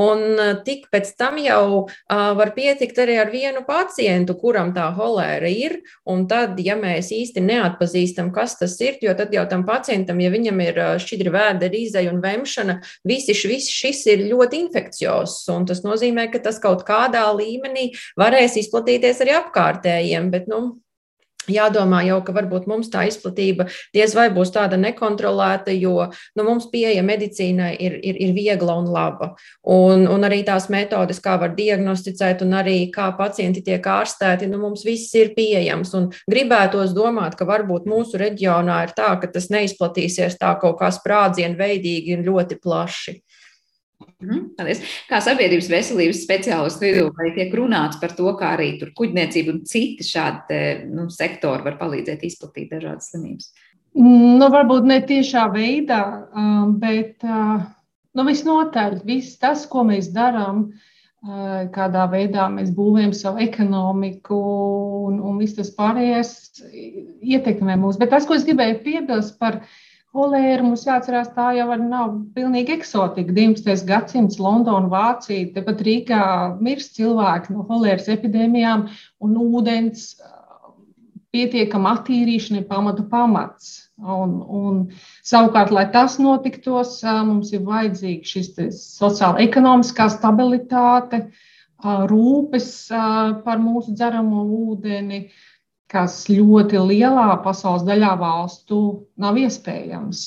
un 0.00 0.40
tik 0.66 0.88
pēc 0.90 1.12
tam 1.20 1.38
jau 1.38 1.62
uh, 1.84 2.32
var 2.38 2.50
pietikt 2.56 2.98
arī 3.04 3.20
ar 3.22 3.30
vienu 3.30 3.62
pacientu, 3.68 4.34
kuram 4.40 4.72
tā 4.74 4.88
holēra 4.96 5.52
ir, 5.54 5.76
un 6.08 6.26
tad, 6.30 6.58
ja 6.64 6.74
mēs 6.80 7.12
īsti 7.14 7.44
neatpazīstam, 7.46 8.32
kas 8.34 8.58
tas 8.58 8.74
ir, 8.82 8.98
jo 9.04 9.14
tad 9.14 9.30
jau 9.36 9.46
tam 9.50 9.62
pacientam, 9.68 10.18
ja 10.18 10.34
viņam 10.34 10.66
ir 10.66 10.82
šķidri 11.06 11.36
vēda, 11.36 11.70
rīzeja 11.70 12.10
un 12.10 12.18
vemšana, 12.24 12.80
visi 13.06 13.38
šis, 13.38 13.70
šis 13.70 14.04
ir 14.10 14.26
ļoti 14.32 14.64
infekciozs, 14.66 15.44
un 15.54 15.70
tas 15.70 15.86
nozīmē, 15.86 16.26
ka 16.34 16.42
tas 16.42 16.58
kaut 16.58 16.82
kādā 16.88 17.28
līmenī 17.38 17.92
varēs 18.18 18.58
izplatīties 18.64 19.22
arī 19.22 19.38
apkārtējiem, 19.44 20.32
bet, 20.34 20.50
nu, 20.50 20.80
Jādomā 21.50 22.02
jau, 22.06 22.20
ka 22.24 22.34
varbūt 22.36 22.68
mums 22.70 22.90
tā 22.92 23.06
izplatība 23.08 23.68
diez 23.94 24.14
vai 24.16 24.28
būs 24.32 24.52
tāda 24.54 24.78
nekontrolēta, 24.80 25.74
jo 25.74 26.08
nu, 26.10 26.44
mums 26.46 26.68
pieeja 26.72 27.02
medicīnai 27.06 27.72
ir, 27.78 27.96
ir, 28.02 28.20
ir 28.28 28.34
viegla 28.36 28.76
un 28.80 28.90
laba. 28.92 29.32
Un, 29.66 30.06
un 30.10 30.26
arī 30.26 30.42
tās 30.46 30.68
metodes, 30.72 31.20
kā 31.22 31.36
var 31.40 31.54
diagnosticēt 31.56 32.44
un 32.46 32.56
arī 32.60 32.78
kā 32.94 33.10
pacienti 33.18 33.64
tiek 33.66 33.84
ārstēti, 33.84 34.48
nu, 34.50 34.60
mums 34.62 34.84
viss 34.86 35.14
ir 35.18 35.34
pieejams. 35.36 35.94
Un 35.98 36.10
gribētos 36.30 36.94
domāt, 36.96 37.36
ka 37.38 37.48
varbūt 37.48 37.88
mūsu 37.90 38.20
reģionā 38.20 38.82
ir 38.86 38.94
tā, 38.96 39.12
ka 39.20 39.30
tas 39.30 39.50
neizplatīsies 39.52 40.38
tā 40.40 40.54
kaut 40.60 40.78
kā 40.80 40.92
sprādzienu 40.94 41.58
veidīgi 41.60 42.18
un 42.18 42.26
ļoti 42.26 42.60
plaši. 42.62 43.20
Mhm, 44.20 44.52
paldies. 44.56 44.82
Kā 45.08 45.20
sabiedrības 45.24 45.68
veselības 45.72 46.22
speciālistu 46.24 46.86
vidū, 46.86 47.06
vai 47.16 47.30
tiek 47.36 47.52
runāts 47.56 48.00
par 48.00 48.14
to, 48.16 48.28
kā 48.40 48.54
arī 48.56 48.74
tur 48.80 48.92
kuģniecība 48.96 49.54
un 49.54 49.64
citi 49.68 50.06
šādi 50.06 50.60
nu, 50.92 51.08
sektori 51.12 51.64
var 51.66 51.78
palīdzēt 51.80 52.24
izplatīt 52.28 52.72
dažādas 52.72 53.10
slimības? 53.12 53.50
Nu, 53.96 54.46
varbūt 54.52 54.86
ne 54.86 55.00
tiešā 55.02 55.48
veidā, 55.54 56.02
bet 56.80 57.24
nu, 57.26 58.24
visnotaļ 58.28 59.00
viss 59.08 59.40
tas, 59.40 59.64
ko 59.68 59.82
mēs 59.88 60.12
darām, 60.14 60.68
kādā 61.74 62.06
veidā 62.12 62.46
mēs 62.52 62.70
būvējam 62.76 63.12
savu 63.16 63.42
ekonomiku 63.44 64.36
un, 65.10 65.18
un 65.20 65.40
viss 65.42 65.58
tas 65.58 65.72
pārējais 65.76 66.32
ietekmē 66.70 67.76
mūs. 67.80 67.98
Bet 68.00 68.14
tas, 68.14 68.28
ko 68.28 68.38
es 68.38 68.46
gribēju 68.48 68.80
piebilst 68.86 69.36
par 69.42 69.60
viņa 69.60 69.89
Holēra 70.10 70.64
mums 70.64 70.82
jāatcerās, 70.88 71.28
tā 71.36 71.52
jau 71.54 71.68
nav 71.78 72.14
pilnīgi 72.34 72.74
eksotika. 72.74 73.30
19. 73.36 73.84
gadsimts 73.86 74.40
Londona, 74.42 74.88
Vācija, 74.90 75.52
tepat 75.54 75.84
Rīgā 75.86 76.22
mirst 76.58 76.96
cilvēki 76.96 77.54
no 77.54 77.62
holēras 77.68 78.08
epidēmijām, 78.10 78.88
un 79.22 79.36
ūdens 79.38 80.08
pietiekama 81.30 81.92
attīrīšana 82.00 82.58
ir 82.58 82.66
pamatu 82.72 83.04
pamats. 83.12 83.70
Un, 84.00 84.34
un, 84.62 84.80
savukārt, 85.30 85.70
lai 85.76 85.86
tas 85.94 86.18
notiktos, 86.18 86.96
mums 87.28 87.52
ir 87.54 87.62
vajadzīga 87.68 88.32
šis 88.32 88.50
sociāla 88.80 89.44
ekonomiskā 89.46 90.08
stabilitāte, 90.10 91.28
rūpes 92.10 92.72
par 93.46 93.62
mūsu 93.62 93.94
dzeramo 93.94 94.42
ūdeni, 94.72 95.22
uh, 95.28 95.49
kas 95.90 96.22
ļoti 96.30 96.78
lielā 96.90 97.26
pasaules 97.44 97.86
daļā 97.88 98.12
valstu 98.20 98.80
nav 99.24 99.38
iespējams. 99.40 100.22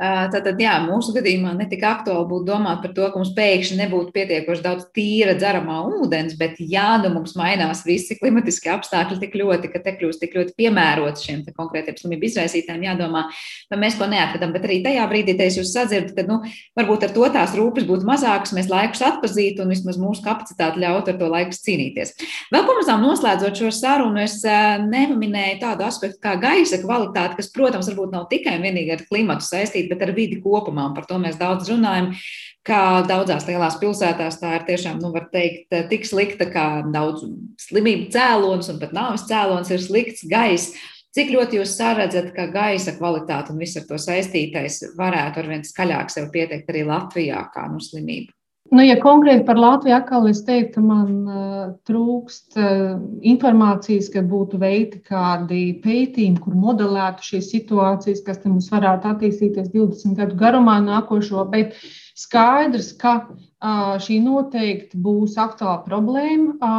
Tātad, 0.00 0.56
jā, 0.56 0.78
mūsu 0.80 1.12
gadījumā 1.12 1.50
netika 1.58 1.90
aktuāli 1.98 2.24
būtu 2.30 2.46
domāt 2.48 2.78
par 2.80 2.94
to, 2.96 3.04
ka 3.12 3.20
mums 3.20 3.34
pēkšņi 3.36 3.74
nebūtu 3.82 4.14
pietiekoši 4.14 4.62
daudz 4.64 4.86
tīra 4.96 5.34
dzeramā 5.36 5.82
ūdens, 5.90 6.38
bet 6.40 6.56
jā, 6.56 6.86
nu 7.02 7.10
mums 7.12 7.34
mainās 7.36 7.82
visi 7.84 8.16
klimatiskie 8.16 8.70
apstākļi 8.72 9.18
tik 9.20 9.36
ļoti, 9.36 9.68
ka 9.68 9.82
te 9.84 9.92
kļūst 9.98 10.22
tik 10.22 10.38
ļoti 10.38 10.54
piemērots 10.56 11.26
šiem 11.26 11.42
konkrētiem 11.52 11.98
slimību 12.00 12.30
izraisītājiem. 12.30 12.86
Jādomā, 12.88 13.26
vai 13.68 13.80
mēs 13.82 13.98
to 14.00 14.08
neatvedam, 14.08 14.54
bet 14.56 14.64
arī 14.70 14.78
tajā 14.86 15.04
brīdī, 15.10 15.34
kad 15.36 15.60
jūs 15.60 15.74
sadzirdat, 15.76 16.16
ka, 16.16 16.24
nu, 16.24 16.40
varbūt 16.80 17.04
ar 17.04 17.12
to 17.18 17.28
tās 17.36 17.52
rūpes 17.60 17.84
būtu 17.90 18.08
mazākas, 18.08 18.54
mēs 18.56 18.72
laikus 18.72 19.04
atpazītu 19.04 19.66
un 19.66 19.74
vismaz 19.74 20.00
mūsu 20.00 20.24
kapacitāti 20.24 20.80
ļautu 20.80 21.12
ar 21.12 21.20
to 21.20 21.28
laikus 21.28 21.60
cīnīties. 21.68 22.14
Vēl 22.56 22.64
pamazām 22.64 23.04
noslēdzot 23.04 23.60
šo 23.66 23.74
sarunu, 23.82 24.24
es 24.24 24.40
neminēju 24.88 25.60
tādu 25.66 25.84
aspektu 25.84 26.22
kā 26.24 26.38
gaisa 26.40 26.80
kvalitāte, 26.80 27.36
kas, 27.36 27.52
protams, 27.52 27.92
varbūt 27.92 28.16
nav 28.16 28.30
tikai 28.32 28.56
un 28.56 28.64
vienīgi 28.64 28.96
ar 28.96 29.04
klimatu 29.04 29.44
saistīta 29.44 29.89
bet 29.90 30.04
ar 30.06 30.14
vidi 30.16 30.38
kopumā. 30.44 30.88
Par 30.96 31.08
to 31.08 31.18
mēs 31.22 31.38
daudz 31.40 31.68
runājam. 31.72 32.12
Kā 32.66 33.00
daudzās 33.08 33.46
lielās 33.48 33.78
pilsētās 33.80 34.38
tā 34.40 34.54
ir 34.58 34.66
tiešām, 34.68 34.98
nu, 35.02 35.12
var 35.14 35.30
teikt, 35.32 35.72
tik 35.90 36.04
slikta, 36.08 36.48
kā 36.52 36.66
daudz 36.92 37.24
slimību 37.66 38.10
cēlonis 38.14 38.72
un 38.72 38.80
pat 38.82 38.96
nāves 38.96 39.26
cēlonis 39.30 39.72
ir 39.72 39.84
slikts 39.84 40.26
gaiss. 40.30 40.74
Cik 41.16 41.32
ļoti 41.34 41.58
jūs 41.58 41.72
saredzat, 41.74 42.28
ka 42.36 42.44
gaisa 42.52 42.94
kvalitāte 42.94 43.50
un 43.50 43.58
viss 43.58 43.80
ar 43.80 43.88
to 43.88 43.98
saistītais 43.98 44.82
varētu 44.98 45.42
arvien 45.42 45.64
skaļāk 45.66 46.12
sev 46.12 46.28
pieteikt 46.30 46.70
arī 46.70 46.84
Latvijā 46.86 47.48
kā 47.50 47.66
nu 47.72 47.82
slimību? 47.82 48.30
Nu, 48.70 48.84
ja 48.86 48.94
konkrēti 49.02 49.42
par 49.48 49.58
Latviju 49.58 49.96
atkal 49.96 50.28
es 50.30 50.44
teiktu, 50.46 50.82
man 50.86 51.14
uh, 51.26 51.62
trūkst 51.90 52.54
uh, 52.54 53.00
informācijas, 53.26 54.12
ka 54.14 54.22
būtu 54.22 54.60
veikti 54.62 55.00
kādi 55.08 55.62
pētījumi, 55.82 56.38
kur 56.44 56.54
modelētu 56.54 57.26
šīs 57.32 57.48
situācijas, 57.50 58.22
kas 58.26 58.38
mums 58.44 58.70
varētu 58.70 59.10
attīstīties 59.10 59.72
20 59.74 60.14
gadu 60.20 60.38
garumā 60.38 60.76
nākošo, 60.84 61.42
bet 61.50 61.74
skaidrs, 62.20 62.92
ka 63.00 63.14
šī 64.04 64.20
noteikti 64.24 64.98
būs 65.02 65.34
aktuāla 65.40 65.80
problēma. 65.84 66.70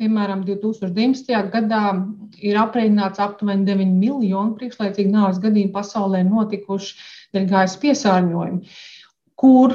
Piemēram, 0.00 0.42
2019. 0.48 1.30
gadā 1.54 1.84
ir 2.42 2.58
aprēķināts 2.60 3.22
aptuveni 3.22 3.64
9 3.68 3.94
miljonu 3.96 4.58
priekšlaicīgu 4.58 5.14
nāves 5.14 5.40
gadījumu 5.44 5.72
pasaulē 5.76 6.26
notikuši 6.26 6.98
dēļ 7.36 7.48
gaisa 7.54 7.82
piesārņojuma 7.86 8.76
kur, 9.40 9.74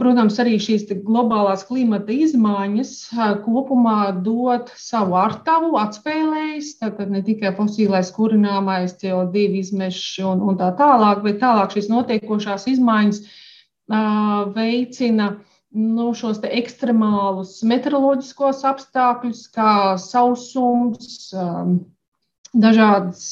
protams, 0.00 0.36
arī 0.42 0.58
šīs 0.60 0.84
globālās 1.06 1.64
klimata 1.64 2.12
izmaiņas 2.12 2.90
kopumā 3.44 4.10
dod 4.24 4.68
savu 4.76 5.16
artavu, 5.16 5.78
atspēlējas, 5.80 6.74
tātad 6.82 7.12
ne 7.14 7.22
tikai 7.24 7.54
fosilais 7.56 8.12
kurināmais, 8.12 8.92
CO2 9.00 9.46
izmeši 9.62 10.26
un, 10.28 10.44
un 10.44 10.60
tā 10.60 10.74
tālāk, 10.76 11.22
bet 11.24 11.40
tālāk 11.40 11.72
šīs 11.72 11.88
notiekošās 11.92 12.68
izmaiņas 12.74 13.22
veicina 14.58 15.30
nu, 15.72 16.10
šos 16.16 16.42
ekstremālus 16.44 17.62
meteoroloģiskos 17.64 18.60
apstākļus, 18.68 19.46
kā 19.56 19.96
sausums, 20.00 21.32
dažādas 22.52 23.24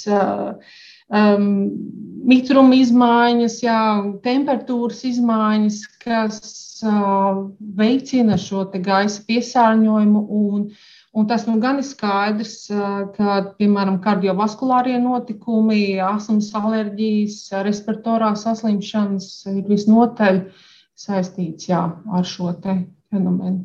um, 1.10 1.48
mitruma 2.30 2.76
izmaiņas, 2.78 3.58
jā, 3.64 3.80
temperatūras 4.24 5.02
izmaiņas, 5.08 5.80
kas 6.02 6.40
uh, 6.86 7.44
veicina 7.78 8.38
šo 8.40 8.66
gaisa 8.72 9.22
piesārņojumu. 9.28 10.22
Un, 10.40 10.64
un 11.16 11.28
tas 11.30 11.46
nu 11.48 11.58
gan 11.62 11.80
ir 11.82 11.88
skaidrs, 11.88 12.56
uh, 12.72 13.02
ka, 13.16 13.40
piemēram, 13.60 14.00
kardiovaskulārie 14.04 14.98
notikumi, 15.02 15.98
asmas 16.04 16.52
alerģijas, 16.56 17.42
respiratorās 17.66 18.46
saslimšanas 18.46 19.30
ir 19.54 19.64
visnotaļ 19.68 20.44
saistīts 21.00 21.70
jā, 21.70 21.84
ar 22.12 22.26
šo 22.28 22.52
fenomenu. 22.60 23.64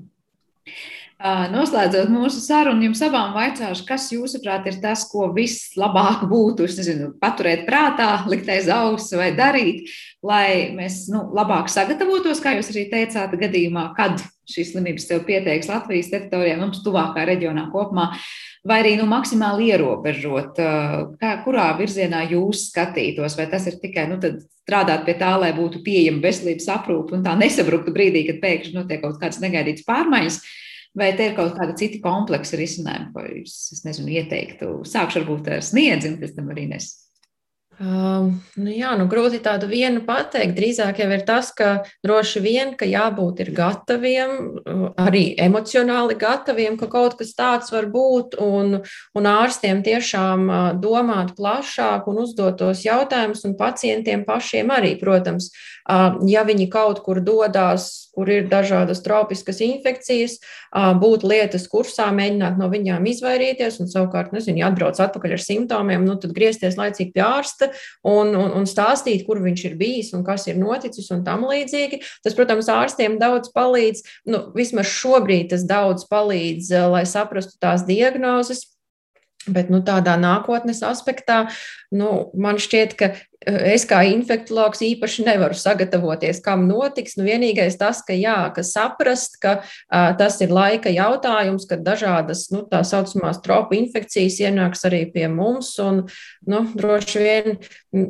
Noslēdzot 1.25 2.09
mūsu 2.13 2.37
sarunu, 2.43 2.83
jums 2.85 2.99
abām 3.01 3.31
vaicāšu, 3.33 3.85
kas 3.87 4.07
jūsuprāt 4.13 4.67
ir 4.69 4.75
tas, 4.83 5.07
ko 5.09 5.31
vislabāk 5.33 6.25
būtu 6.29 6.67
nezinu, 6.69 7.07
paturēt 7.21 7.63
prātā, 7.65 8.09
likt 8.29 8.49
aiz 8.51 8.67
auss 8.69 9.15
vai 9.17 9.31
darīt, 9.33 9.89
lai 10.25 10.75
mēs 10.75 11.05
nu, 11.13 11.23
labāk 11.33 11.71
sagatavotos, 11.71 12.41
kā 12.43 12.53
jūs 12.57 12.69
arī 12.73 12.83
teicāt, 12.91 13.33
gadījumā, 13.41 13.87
kad 13.97 14.21
šīs 14.51 14.75
slimības 14.75 15.07
sev 15.09 15.23
pieteiks 15.25 15.69
Latvijas 15.71 16.11
teritorijā, 16.11 16.59
mums 16.59 16.83
tuvākā 16.85 17.23
reģionā 17.25 17.63
kopumā, 17.73 18.11
vai 18.67 18.81
arī 18.83 18.93
nu, 18.99 19.07
maksimāli 19.09 19.71
ierobežot, 19.71 20.61
kā, 21.21 21.31
kurā 21.47 21.71
virzienā 21.79 22.21
jūs 22.35 22.67
skatītos, 22.69 23.37
vai 23.39 23.47
tas 23.49 23.65
ir 23.71 23.79
tikai 23.81 24.05
nu, 24.11 24.19
strādāt 24.65 25.07
pie 25.07 25.17
tā, 25.17 25.31
lai 25.41 25.49
būtu 25.57 25.81
pieejama 25.85 26.21
veselības 26.27 26.69
aprūpe 26.75 27.17
un 27.17 27.25
tā 27.25 27.33
nesabruktu 27.39 27.95
brīdī, 27.95 28.27
kad 28.29 28.39
pēkšņi 28.45 28.77
notiek 28.77 29.01
kaut 29.01 29.17
kādas 29.23 29.41
negaidītas 29.41 29.87
pārmaiņas 29.89 30.39
Vai 30.95 31.09
te 31.17 31.29
ir 31.29 31.33
kaut 31.35 31.57
kāda 31.57 31.75
cita 31.75 31.99
kompleksa 32.03 32.59
risinājuma, 32.59 33.09
ko 33.11 33.25
jūs, 33.27 33.55
es 33.75 33.83
nezinu, 33.83 34.13
ieteiktu? 34.15 34.77
Sākšu 34.87 35.21
varbūt 35.23 35.49
ar 35.57 35.65
sniedzi, 35.65 36.13
un 36.13 36.21
pēc 36.21 36.37
tam 36.37 36.53
arī 36.53 36.69
nes. 36.71 36.93
Um, 37.75 38.29
nu 38.55 38.71
jā, 38.71 38.93
nu 38.95 39.03
grūti 39.11 39.41
tādu 39.43 39.67
vienu 39.67 40.05
pateikt. 40.07 40.53
Drīzāk 40.55 41.01
jau 41.01 41.09
ir 41.11 41.25
tas, 41.27 41.49
ka 41.51 41.83
droši 42.07 42.39
vien, 42.39 42.71
ka 42.79 42.87
jābūt 42.87 43.41
ir 43.43 43.51
gataviem, 43.57 44.31
arī 44.95 45.25
emocionāli 45.43 46.15
gataviem, 46.15 46.77
ka 46.79 46.87
kaut 46.87 47.17
kas 47.19 47.35
tāds 47.35 47.73
var 47.75 47.89
būt, 47.91 48.39
un, 48.39 48.79
un 49.11 49.27
ārstiem 49.27 49.83
tiešām 49.83 50.47
domāt 50.79 51.35
plašāk 51.35 52.07
un 52.07 52.23
uzdot 52.23 52.55
tos 52.63 52.85
jautājumus, 52.87 53.43
un 53.43 53.59
pacientiem 53.59 54.23
pašiem 54.23 54.71
arī, 54.71 54.95
protams, 55.01 55.51
ja 56.31 56.47
viņi 56.47 56.71
kaut 56.71 57.03
kur 57.03 57.19
dodas 57.19 58.05
kur 58.15 58.31
ir 58.31 58.47
dažādas 58.51 59.03
tropiskas 59.03 59.59
infekcijas, 59.65 60.39
būt 60.75 61.23
lietas 61.23 61.69
kursā, 61.71 62.09
mēģināt 62.15 62.57
no 62.59 62.67
viņām 62.71 63.05
izvairīties, 63.07 63.79
un 63.79 63.89
savukārt, 63.91 64.33
nezinu, 64.35 64.59
ja 64.59 64.69
atbrauc 64.69 64.99
atpakaļ 64.99 65.35
ar 65.37 65.43
simptomiem, 65.43 66.03
nu, 66.07 66.17
tad 66.19 66.35
griezties 66.35 66.75
laicīgi 66.79 67.13
pie 67.15 67.23
ārsta 67.23 67.69
un, 68.03 68.33
un, 68.35 68.51
un 68.59 68.67
stāstīt, 68.67 69.23
kur 69.27 69.39
viņš 69.43 69.65
ir 69.69 69.77
bijis 69.79 70.11
un 70.17 70.25
kas 70.27 70.49
ir 70.51 70.59
noticis 70.59 71.07
un 71.15 71.23
tam 71.27 71.47
līdzīgi. 71.47 72.01
Tas, 72.25 72.35
protams, 72.35 72.69
ārstiem 72.71 73.19
daudz 73.21 73.53
palīdz, 73.55 74.05
nu, 74.31 74.45
vismaz 74.55 74.91
šobrīd 74.91 75.53
tas 75.55 75.63
daudz 75.67 76.07
palīdz, 76.11 76.73
lai 76.91 77.05
saprastu 77.07 77.55
tās 77.61 77.87
diagnozes. 77.87 78.67
Bet 79.45 79.69
nu, 79.69 79.77
tādā 79.85 80.15
nākotnes 80.17 80.79
aspektā 80.81 81.43
nu, 81.93 82.31
man 82.33 82.57
šķiet, 82.57 82.95
ka 82.97 83.11
es 83.45 83.85
kā 83.87 84.01
infektuologs 84.09 84.81
īpaši 84.85 85.25
nevaru 85.27 85.57
sagatavoties, 85.57 86.41
kam 86.45 86.65
notiks. 86.69 87.15
Nu, 87.19 87.25
vienīgais 87.27 87.77
tas, 87.79 88.01
ka, 88.05 88.15
jā, 88.17 88.37
ka 88.55 88.63
saprast, 88.65 89.37
ka 89.41 89.57
uh, 89.61 90.11
tas 90.19 90.39
ir 90.41 90.53
laika 90.53 90.91
jautājums, 90.93 91.67
kad 91.69 91.85
dažādas 91.85 92.47
nu, 92.53 92.63
tā 92.69 92.81
saucamās 92.87 93.41
tropu 93.45 93.77
infekcijas 93.77 94.39
ienāks 94.47 94.85
arī 94.89 95.05
pie 95.13 95.27
mums. 95.31 95.73
Un, 95.83 96.05
nu, 96.49 96.63
droši 96.75 97.23
vien 97.23 97.59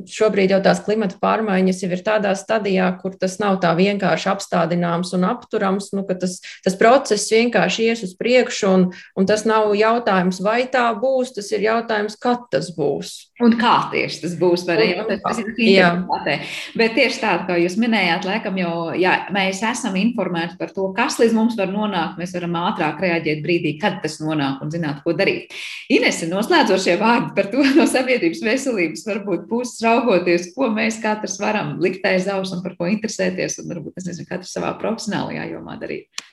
šobrīd 0.09 0.55
jau 0.55 0.61
tās 0.65 0.81
klimata 0.85 1.19
pārmaiņas 1.21 1.83
jau 1.83 1.91
ir 1.93 2.03
tādā 2.05 2.33
stadijā, 2.37 2.87
kur 3.01 3.17
tas 3.19 3.37
nav 3.41 3.59
tā 3.63 3.73
vienkārši 3.77 4.31
apstādināms 4.31 5.13
un 5.17 5.27
apturams, 5.29 5.91
nu, 5.95 6.05
ka 6.07 6.17
tas, 6.21 6.39
tas 6.65 6.77
process 6.79 7.31
vienkārši 7.33 7.89
ies 7.91 8.05
uz 8.07 8.15
priekšu, 8.17 8.71
un, 8.71 8.87
un 9.19 9.29
tas 9.29 9.45
nav 9.47 9.73
jautājums, 9.77 10.41
vai 10.45 10.63
tā 10.71 10.87
būs, 10.97 11.35
tas 11.37 11.51
ir 11.53 11.67
jautājums, 11.67 12.17
kad 12.21 12.47
tas 12.53 12.71
būs. 12.75 13.13
Un 13.43 13.57
kā 13.59 13.75
tieši 13.91 14.23
tas 14.23 14.35
būs? 14.39 14.65
Arī, 14.71 14.93
un, 15.03 15.11
tas 15.25 15.41
ir 15.41 15.51
interesanti. 15.51 16.37
Bet 16.79 16.95
tieši 16.97 17.21
tā, 17.23 17.33
kā 17.47 17.57
jūs 17.61 17.77
minējāt, 17.81 18.27
laikam 18.29 18.59
jau 18.61 18.75
ja 18.99 19.15
mēs 19.33 19.61
esam 19.65 19.95
informēti 19.99 20.57
par 20.59 20.71
to, 20.75 20.87
kas 20.97 21.17
līdz 21.21 21.35
mums 21.37 21.57
var 21.59 21.71
nonākt. 21.71 22.19
Mēs 22.19 22.35
varam 22.35 22.57
ātrāk 22.61 23.01
reaģēt 23.03 23.41
brīdī, 23.45 23.75
kad 23.81 24.01
tas 24.03 24.19
nonāk 24.23 24.61
un 24.63 24.73
zināt, 24.73 25.01
ko 25.05 25.15
darīt. 25.17 25.55
Inese, 25.93 26.29
noslēdzošie 26.31 26.97
vārdi 27.01 27.33
par 27.37 27.49
to 27.53 27.65
no 27.77 27.87
sabiedrības 27.89 28.43
veselības, 28.45 29.05
varbūt 29.09 29.49
puses 29.51 29.81
raugoties, 29.85 30.51
ko 30.55 30.69
mēs 30.73 31.01
katrs 31.03 31.39
varam 31.41 31.75
likt 31.83 32.05
aiz 32.07 32.29
auss 32.31 32.55
un 32.55 32.63
par 32.65 32.77
ko 32.79 32.89
interesēties, 32.91 33.59
un 33.63 33.73
varbūt, 33.73 33.99
es 34.01 34.09
nezinu, 34.09 34.29
katrs 34.29 34.55
savā 34.55 34.75
profesionālajā 34.81 35.49
jomā 35.53 35.79
darīt. 35.81 36.25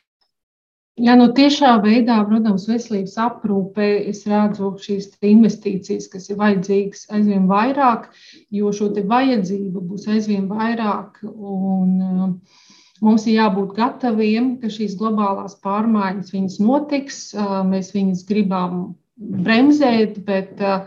Jā, 1.01 1.15
nu 1.17 1.31
tiešā 1.33 1.71
veidā, 1.81 2.19
protams, 2.29 2.67
veselības 2.69 3.15
aprūpē 3.25 3.87
es 4.11 4.27
redzu 4.29 4.75
šīs 4.77 5.07
investīcijas, 5.25 6.11
kas 6.13 6.29
ir 6.29 6.37
vajadzīgas 6.37 7.07
aizvien 7.17 7.47
vairāk, 7.49 8.11
jo 8.53 8.73
šo 8.77 8.91
vajadzību 8.93 9.81
būs 9.89 10.05
aizvien 10.13 10.51
vairāk. 10.51 11.23
Un, 11.33 11.95
uh, 12.05 12.67
mums 13.01 13.25
ir 13.25 13.39
jābūt 13.39 13.73
gataviem, 13.79 14.59
ka 14.61 14.69
šīs 14.69 14.99
globālās 15.01 15.57
pārmaiņas 15.65 16.61
notiks. 16.61 17.23
Uh, 17.33 17.63
mēs 17.65 17.95
viņas 17.97 18.27
gribam 18.29 18.93
bremzēt, 19.17 20.21
bet, 20.29 20.61
uh, 20.61 20.85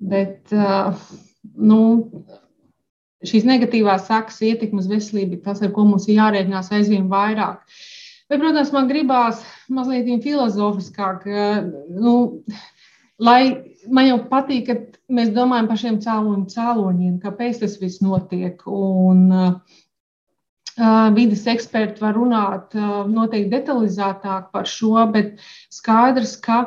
bet 0.00 0.56
nu, 1.52 1.82
šīs 3.28 3.44
negatīvās 3.48 4.08
sekas 4.08 4.40
ietekmes 4.40 4.88
veselību, 4.88 5.42
tas, 5.44 5.60
ar 5.60 5.72
ko 5.76 5.84
mums 5.88 6.08
ir 6.08 6.22
jārēķinās 6.22 6.72
aizvien 6.78 7.12
vairāk. 7.12 7.60
Bet, 8.30 8.40
protams, 8.40 8.70
man 8.72 8.86
gribās 8.88 9.42
mazliet 9.68 10.08
filozofiskāk, 10.24 11.26
nu, 11.92 12.14
lai 13.20 13.40
man 13.92 14.06
jau 14.08 14.20
patīk, 14.30 14.70
ka 14.70 14.76
mēs 15.12 15.32
domājam 15.36 15.68
par 15.68 15.80
šiem 15.82 15.98
cēloņu 16.00 16.46
cēloņiem, 16.54 17.18
kāpēc 17.24 17.60
tas 17.60 17.76
viss 17.82 18.00
notiek. 18.04 18.62
Un, 18.64 19.26
uh, 19.28 21.10
vidas 21.18 21.44
eksperti 21.52 22.00
var 22.00 22.16
runāt 22.16 22.72
uh, 22.78 23.04
noteikti 23.10 23.52
detalizētāk 23.52 24.48
par 24.56 24.72
šo, 24.72 24.96
bet 25.12 25.44
skaidrs, 25.74 26.38
ka 26.40 26.62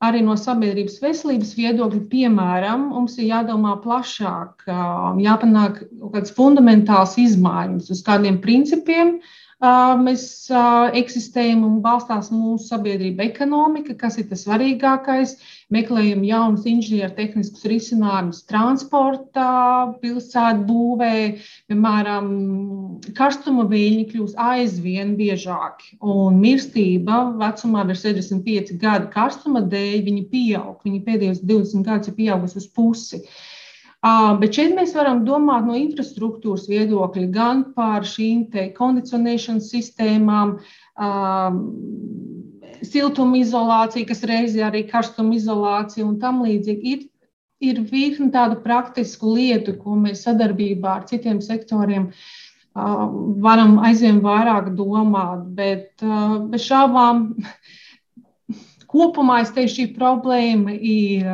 arī 0.00 0.22
no 0.24 0.38
sabiedrības 0.38 1.02
veselības 1.02 1.52
viedokļa, 1.58 2.04
piemēram, 2.14 2.86
mums 2.94 3.18
ir 3.18 3.32
jādomā 3.32 3.74
plašāk, 3.82 4.62
uh, 4.70 5.10
jāpanāk 5.26 5.82
kaut 5.82 6.14
kādas 6.14 6.38
fundamentālas 6.38 7.18
izmaiņas 7.18 7.90
uz 7.98 8.06
kādiem 8.06 8.38
principiem, 8.46 9.16
uh, 9.18 9.39
mēs 9.60 10.48
eksistējam 10.96 11.64
un 11.66 11.80
balstās 11.84 12.30
mūsu 12.32 12.66
sabiedrība 12.70 13.26
ekonomika, 13.28 13.94
kas 13.94 14.16
ir 14.18 14.28
tas 14.30 14.46
svarīgākais. 14.46 15.36
Meklējam 15.70 16.24
jaunus 16.24 16.64
inženiertehniskus 16.66 17.66
risinājumus 17.68 18.40
transportā, 18.48 19.92
pilsētu 20.00 20.64
būvē, 20.66 21.12
piemēram, 21.70 22.32
karstuma 23.14 23.68
viļņi 23.70 24.08
kļūst 24.10 24.40
aizvien 24.40 25.14
biežāki. 25.20 25.94
Un 26.00 26.40
mirstība 26.40 27.22
vecumā 27.38 27.84
virs 27.86 28.02
65 28.08 28.74
gadu 28.80 29.12
karstuma 29.12 29.62
dēļ 29.62 30.02
viņi 30.08 30.26
pieaug. 30.32 30.80
Viņi 30.84 31.04
pēdējos 31.06 31.44
20 31.44 31.86
gadus 31.86 32.10
ir 32.10 32.18
pieaugusi 32.18 32.58
uz 32.64 32.66
pusi. 32.74 33.20
Uh, 33.20 33.49
Bet 34.00 34.56
šeit 34.56 34.72
mēs 34.72 34.94
varam 34.96 35.26
domāt 35.26 35.66
no 35.68 35.74
infrastruktūras 35.76 36.64
viedokļa 36.70 37.26
gan 37.34 37.64
par 37.76 38.06
šīm 38.08 38.46
kondicionēšanas 38.78 39.68
sistēmām, 39.74 40.54
siltumizolāciju, 42.80 44.08
kas 44.08 44.24
reizē 44.24 44.64
arī 44.70 44.86
karstumizolācija 44.88 46.06
un 46.06 46.16
tam 46.22 46.40
līdzīgi. 46.46 46.94
Ir, 46.94 47.04
ir 47.60 47.82
virkni 47.92 48.30
tādu 48.32 48.56
praktisku 48.64 49.34
lietu, 49.36 49.76
ko 49.76 49.98
mēs 50.00 50.24
sadarbībā 50.24 50.96
ar 50.96 51.04
citiem 51.10 51.44
sektoriem 51.44 52.08
varam 53.44 53.78
aizvien 53.84 54.22
vairāk 54.24 54.72
domāt, 54.78 55.44
bet 55.58 56.00
bez 56.48 56.64
šābām 56.64 57.26
kopumā 58.92 59.42
es 59.44 59.52
teikšu, 59.52 59.74
šī 59.76 59.90
problēma 59.98 60.72
ir 60.72 61.28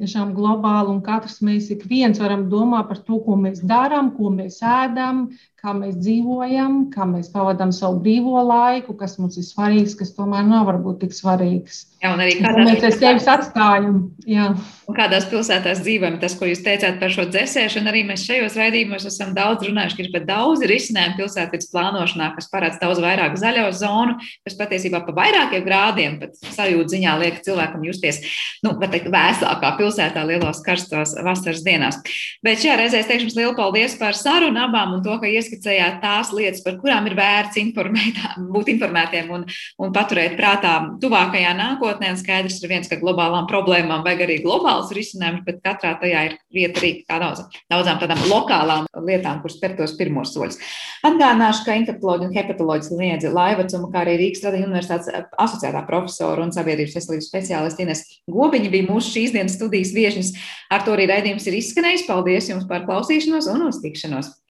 tiešām 0.00 0.32
globāla, 0.36 0.88
un 0.92 1.00
katrs 1.04 1.40
mēs 1.44 1.70
ik 1.74 1.84
viens 1.90 2.20
varam 2.22 2.48
domāt 2.52 2.88
par 2.88 3.00
to, 3.06 3.18
ko 3.26 3.36
mēs 3.36 3.60
darām, 3.60 4.12
ko 4.16 4.32
mēs 4.32 4.60
ēdam, 4.64 5.24
kā 5.60 5.74
mēs 5.76 5.98
dzīvojam, 6.00 6.86
kā 6.94 7.06
mēs 7.08 7.32
pavadām 7.34 7.72
savu 7.76 8.00
brīvo 8.04 8.42
laiku, 8.48 8.96
kas 8.98 9.18
mums 9.20 9.38
ir 9.38 9.48
svarīgs, 9.48 9.96
kas 9.98 10.14
tomēr 10.16 10.48
nav 10.48 10.68
varbūt 10.70 11.02
tik 11.04 11.16
svarīgs. 11.16 11.84
Jā, 12.02 12.10
un 12.10 12.18
arī 12.18 12.32
kādā 12.40 12.64
mēs 12.66 12.96
sevi 12.98 13.22
atstājam. 13.30 13.98
Jā. 14.26 14.48
Un 14.90 14.96
kādās 14.96 15.28
pilsētās 15.30 15.78
dzīvojam, 15.84 16.16
tas, 16.18 16.34
ko 16.34 16.48
jūs 16.48 16.64
teicāt 16.64 16.96
par 16.98 17.12
šo 17.14 17.28
dzēsēšanu, 17.30 17.86
arī 17.86 18.00
mēs 18.08 18.24
šajos 18.26 18.56
raidījumos 18.58 19.06
esam 19.06 19.30
daudz 19.36 19.62
runājuši, 19.68 19.94
ka 19.94 20.02
ir 20.02 20.08
pat 20.16 20.24
daudz 20.26 20.64
risinājumu 20.66 21.20
pilsētas 21.20 21.70
plānošanā, 21.70 22.32
kas 22.34 22.50
parāds 22.50 22.80
daudz 22.82 22.98
vairāk 23.02 23.36
zaļo 23.38 23.68
zonu, 23.78 24.16
kas 24.42 24.58
patiesībā 24.58 25.04
pa 25.06 25.14
vairākiem 25.16 25.62
grādiem 25.62 26.16
pat 26.20 26.34
sajūta 26.42 26.92
ziņā 26.96 27.12
liek 27.22 27.38
cilvēkam 27.46 27.86
justies, 27.86 28.18
nu, 28.66 28.74
var 28.82 28.90
teikt, 28.90 29.06
vēsākā 29.14 29.72
pilsētā 29.78 30.26
lielos 30.26 30.62
karstos 30.66 31.14
vasaras 31.22 31.62
dienās. 31.62 32.02
Bet 32.42 32.60
šajā 32.64 32.80
reizē 32.82 33.04
es 33.04 33.10
teikšu 33.10 33.30
jums 33.30 33.38
lielu 33.38 33.54
paldies 33.58 33.94
par 34.02 34.18
sarunu 34.18 34.64
abām 34.66 34.98
un 34.98 35.06
to, 35.06 35.14
ka 35.22 35.30
ieskicējāt 35.30 36.02
tās 36.02 36.34
lietas, 36.34 36.66
par 36.66 36.80
kurām 36.82 37.06
ir 37.06 37.16
vērts 37.22 37.62
informēt, 37.62 38.20
būt 38.58 38.74
informētiem 38.74 39.30
un, 39.38 39.46
un 39.78 39.94
paturēt 39.94 40.34
prātā 40.36 40.76
tuvākajā 41.02 41.54
nākotnē. 41.62 41.91
Un 42.00 42.18
skaidrs 42.18 42.58
ir 42.62 42.70
viens, 42.70 42.88
ka 42.88 42.98
globālām 43.00 43.46
problēmām 43.50 44.04
vajag 44.06 44.24
arī 44.26 44.38
globāls 44.44 44.92
risinājums, 44.94 45.44
bet 45.46 45.60
katrā 45.64 45.94
tajā 46.00 46.24
ir 46.28 46.36
vieta 46.54 46.80
arī 46.80 46.92
daudz, 47.08 47.44
daudzām 47.72 48.00
tādām 48.00 48.22
lokālām 48.30 48.88
lietām, 49.06 49.40
kuras 49.42 49.58
spēr 49.58 49.76
tos 49.78 49.94
pirmos 49.98 50.32
soļus. 50.34 50.58
Atgādināšu, 51.06 51.64
ka 51.66 51.78
infektuoloģija 51.80 52.30
un 52.30 52.36
hepatoloģija 52.36 52.88
sniedz 52.88 53.28
Laivacuma, 53.36 53.90
kā 53.92 54.04
arī 54.04 54.18
Rīgas 54.20 54.44
Tradiņu 54.44 54.68
universitātes 54.70 55.10
asociētā 55.46 55.84
profesora 55.88 56.46
un 56.46 56.54
sabiedrības 56.54 56.98
veselības 56.98 57.30
speciāliste 57.30 57.86
Ines 57.86 58.04
Gobiņa 58.30 58.72
bija 58.72 58.88
mūsu 58.90 59.16
šīs 59.16 59.34
dienas 59.36 59.58
studijas 59.58 59.94
viešņas. 59.96 60.32
Ar 60.72 60.86
to 60.86 60.96
arī 60.96 61.08
raidījums 61.10 61.48
ir 61.48 61.58
izskanējis. 61.58 62.06
Paldies 62.08 62.48
jums 62.52 62.68
par 62.70 62.86
klausīšanos 62.88 63.50
un 63.52 63.68
uz 63.68 63.82
tikšanos! 63.84 64.32